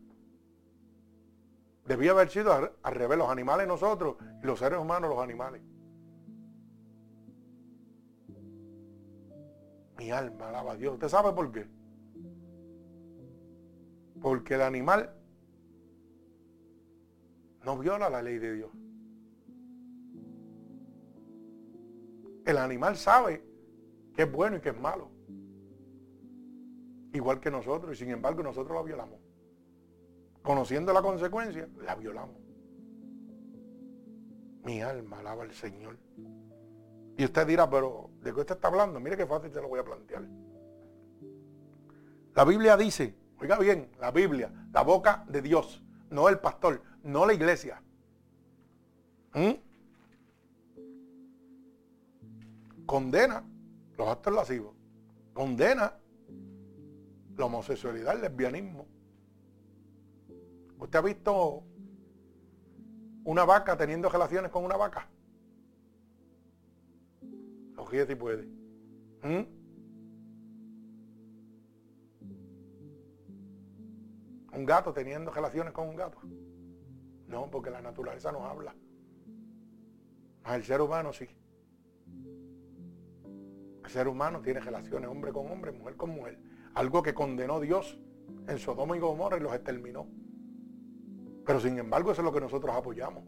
Debía 1.87 2.11
haber 2.11 2.29
sido 2.29 2.53
al, 2.53 2.95
revés, 2.95 3.17
los 3.17 3.31
animales 3.31 3.67
nosotros 3.67 4.17
y 4.43 4.47
los 4.47 4.59
seres 4.59 4.81
humanos 4.81 5.09
los 5.09 5.21
animales. 5.21 5.63
Mi 9.97 10.11
alma 10.11 10.51
alaba 10.51 10.73
a 10.73 10.77
Dios. 10.77 10.93
¿Usted 10.93 11.09
sabe 11.09 11.33
por 11.33 11.51
qué? 11.51 11.82
Porque 14.23 14.55
el 14.55 14.63
animal 14.63 15.13
no 17.65 17.79
viola 17.79 18.09
la 18.09 18.23
ley 18.23 18.39
de 18.39 18.55
Dios. 18.55 18.71
El 22.45 22.57
animal 22.59 22.97
sabe 22.97 23.45
que 24.15 24.23
es 24.23 24.33
bueno 24.33 24.57
y 24.57 24.61
que 24.61 24.71
es 24.71 24.81
malo. 24.81 25.11
Igual 27.13 27.41
que 27.41 27.51
nosotros, 27.51 27.95
y 27.95 27.99
sin 27.99 28.11
embargo 28.11 28.43
nosotros 28.43 28.77
la 28.77 28.83
violamos. 28.83 29.21
Conociendo 30.43 30.93
la 30.93 31.03
consecuencia, 31.03 31.69
la 31.85 31.95
violamos. 31.95 32.37
Mi 34.65 34.81
alma 34.81 35.19
alaba 35.19 35.43
al 35.43 35.53
Señor. 35.53 35.99
Y 37.17 37.25
usted 37.25 37.47
dirá, 37.47 37.69
pero 37.69 38.11
¿de 38.23 38.33
qué 38.33 38.41
usted 38.41 38.55
está 38.55 38.69
hablando? 38.69 38.99
Mire 38.99 39.17
qué 39.17 39.27
fácil 39.27 39.51
te 39.51 39.61
lo 39.61 39.69
voy 39.69 39.81
a 39.81 39.85
plantear. 39.85 40.27
La 42.35 42.45
Biblia 42.45 42.77
dice, 42.77 43.15
oiga 43.43 43.59
bien, 43.59 43.91
la 44.01 44.11
Biblia, 44.11 44.51
la 44.73 44.83
boca 44.83 45.25
de 45.29 45.43
Dios, 45.43 45.83
no 46.11 46.29
el 46.29 46.39
pastor, 46.39 46.83
no 47.03 47.27
la 47.27 47.35
iglesia. 47.35 47.83
¿Mm? 49.35 49.53
condena 52.93 53.43
los 53.97 54.07
actos 54.07 54.35
lascivos, 54.35 54.75
condena 55.33 55.95
la 57.39 57.47
homosexualidad, 57.47 58.17
el 58.17 58.21
lesbianismo. 58.21 58.87
¿Usted 60.79 60.99
ha 60.99 61.03
visto 61.03 61.63
una 63.25 63.47
vaca 63.47 63.79
teniendo 63.79 64.11
relaciones 64.11 64.51
con 64.51 64.63
una 64.63 64.77
vaca? 64.77 65.09
Ojía 67.79 68.07
si 68.07 68.15
puede. 68.15 68.47
¿Mm? 69.23 69.62
Un 74.53 74.67
gato 74.67 74.93
teniendo 74.93 75.31
relaciones 75.31 75.73
con 75.73 75.89
un 75.89 75.97
gato. 75.97 76.19
No, 77.27 77.51
porque 77.51 77.71
la 77.71 77.81
naturaleza 77.81 78.31
nos 78.31 78.43
habla. 78.43 78.75
el 80.47 80.65
ser 80.65 80.81
humano 80.81 81.13
sí. 81.13 81.27
El 83.85 83.91
ser 83.91 84.09
humano 84.09 84.41
tiene 84.43 84.61
relaciones 84.61 85.09
hombre 85.09 85.33
con 85.33 85.51
hombre, 85.51 85.73
mujer 85.73 85.97
con 85.97 86.11
mujer. 86.11 86.39
Algo 86.75 87.03
que 87.03 87.15
condenó 87.15 87.61
Dios 87.61 87.99
en 88.47 88.59
Sodoma 88.59 88.97
y 88.97 89.01
Gomorra 89.01 89.39
y 89.39 89.41
los 89.41 89.55
exterminó. 89.55 90.07
Pero 91.45 91.61
sin 91.61 91.79
embargo 91.79 92.13
eso 92.13 92.21
es 92.21 92.25
lo 92.25 92.33
que 92.33 92.41
nosotros 92.41 92.75
apoyamos. 92.75 93.25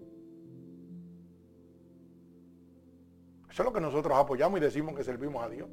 Eso 3.50 3.62
es 3.62 3.66
lo 3.66 3.72
que 3.72 3.80
nosotros 3.80 4.16
apoyamos 4.16 4.58
y 4.58 4.62
decimos 4.62 4.94
que 4.94 5.04
servimos 5.04 5.42
a 5.42 5.48
Dios. 5.48 5.68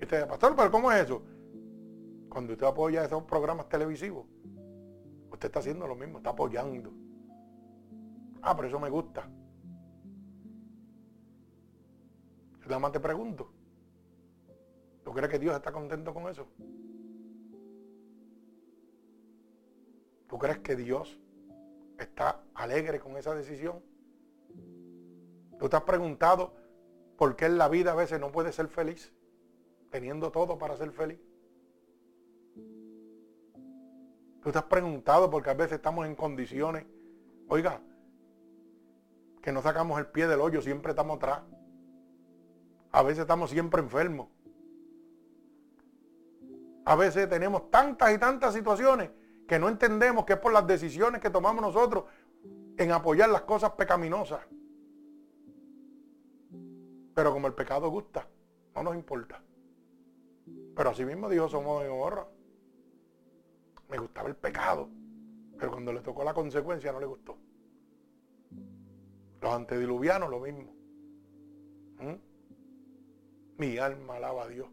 Y 0.00 0.04
usted 0.04 0.18
dice, 0.18 0.26
pastor, 0.26 0.54
pero 0.54 0.70
¿cómo 0.70 0.92
es 0.92 1.04
eso? 1.04 1.22
Cuando 2.28 2.52
usted 2.52 2.66
apoya 2.66 3.04
esos 3.04 3.22
programas 3.24 3.68
televisivos, 3.68 4.26
usted 5.38 5.48
está 5.48 5.60
haciendo 5.60 5.86
lo 5.86 5.94
mismo, 5.94 6.18
está 6.18 6.30
apoyando. 6.30 6.92
Ah, 8.42 8.54
pero 8.54 8.68
eso 8.68 8.78
me 8.78 8.90
gusta. 8.90 9.28
Nada 12.66 12.80
más 12.80 12.92
te 12.92 13.00
pregunto, 13.00 13.50
¿Tú 15.08 15.14
crees 15.14 15.30
que 15.30 15.38
Dios 15.38 15.56
está 15.56 15.72
contento 15.72 16.12
con 16.12 16.28
eso? 16.28 16.46
¿Tú 20.28 20.38
crees 20.38 20.58
que 20.58 20.76
Dios 20.76 21.18
está 21.98 22.42
alegre 22.52 23.00
con 23.00 23.16
esa 23.16 23.34
decisión? 23.34 23.82
¿Tú 25.58 25.66
te 25.70 25.76
has 25.76 25.82
preguntado 25.84 26.52
por 27.16 27.36
qué 27.36 27.46
en 27.46 27.56
la 27.56 27.70
vida 27.70 27.92
a 27.92 27.94
veces 27.94 28.20
no 28.20 28.30
puede 28.30 28.52
ser 28.52 28.68
feliz, 28.68 29.10
teniendo 29.88 30.30
todo 30.30 30.58
para 30.58 30.76
ser 30.76 30.92
feliz? 30.92 31.18
¿Tú 34.48 34.52
te 34.52 34.60
has 34.60 34.64
preguntado 34.64 35.28
por 35.28 35.42
qué 35.42 35.50
a 35.50 35.52
veces 35.52 35.72
estamos 35.72 36.06
en 36.06 36.14
condiciones, 36.14 36.86
oiga, 37.48 37.82
que 39.42 39.52
no 39.52 39.60
sacamos 39.60 39.98
el 39.98 40.06
pie 40.06 40.26
del 40.26 40.40
hoyo, 40.40 40.62
siempre 40.62 40.92
estamos 40.92 41.18
atrás? 41.18 41.42
A 42.90 43.02
veces 43.02 43.18
estamos 43.18 43.50
siempre 43.50 43.82
enfermos. 43.82 44.28
A 46.86 46.96
veces 46.96 47.28
tenemos 47.28 47.70
tantas 47.70 48.10
y 48.14 48.16
tantas 48.16 48.54
situaciones 48.54 49.10
que 49.46 49.58
no 49.58 49.68
entendemos 49.68 50.24
que 50.24 50.32
es 50.32 50.38
por 50.38 50.54
las 50.54 50.66
decisiones 50.66 51.20
que 51.20 51.28
tomamos 51.28 51.60
nosotros 51.60 52.04
en 52.78 52.90
apoyar 52.90 53.28
las 53.28 53.42
cosas 53.42 53.72
pecaminosas. 53.72 54.40
Pero 57.14 57.34
como 57.34 57.48
el 57.48 57.52
pecado 57.52 57.90
gusta, 57.90 58.26
no 58.74 58.82
nos 58.82 58.94
importa. 58.94 59.42
Pero 60.74 60.88
así 60.88 61.04
mismo 61.04 61.28
dijo 61.28 61.50
somos 61.50 61.82
de 61.82 61.90
Gomorra. 61.90 62.37
Me 63.88 63.98
gustaba 63.98 64.28
el 64.28 64.36
pecado, 64.36 64.88
pero 65.58 65.72
cuando 65.72 65.92
le 65.92 66.00
tocó 66.00 66.22
la 66.24 66.34
consecuencia 66.34 66.92
no 66.92 67.00
le 67.00 67.06
gustó. 67.06 67.38
Los 69.40 69.54
antediluvianos 69.54 70.30
lo 70.30 70.40
mismo. 70.40 70.74
¿Mm? 72.00 73.58
Mi 73.58 73.78
alma 73.78 74.16
alaba 74.16 74.44
a 74.44 74.48
Dios. 74.48 74.68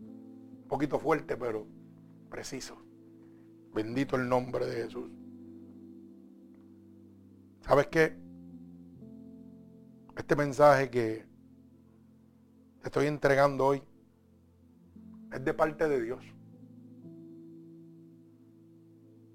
Un 0.00 0.66
poquito 0.68 0.98
fuerte, 0.98 1.36
pero 1.36 1.66
preciso. 2.28 2.76
Bendito 3.74 4.16
el 4.16 4.28
nombre 4.28 4.66
de 4.66 4.84
Jesús. 4.84 5.10
¿Sabes 7.62 7.86
qué? 7.86 8.16
Este 10.16 10.36
mensaje 10.36 10.90
que 10.90 11.24
te 12.80 12.88
estoy 12.88 13.06
entregando 13.06 13.66
hoy 13.66 13.82
es 15.32 15.44
de 15.44 15.54
parte 15.54 15.88
de 15.88 16.02
Dios. 16.02 16.22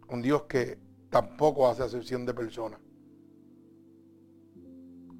Un 0.09 0.21
Dios 0.21 0.43
que 0.43 0.77
tampoco 1.09 1.67
hace 1.67 1.83
acepción 1.83 2.25
de 2.25 2.33
personas. 2.33 2.79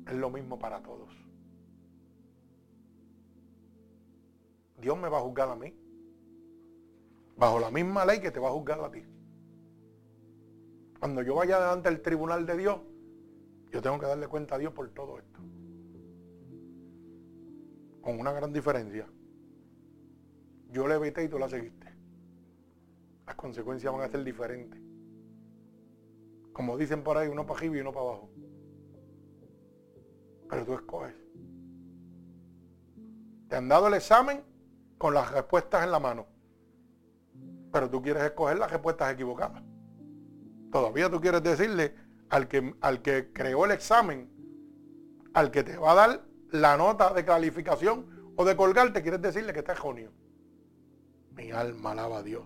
Es 0.08 0.14
lo 0.14 0.30
mismo 0.30 0.58
para 0.58 0.82
todos. 0.82 1.10
Dios 4.80 4.98
me 4.98 5.10
va 5.10 5.18
a 5.18 5.22
juzgar 5.22 5.50
a 5.50 5.56
mí. 5.56 5.74
Bajo 7.36 7.60
la 7.60 7.70
misma 7.70 8.06
ley 8.06 8.22
que 8.22 8.32
te 8.32 8.40
va 8.40 8.48
a 8.48 8.54
juzgar 8.54 8.80
a 8.80 8.92
ti. 8.92 9.04
Cuando 11.00 11.22
yo 11.22 11.36
vaya 11.36 11.60
delante 11.60 11.90
del 11.90 12.02
tribunal 12.02 12.46
de 12.46 12.58
Dios, 12.58 12.80
yo 13.72 13.82
tengo 13.82 14.00
que 14.00 14.06
darle 14.06 14.28
cuenta 14.28 14.56
a 14.56 14.58
Dios 14.58 14.74
por 14.74 14.90
todo 14.90 15.20
esto. 15.20 15.40
Con 18.02 18.20
una 18.20 18.32
gran 18.32 18.54
diferencia. 18.54 19.08
Yo 20.72 20.88
le 20.88 20.96
evité 20.96 21.24
y 21.24 21.30
tú 21.30 21.38
la 21.38 21.50
seguiste. 21.50 21.97
Las 23.28 23.36
consecuencias 23.36 23.92
van 23.94 24.02
a 24.02 24.08
ser 24.08 24.24
diferentes. 24.24 24.80
Como 26.54 26.78
dicen 26.78 27.04
por 27.04 27.18
ahí, 27.18 27.28
uno 27.28 27.46
para 27.46 27.60
arriba 27.60 27.78
y 27.78 27.82
uno 27.82 27.92
para 27.92 28.06
abajo. 28.06 28.30
Pero 30.50 30.66
tú 30.66 30.74
escoges. 30.74 31.14
Te 33.50 33.58
han 33.58 33.68
dado 33.68 33.88
el 33.88 33.94
examen 33.94 34.42
con 34.98 35.14
las 35.14 35.32
respuestas 35.32 35.84
en 35.84 35.92
la 35.92 36.00
mano. 36.00 36.26
Pero 37.72 37.90
tú 37.90 38.02
quieres 38.02 38.24
escoger 38.24 38.58
las 38.58 38.72
respuestas 38.72 39.14
equivocadas. 39.14 39.62
Todavía 40.72 41.10
tú 41.10 41.20
quieres 41.20 41.44
decirle 41.44 41.94
al 42.30 42.48
que, 42.48 42.76
al 42.80 43.02
que 43.02 43.32
creó 43.34 43.66
el 43.66 43.72
examen, 43.72 44.30
al 45.34 45.52
que 45.52 45.64
te 45.64 45.78
va 45.78 45.92
a 45.92 45.96
dar 45.96 46.22
la 46.52 46.78
nota 46.78 47.14
de 47.14 47.26
calificación 47.26 48.34
o 48.38 48.46
de 48.46 48.56
colgarte, 48.56 49.02
quieres 49.02 49.22
decirle 49.22 49.52
que 49.52 49.60
está 49.60 49.74
erróneo. 49.74 50.12
Mi 51.36 51.52
alma 51.52 51.92
alaba 51.92 52.20
a 52.20 52.24
Dios. 52.24 52.46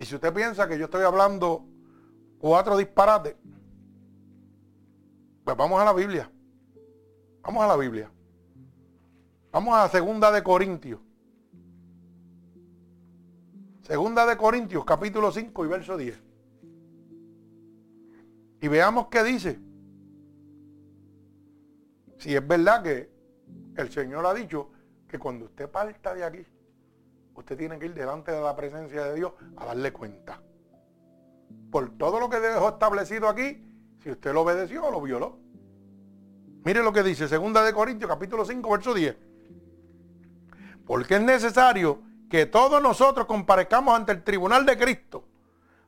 Y 0.00 0.04
si 0.04 0.14
usted 0.14 0.32
piensa 0.32 0.68
que 0.68 0.78
yo 0.78 0.84
estoy 0.84 1.02
hablando 1.02 1.64
cuatro 2.38 2.76
disparates, 2.76 3.36
pues 5.44 5.56
vamos 5.56 5.80
a 5.80 5.84
la 5.84 5.92
Biblia. 5.92 6.30
Vamos 7.42 7.64
a 7.64 7.66
la 7.66 7.76
Biblia. 7.76 8.10
Vamos 9.50 9.74
a 9.74 9.88
segunda 9.88 10.30
de 10.30 10.42
Corintios. 10.42 11.00
Segunda 13.82 14.26
de 14.26 14.36
Corintios, 14.36 14.84
capítulo 14.84 15.32
5 15.32 15.64
y 15.64 15.68
verso 15.68 15.96
10. 15.96 16.22
Y 18.60 18.68
veamos 18.68 19.08
qué 19.08 19.24
dice. 19.24 19.58
Si 22.18 22.34
es 22.34 22.46
verdad 22.46 22.82
que 22.82 23.10
el 23.76 23.90
Señor 23.90 24.26
ha 24.26 24.34
dicho 24.34 24.70
que 25.08 25.18
cuando 25.18 25.46
usted 25.46 25.70
parta 25.70 26.14
de 26.14 26.24
aquí, 26.24 26.44
usted 27.38 27.56
tiene 27.56 27.78
que 27.78 27.86
ir 27.86 27.94
delante 27.94 28.32
de 28.32 28.40
la 28.40 28.56
presencia 28.56 29.04
de 29.04 29.14
Dios 29.14 29.32
a 29.56 29.66
darle 29.66 29.92
cuenta. 29.92 30.40
Por 31.70 31.96
todo 31.96 32.18
lo 32.18 32.28
que 32.28 32.40
dejó 32.40 32.70
establecido 32.70 33.28
aquí, 33.28 33.64
si 34.02 34.10
usted 34.10 34.32
lo 34.32 34.42
obedeció 34.42 34.84
o 34.84 34.90
lo 34.90 35.00
violó. 35.00 35.38
Mire 36.64 36.82
lo 36.82 36.92
que 36.92 37.02
dice, 37.02 37.28
segunda 37.28 37.62
de 37.62 37.72
Corintios, 37.72 38.10
capítulo 38.10 38.44
5, 38.44 38.70
verso 38.70 38.92
10. 38.92 39.16
Porque 40.84 41.14
es 41.16 41.22
necesario 41.22 42.02
que 42.28 42.46
todos 42.46 42.82
nosotros 42.82 43.26
comparezcamos 43.26 43.94
ante 43.94 44.12
el 44.12 44.24
tribunal 44.24 44.66
de 44.66 44.76
Cristo 44.76 45.24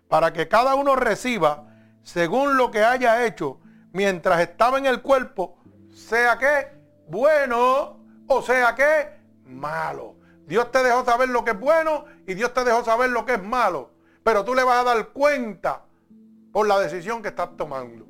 para 0.08 0.32
que 0.32 0.48
cada 0.48 0.74
uno 0.74 0.96
reciba 0.96 1.66
según 2.02 2.56
lo 2.56 2.70
que 2.70 2.84
haya 2.84 3.26
hecho 3.26 3.58
mientras 3.92 4.40
estaba 4.40 4.78
en 4.78 4.86
el 4.86 5.02
cuerpo, 5.02 5.58
sea 5.92 6.38
que 6.38 6.68
bueno 7.08 7.98
o 8.26 8.42
sea 8.42 8.74
que 8.74 9.20
malo. 9.44 10.19
Dios 10.50 10.72
te 10.72 10.82
dejó 10.82 11.04
saber 11.04 11.28
lo 11.28 11.44
que 11.44 11.52
es 11.52 11.60
bueno 11.60 12.06
y 12.26 12.34
Dios 12.34 12.52
te 12.52 12.64
dejó 12.64 12.82
saber 12.84 13.10
lo 13.10 13.24
que 13.24 13.34
es 13.34 13.42
malo. 13.42 13.90
Pero 14.24 14.44
tú 14.44 14.52
le 14.52 14.64
vas 14.64 14.80
a 14.80 14.82
dar 14.82 15.10
cuenta 15.10 15.84
por 16.50 16.66
la 16.66 16.80
decisión 16.80 17.22
que 17.22 17.28
estás 17.28 17.56
tomando. 17.56 18.04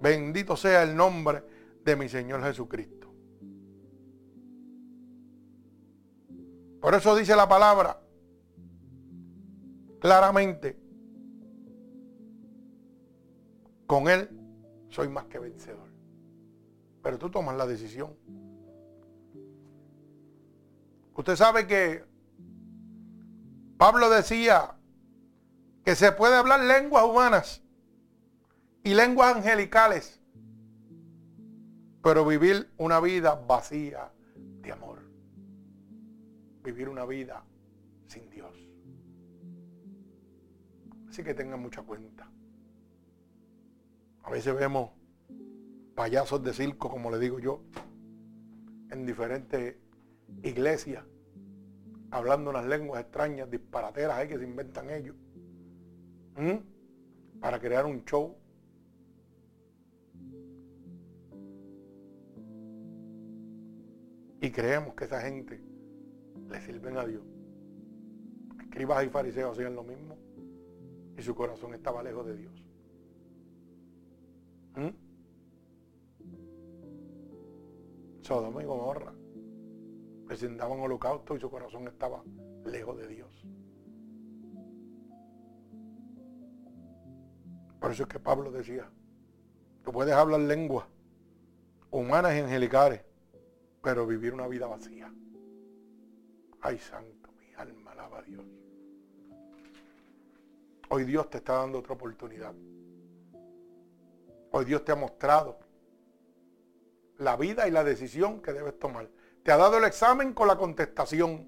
Bendito 0.00 0.56
sea 0.56 0.84
el 0.84 0.94
nombre 0.94 1.42
de 1.84 1.96
mi 1.96 2.08
Señor 2.08 2.44
Jesucristo. 2.44 3.12
Por 6.80 6.94
eso 6.94 7.16
dice 7.16 7.34
la 7.34 7.48
palabra 7.48 8.00
claramente, 9.98 10.78
con 13.88 14.06
Él 14.06 14.30
soy 14.90 15.08
más 15.08 15.24
que 15.24 15.40
vencedor. 15.40 15.88
Pero 17.02 17.18
tú 17.18 17.28
tomas 17.30 17.56
la 17.56 17.66
decisión. 17.66 18.14
Usted 21.16 21.36
sabe 21.36 21.66
que 21.66 22.04
Pablo 23.78 24.10
decía 24.10 24.76
que 25.84 25.94
se 25.94 26.12
puede 26.12 26.34
hablar 26.34 26.60
lenguas 26.60 27.04
humanas 27.04 27.62
y 28.84 28.94
lenguas 28.94 29.36
angelicales, 29.36 30.20
pero 32.02 32.26
vivir 32.26 32.70
una 32.76 33.00
vida 33.00 33.34
vacía 33.34 34.12
de 34.60 34.72
amor. 34.72 35.00
Vivir 36.62 36.88
una 36.88 37.06
vida 37.06 37.42
sin 38.06 38.28
Dios. 38.28 38.54
Así 41.08 41.22
que 41.22 41.32
tengan 41.32 41.60
mucha 41.60 41.82
cuenta. 41.82 42.28
A 44.22 44.30
veces 44.30 44.54
vemos 44.54 44.90
payasos 45.94 46.42
de 46.42 46.52
circo, 46.52 46.90
como 46.90 47.10
le 47.10 47.18
digo 47.18 47.38
yo, 47.38 47.62
en 48.90 49.06
diferentes 49.06 49.76
iglesias, 50.42 51.04
hablando 52.10 52.50
unas 52.50 52.66
lenguas 52.66 53.00
extrañas, 53.00 53.50
disparateras 53.50 54.16
ahí 54.16 54.28
que 54.28 54.38
se 54.38 54.44
inventan 54.44 54.90
ellos, 54.90 55.16
para 57.40 57.58
crear 57.58 57.86
un 57.86 58.04
show. 58.04 58.36
Y 64.40 64.50
creemos 64.50 64.94
que 64.94 65.04
esa 65.04 65.20
gente 65.22 65.60
le 66.48 66.60
sirven 66.60 66.96
a 66.98 67.04
Dios. 67.04 67.22
Escribas 68.60 69.04
y 69.04 69.08
fariseos 69.08 69.52
hacían 69.52 69.74
lo 69.74 69.82
mismo 69.82 70.16
y 71.16 71.22
su 71.22 71.34
corazón 71.34 71.74
estaba 71.74 72.02
lejos 72.02 72.26
de 72.26 72.36
Dios. 72.36 72.52
¿Mm? 74.76 74.90
Sodoma 78.20 78.62
y 78.62 78.66
Gomorra 78.66 79.14
presentaban 80.26 80.80
holocausto 80.80 81.36
y 81.36 81.40
su 81.40 81.50
corazón 81.50 81.88
estaba 81.88 82.22
lejos 82.64 82.98
de 82.98 83.08
Dios. 83.08 83.46
Por 87.80 87.92
eso 87.92 88.02
es 88.02 88.08
que 88.08 88.18
Pablo 88.18 88.50
decía, 88.50 88.90
tú 89.84 89.92
puedes 89.92 90.14
hablar 90.14 90.40
lenguas 90.40 90.86
humanas 91.90 92.34
y 92.34 92.40
angelicales, 92.40 93.02
pero 93.82 94.06
vivir 94.06 94.34
una 94.34 94.48
vida 94.48 94.66
vacía. 94.66 95.12
Ay, 96.60 96.78
santo, 96.78 97.30
mi 97.38 97.54
alma 97.54 97.92
alaba 97.92 98.18
a 98.18 98.22
Dios. 98.22 98.44
Hoy 100.88 101.04
Dios 101.04 101.30
te 101.30 101.38
está 101.38 101.54
dando 101.54 101.78
otra 101.78 101.94
oportunidad. 101.94 102.54
Hoy 104.50 104.64
Dios 104.64 104.84
te 104.84 104.92
ha 104.92 104.96
mostrado 104.96 105.58
la 107.18 107.36
vida 107.36 107.66
y 107.68 107.70
la 107.70 107.84
decisión 107.84 108.40
que 108.40 108.52
debes 108.52 108.78
tomar. 108.78 109.08
Te 109.46 109.52
ha 109.52 109.56
dado 109.56 109.78
el 109.78 109.84
examen 109.84 110.34
con 110.34 110.48
la 110.48 110.58
contestación, 110.58 111.46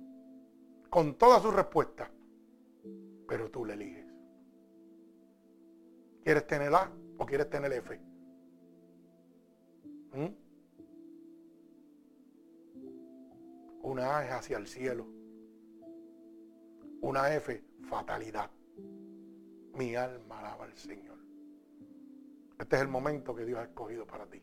con 0.88 1.18
todas 1.18 1.42
sus 1.42 1.53
respuestas, 1.53 2.09
pero 3.26 3.51
tú 3.51 3.64
le 3.64 3.72
eliges. 3.72 4.07
¿Quieres 6.22 6.46
tener 6.46 6.72
A 6.72 6.92
o 7.16 7.26
quieres 7.26 7.51
tener 7.51 7.72
F? 7.72 8.01
¿Mm? 10.12 10.26
Una 13.82 14.18
A 14.18 14.26
es 14.26 14.30
hacia 14.30 14.59
el 14.59 14.68
cielo. 14.68 15.05
Una 17.01 17.34
F, 17.34 17.64
fatalidad. 17.88 18.49
Mi 19.74 19.96
alma 19.96 20.38
alaba 20.38 20.66
al 20.66 20.76
Señor. 20.76 21.18
Este 22.61 22.76
es 22.76 22.82
el 22.82 22.88
momento 22.88 23.34
que 23.34 23.44
Dios 23.44 23.59
ha 23.59 23.64
escogido 23.64 24.07
para 24.07 24.24
ti. 24.26 24.40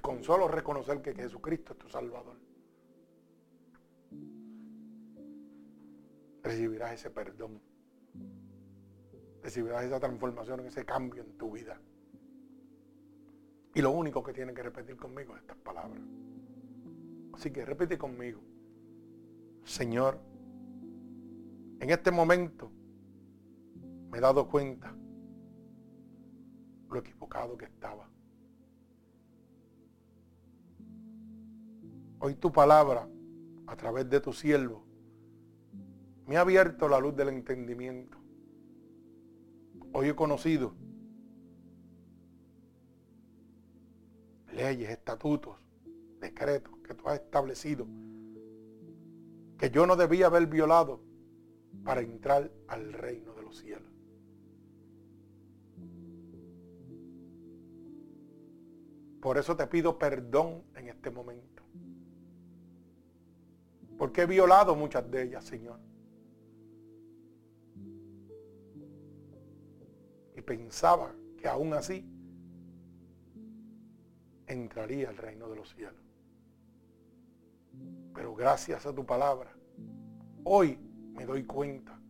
Con 0.00 0.22
solo 0.22 0.48
reconocer 0.48 1.00
que 1.02 1.14
Jesucristo 1.14 1.72
es 1.72 1.78
tu 1.78 1.88
Salvador, 1.88 2.36
recibirás 6.42 6.92
ese 6.92 7.10
perdón. 7.10 7.60
recibirás 9.42 9.84
esa 9.84 10.00
transformación, 10.00 10.60
ese 10.66 10.84
cambio 10.84 11.22
en 11.22 11.38
tu 11.38 11.52
vida. 11.52 11.80
Y 13.74 13.80
lo 13.80 13.92
único 13.92 14.22
que 14.22 14.32
tienes 14.32 14.54
que 14.54 14.62
repetir 14.62 14.96
conmigo 14.96 15.34
es 15.34 15.42
estas 15.42 15.56
palabras. 15.58 16.02
Así 17.32 17.50
que 17.50 17.64
repite 17.64 17.96
conmigo. 17.96 18.40
Señor, 19.64 20.18
en 21.80 21.90
este 21.90 22.10
momento 22.10 22.70
me 24.10 24.18
he 24.18 24.20
dado 24.20 24.48
cuenta 24.48 24.94
lo 26.90 26.98
equivocado 26.98 27.56
que 27.56 27.66
estaba. 27.66 28.08
Hoy 32.20 32.34
tu 32.34 32.50
palabra, 32.50 33.08
a 33.66 33.76
través 33.76 34.08
de 34.10 34.20
tu 34.20 34.32
siervo, 34.32 34.84
me 36.26 36.36
ha 36.36 36.40
abierto 36.40 36.88
la 36.88 36.98
luz 36.98 37.14
del 37.14 37.28
entendimiento. 37.28 38.18
Hoy 39.92 40.08
he 40.08 40.16
conocido 40.16 40.74
leyes, 44.52 44.90
estatutos, 44.90 45.56
decretos 46.20 46.76
que 46.78 46.94
tú 46.94 47.08
has 47.08 47.20
establecido 47.20 47.86
que 49.56 49.70
yo 49.70 49.86
no 49.86 49.96
debía 49.96 50.26
haber 50.26 50.46
violado 50.46 51.00
para 51.84 52.00
entrar 52.00 52.50
al 52.68 52.92
reino 52.92 53.34
de 53.34 53.42
los 53.42 53.58
cielos. 53.58 53.90
Por 59.20 59.36
eso 59.36 59.56
te 59.56 59.66
pido 59.66 59.98
perdón 59.98 60.62
en 60.76 60.88
este 60.88 61.10
momento. 61.10 61.57
Porque 63.98 64.22
he 64.22 64.26
violado 64.26 64.76
muchas 64.76 65.10
de 65.10 65.24
ellas, 65.24 65.44
Señor. 65.44 65.80
Y 70.36 70.40
pensaba 70.40 71.12
que 71.36 71.48
aún 71.48 71.74
así 71.74 72.08
entraría 74.46 75.08
al 75.08 75.16
reino 75.16 75.48
de 75.48 75.56
los 75.56 75.68
cielos. 75.74 76.00
Pero 78.14 78.34
gracias 78.34 78.86
a 78.86 78.94
tu 78.94 79.04
palabra, 79.04 79.52
hoy 80.44 80.78
me 81.12 81.26
doy 81.26 81.44
cuenta 81.44 82.00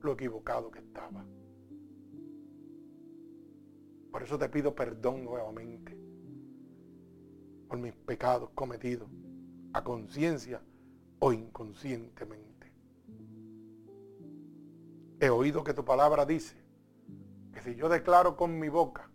lo 0.00 0.12
equivocado 0.12 0.70
que 0.70 0.78
estaba. 0.78 1.24
Por 4.10 4.22
eso 4.22 4.38
te 4.38 4.48
pido 4.48 4.72
perdón 4.72 5.24
nuevamente 5.24 5.98
por 7.68 7.78
mis 7.78 7.92
pecados 7.92 8.50
cometidos 8.50 9.08
a 9.72 9.82
conciencia 9.82 10.62
inconscientemente. 11.32 12.72
He 15.20 15.30
oído 15.30 15.64
que 15.64 15.74
tu 15.74 15.84
palabra 15.84 16.26
dice 16.26 16.56
que 17.52 17.60
si 17.62 17.74
yo 17.76 17.88
declaro 17.88 18.36
con 18.36 18.58
mi 18.58 18.68
boca 18.68 19.10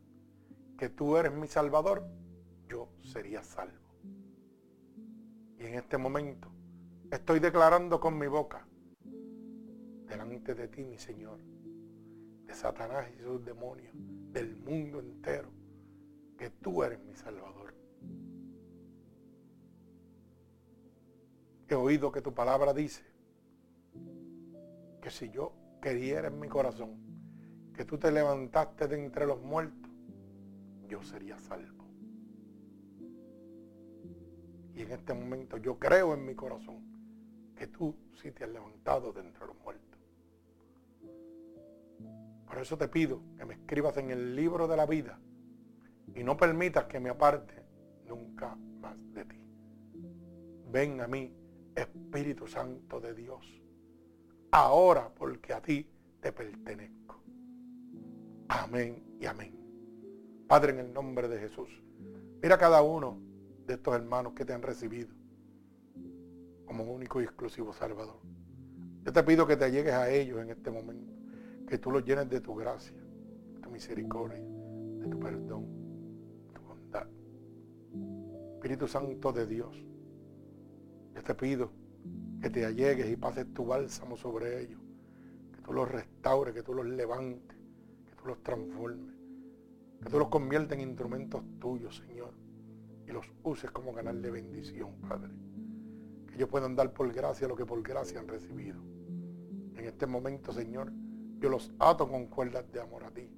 que 0.78 0.90
tú 0.90 1.18
eres 1.18 1.34
mi 1.34 1.48
Salvador, 1.48 2.06
yo 2.68 2.90
sería 3.02 3.44
salvo. 3.44 3.74
Y 5.58 5.66
en 5.66 5.74
este 5.76 5.98
momento 5.98 6.48
estoy 7.12 7.40
declarando 7.40 8.00
con 8.00 8.18
mi 8.18 8.28
boca 8.28 8.66
delante 10.08 10.56
de 10.56 10.68
ti, 10.68 10.84
mi 10.84 10.98
Señor, 10.98 11.40
de 12.46 12.54
Satanás 12.54 13.08
y 13.16 13.22
sus 13.22 13.44
demonios, 13.44 13.94
del 14.32 14.56
mundo 14.56 15.00
entero, 15.00 15.50
que 16.38 16.50
tú 16.50 16.82
eres 16.84 17.00
mi 17.04 17.14
Salvador. 17.14 17.69
He 21.70 21.76
oído 21.76 22.12
que 22.12 22.22
tu 22.22 22.34
palabra 22.34 22.74
dice 22.74 23.04
que 25.00 25.12
si 25.12 25.30
yo 25.30 25.54
queriera 25.80 26.30
en 26.30 26.40
mi 26.40 26.48
corazón 26.48 26.98
que 27.76 27.86
tú 27.86 28.00
te 28.00 28.12
levantaste 28.12 28.88
de 28.88 29.06
entre 29.06 29.28
los 29.28 29.40
muertos, 29.40 29.92
yo 30.88 31.04
sería 31.04 31.38
salvo. 31.38 31.86
Y 34.74 34.82
en 34.82 34.92
este 34.92 35.14
momento 35.14 35.58
yo 35.58 35.78
creo 35.78 36.16
en 36.16 36.26
mi 36.26 36.34
corazón 36.34 36.84
que 37.56 37.68
tú 37.68 37.96
sí 38.20 38.32
te 38.32 38.46
has 38.46 38.50
levantado 38.50 39.14
de 39.14 39.22
entre 39.22 39.46
los 39.46 39.56
muertos. 39.60 40.00
Por 42.48 42.58
eso 42.58 42.80
te 42.80 42.88
pido 42.88 43.22
que 43.38 43.46
me 43.46 43.54
escribas 43.54 43.96
en 43.98 44.10
el 44.10 44.36
libro 44.36 44.68
de 44.68 44.76
la 44.76 44.88
vida 44.88 45.20
y 46.16 46.24
no 46.24 46.36
permitas 46.36 46.86
que 46.86 47.00
me 47.00 47.10
aparte 47.10 47.64
nunca 48.08 48.56
más 48.56 48.98
de 49.14 49.26
ti. 49.26 49.40
Ven 50.72 51.02
a 51.02 51.08
mí 51.08 51.39
Espíritu 51.82 52.48
Santo 52.48 53.00
de 53.00 53.14
Dios, 53.14 53.62
ahora 54.52 55.14
porque 55.14 55.54
a 55.54 55.62
ti 55.62 55.88
te 56.20 56.32
pertenezco. 56.32 57.22
Amén 58.48 59.04
y 59.20 59.26
amén. 59.26 59.56
Padre, 60.48 60.72
en 60.72 60.80
el 60.80 60.94
nombre 60.94 61.28
de 61.28 61.40
Jesús, 61.40 61.70
mira 62.42 62.56
a 62.56 62.58
cada 62.58 62.82
uno 62.82 63.20
de 63.68 63.76
estos 63.76 63.94
hermanos 63.94 64.34
que 64.34 64.46
te 64.46 64.54
han 64.54 64.64
recibido 64.64 65.10
como 66.66 66.84
único 66.84 67.22
y 67.22 67.24
exclusivo 67.24 67.74
Salvador. 67.74 68.20
Yo 69.04 69.14
te 69.14 69.24
pido 69.24 69.48
que 69.48 69.58
te 69.58 69.72
llegues 69.72 69.94
a 69.94 70.10
ellos 70.10 70.40
en 70.40 70.50
este 70.50 70.72
momento, 70.72 71.14
que 71.68 71.78
tú 71.78 71.92
los 71.92 72.04
llenes 72.04 72.30
de 72.30 72.42
tu 72.42 72.56
gracia, 72.56 72.98
de 73.54 73.60
tu 73.60 73.70
misericordia, 73.70 74.40
de 74.40 75.08
tu 75.08 75.20
perdón, 75.20 75.66
de 76.48 76.54
tu 76.54 76.62
bondad. 76.62 77.08
Espíritu 78.56 78.88
Santo 78.88 79.32
de 79.32 79.48
Dios, 79.48 79.76
yo 81.14 81.24
te 81.24 81.36
pido 81.36 81.72
que 82.42 82.50
te 82.50 82.66
allegues 82.66 83.10
y 83.10 83.16
pases 83.16 83.54
tu 83.54 83.66
bálsamo 83.66 84.16
sobre 84.16 84.62
ellos. 84.62 84.80
Que 85.54 85.62
tú 85.62 85.74
los 85.74 85.90
restaures, 85.90 86.54
que 86.54 86.64
tú 86.64 86.74
los 86.74 86.86
levantes, 86.86 87.58
que 88.08 88.16
tú 88.16 88.28
los 88.28 88.42
transformes. 88.44 89.16
Que 90.02 90.10
tú 90.10 90.20
los 90.20 90.30
conviertas 90.30 90.78
en 90.78 90.88
instrumentos 90.88 91.44
tuyos, 91.60 91.98
Señor. 91.98 92.34
Y 93.08 93.12
los 93.12 93.26
uses 93.44 93.72
como 93.72 93.94
canal 93.94 94.22
de 94.22 94.32
bendición, 94.32 94.96
Padre. 95.08 95.34
Que 96.28 96.36
ellos 96.36 96.50
puedan 96.50 96.76
dar 96.76 96.94
por 96.94 97.12
gracia 97.12 97.48
lo 97.48 97.56
que 97.56 97.66
por 97.66 97.82
gracia 97.82 98.20
han 98.20 98.28
recibido. 98.28 98.80
En 99.76 99.86
este 99.86 100.08
momento, 100.08 100.54
Señor, 100.54 100.92
yo 101.40 101.50
los 101.50 101.72
ato 101.80 102.08
con 102.08 102.28
cuerdas 102.28 102.72
de 102.72 102.82
amor 102.82 103.04
a 103.04 103.12
ti. 103.12 103.30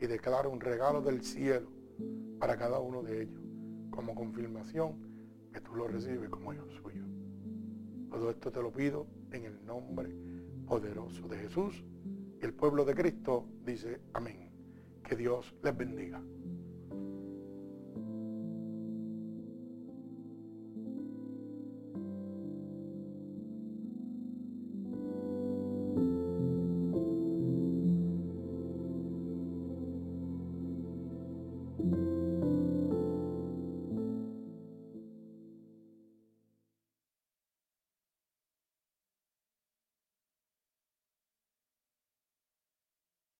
Y 0.00 0.06
declaro 0.06 0.50
un 0.50 0.60
regalo 0.60 1.02
del 1.02 1.22
cielo 1.22 1.68
para 2.38 2.56
cada 2.56 2.80
uno 2.80 3.02
de 3.02 3.22
ellos. 3.22 3.40
Como 3.90 4.14
confirmación 4.14 5.11
que 5.52 5.60
tú 5.60 5.74
lo 5.74 5.86
recibes 5.86 6.28
como 6.28 6.52
hijo 6.52 6.66
suyo. 6.70 7.04
Todo 8.10 8.30
esto 8.30 8.50
te 8.50 8.60
lo 8.60 8.72
pido 8.72 9.06
en 9.30 9.44
el 9.44 9.64
nombre 9.64 10.14
poderoso 10.66 11.28
de 11.28 11.38
Jesús. 11.38 11.84
El 12.40 12.54
pueblo 12.54 12.84
de 12.84 12.94
Cristo 12.94 13.46
dice 13.64 14.00
amén. 14.12 14.50
Que 15.04 15.16
Dios 15.16 15.54
les 15.62 15.76
bendiga. 15.76 16.22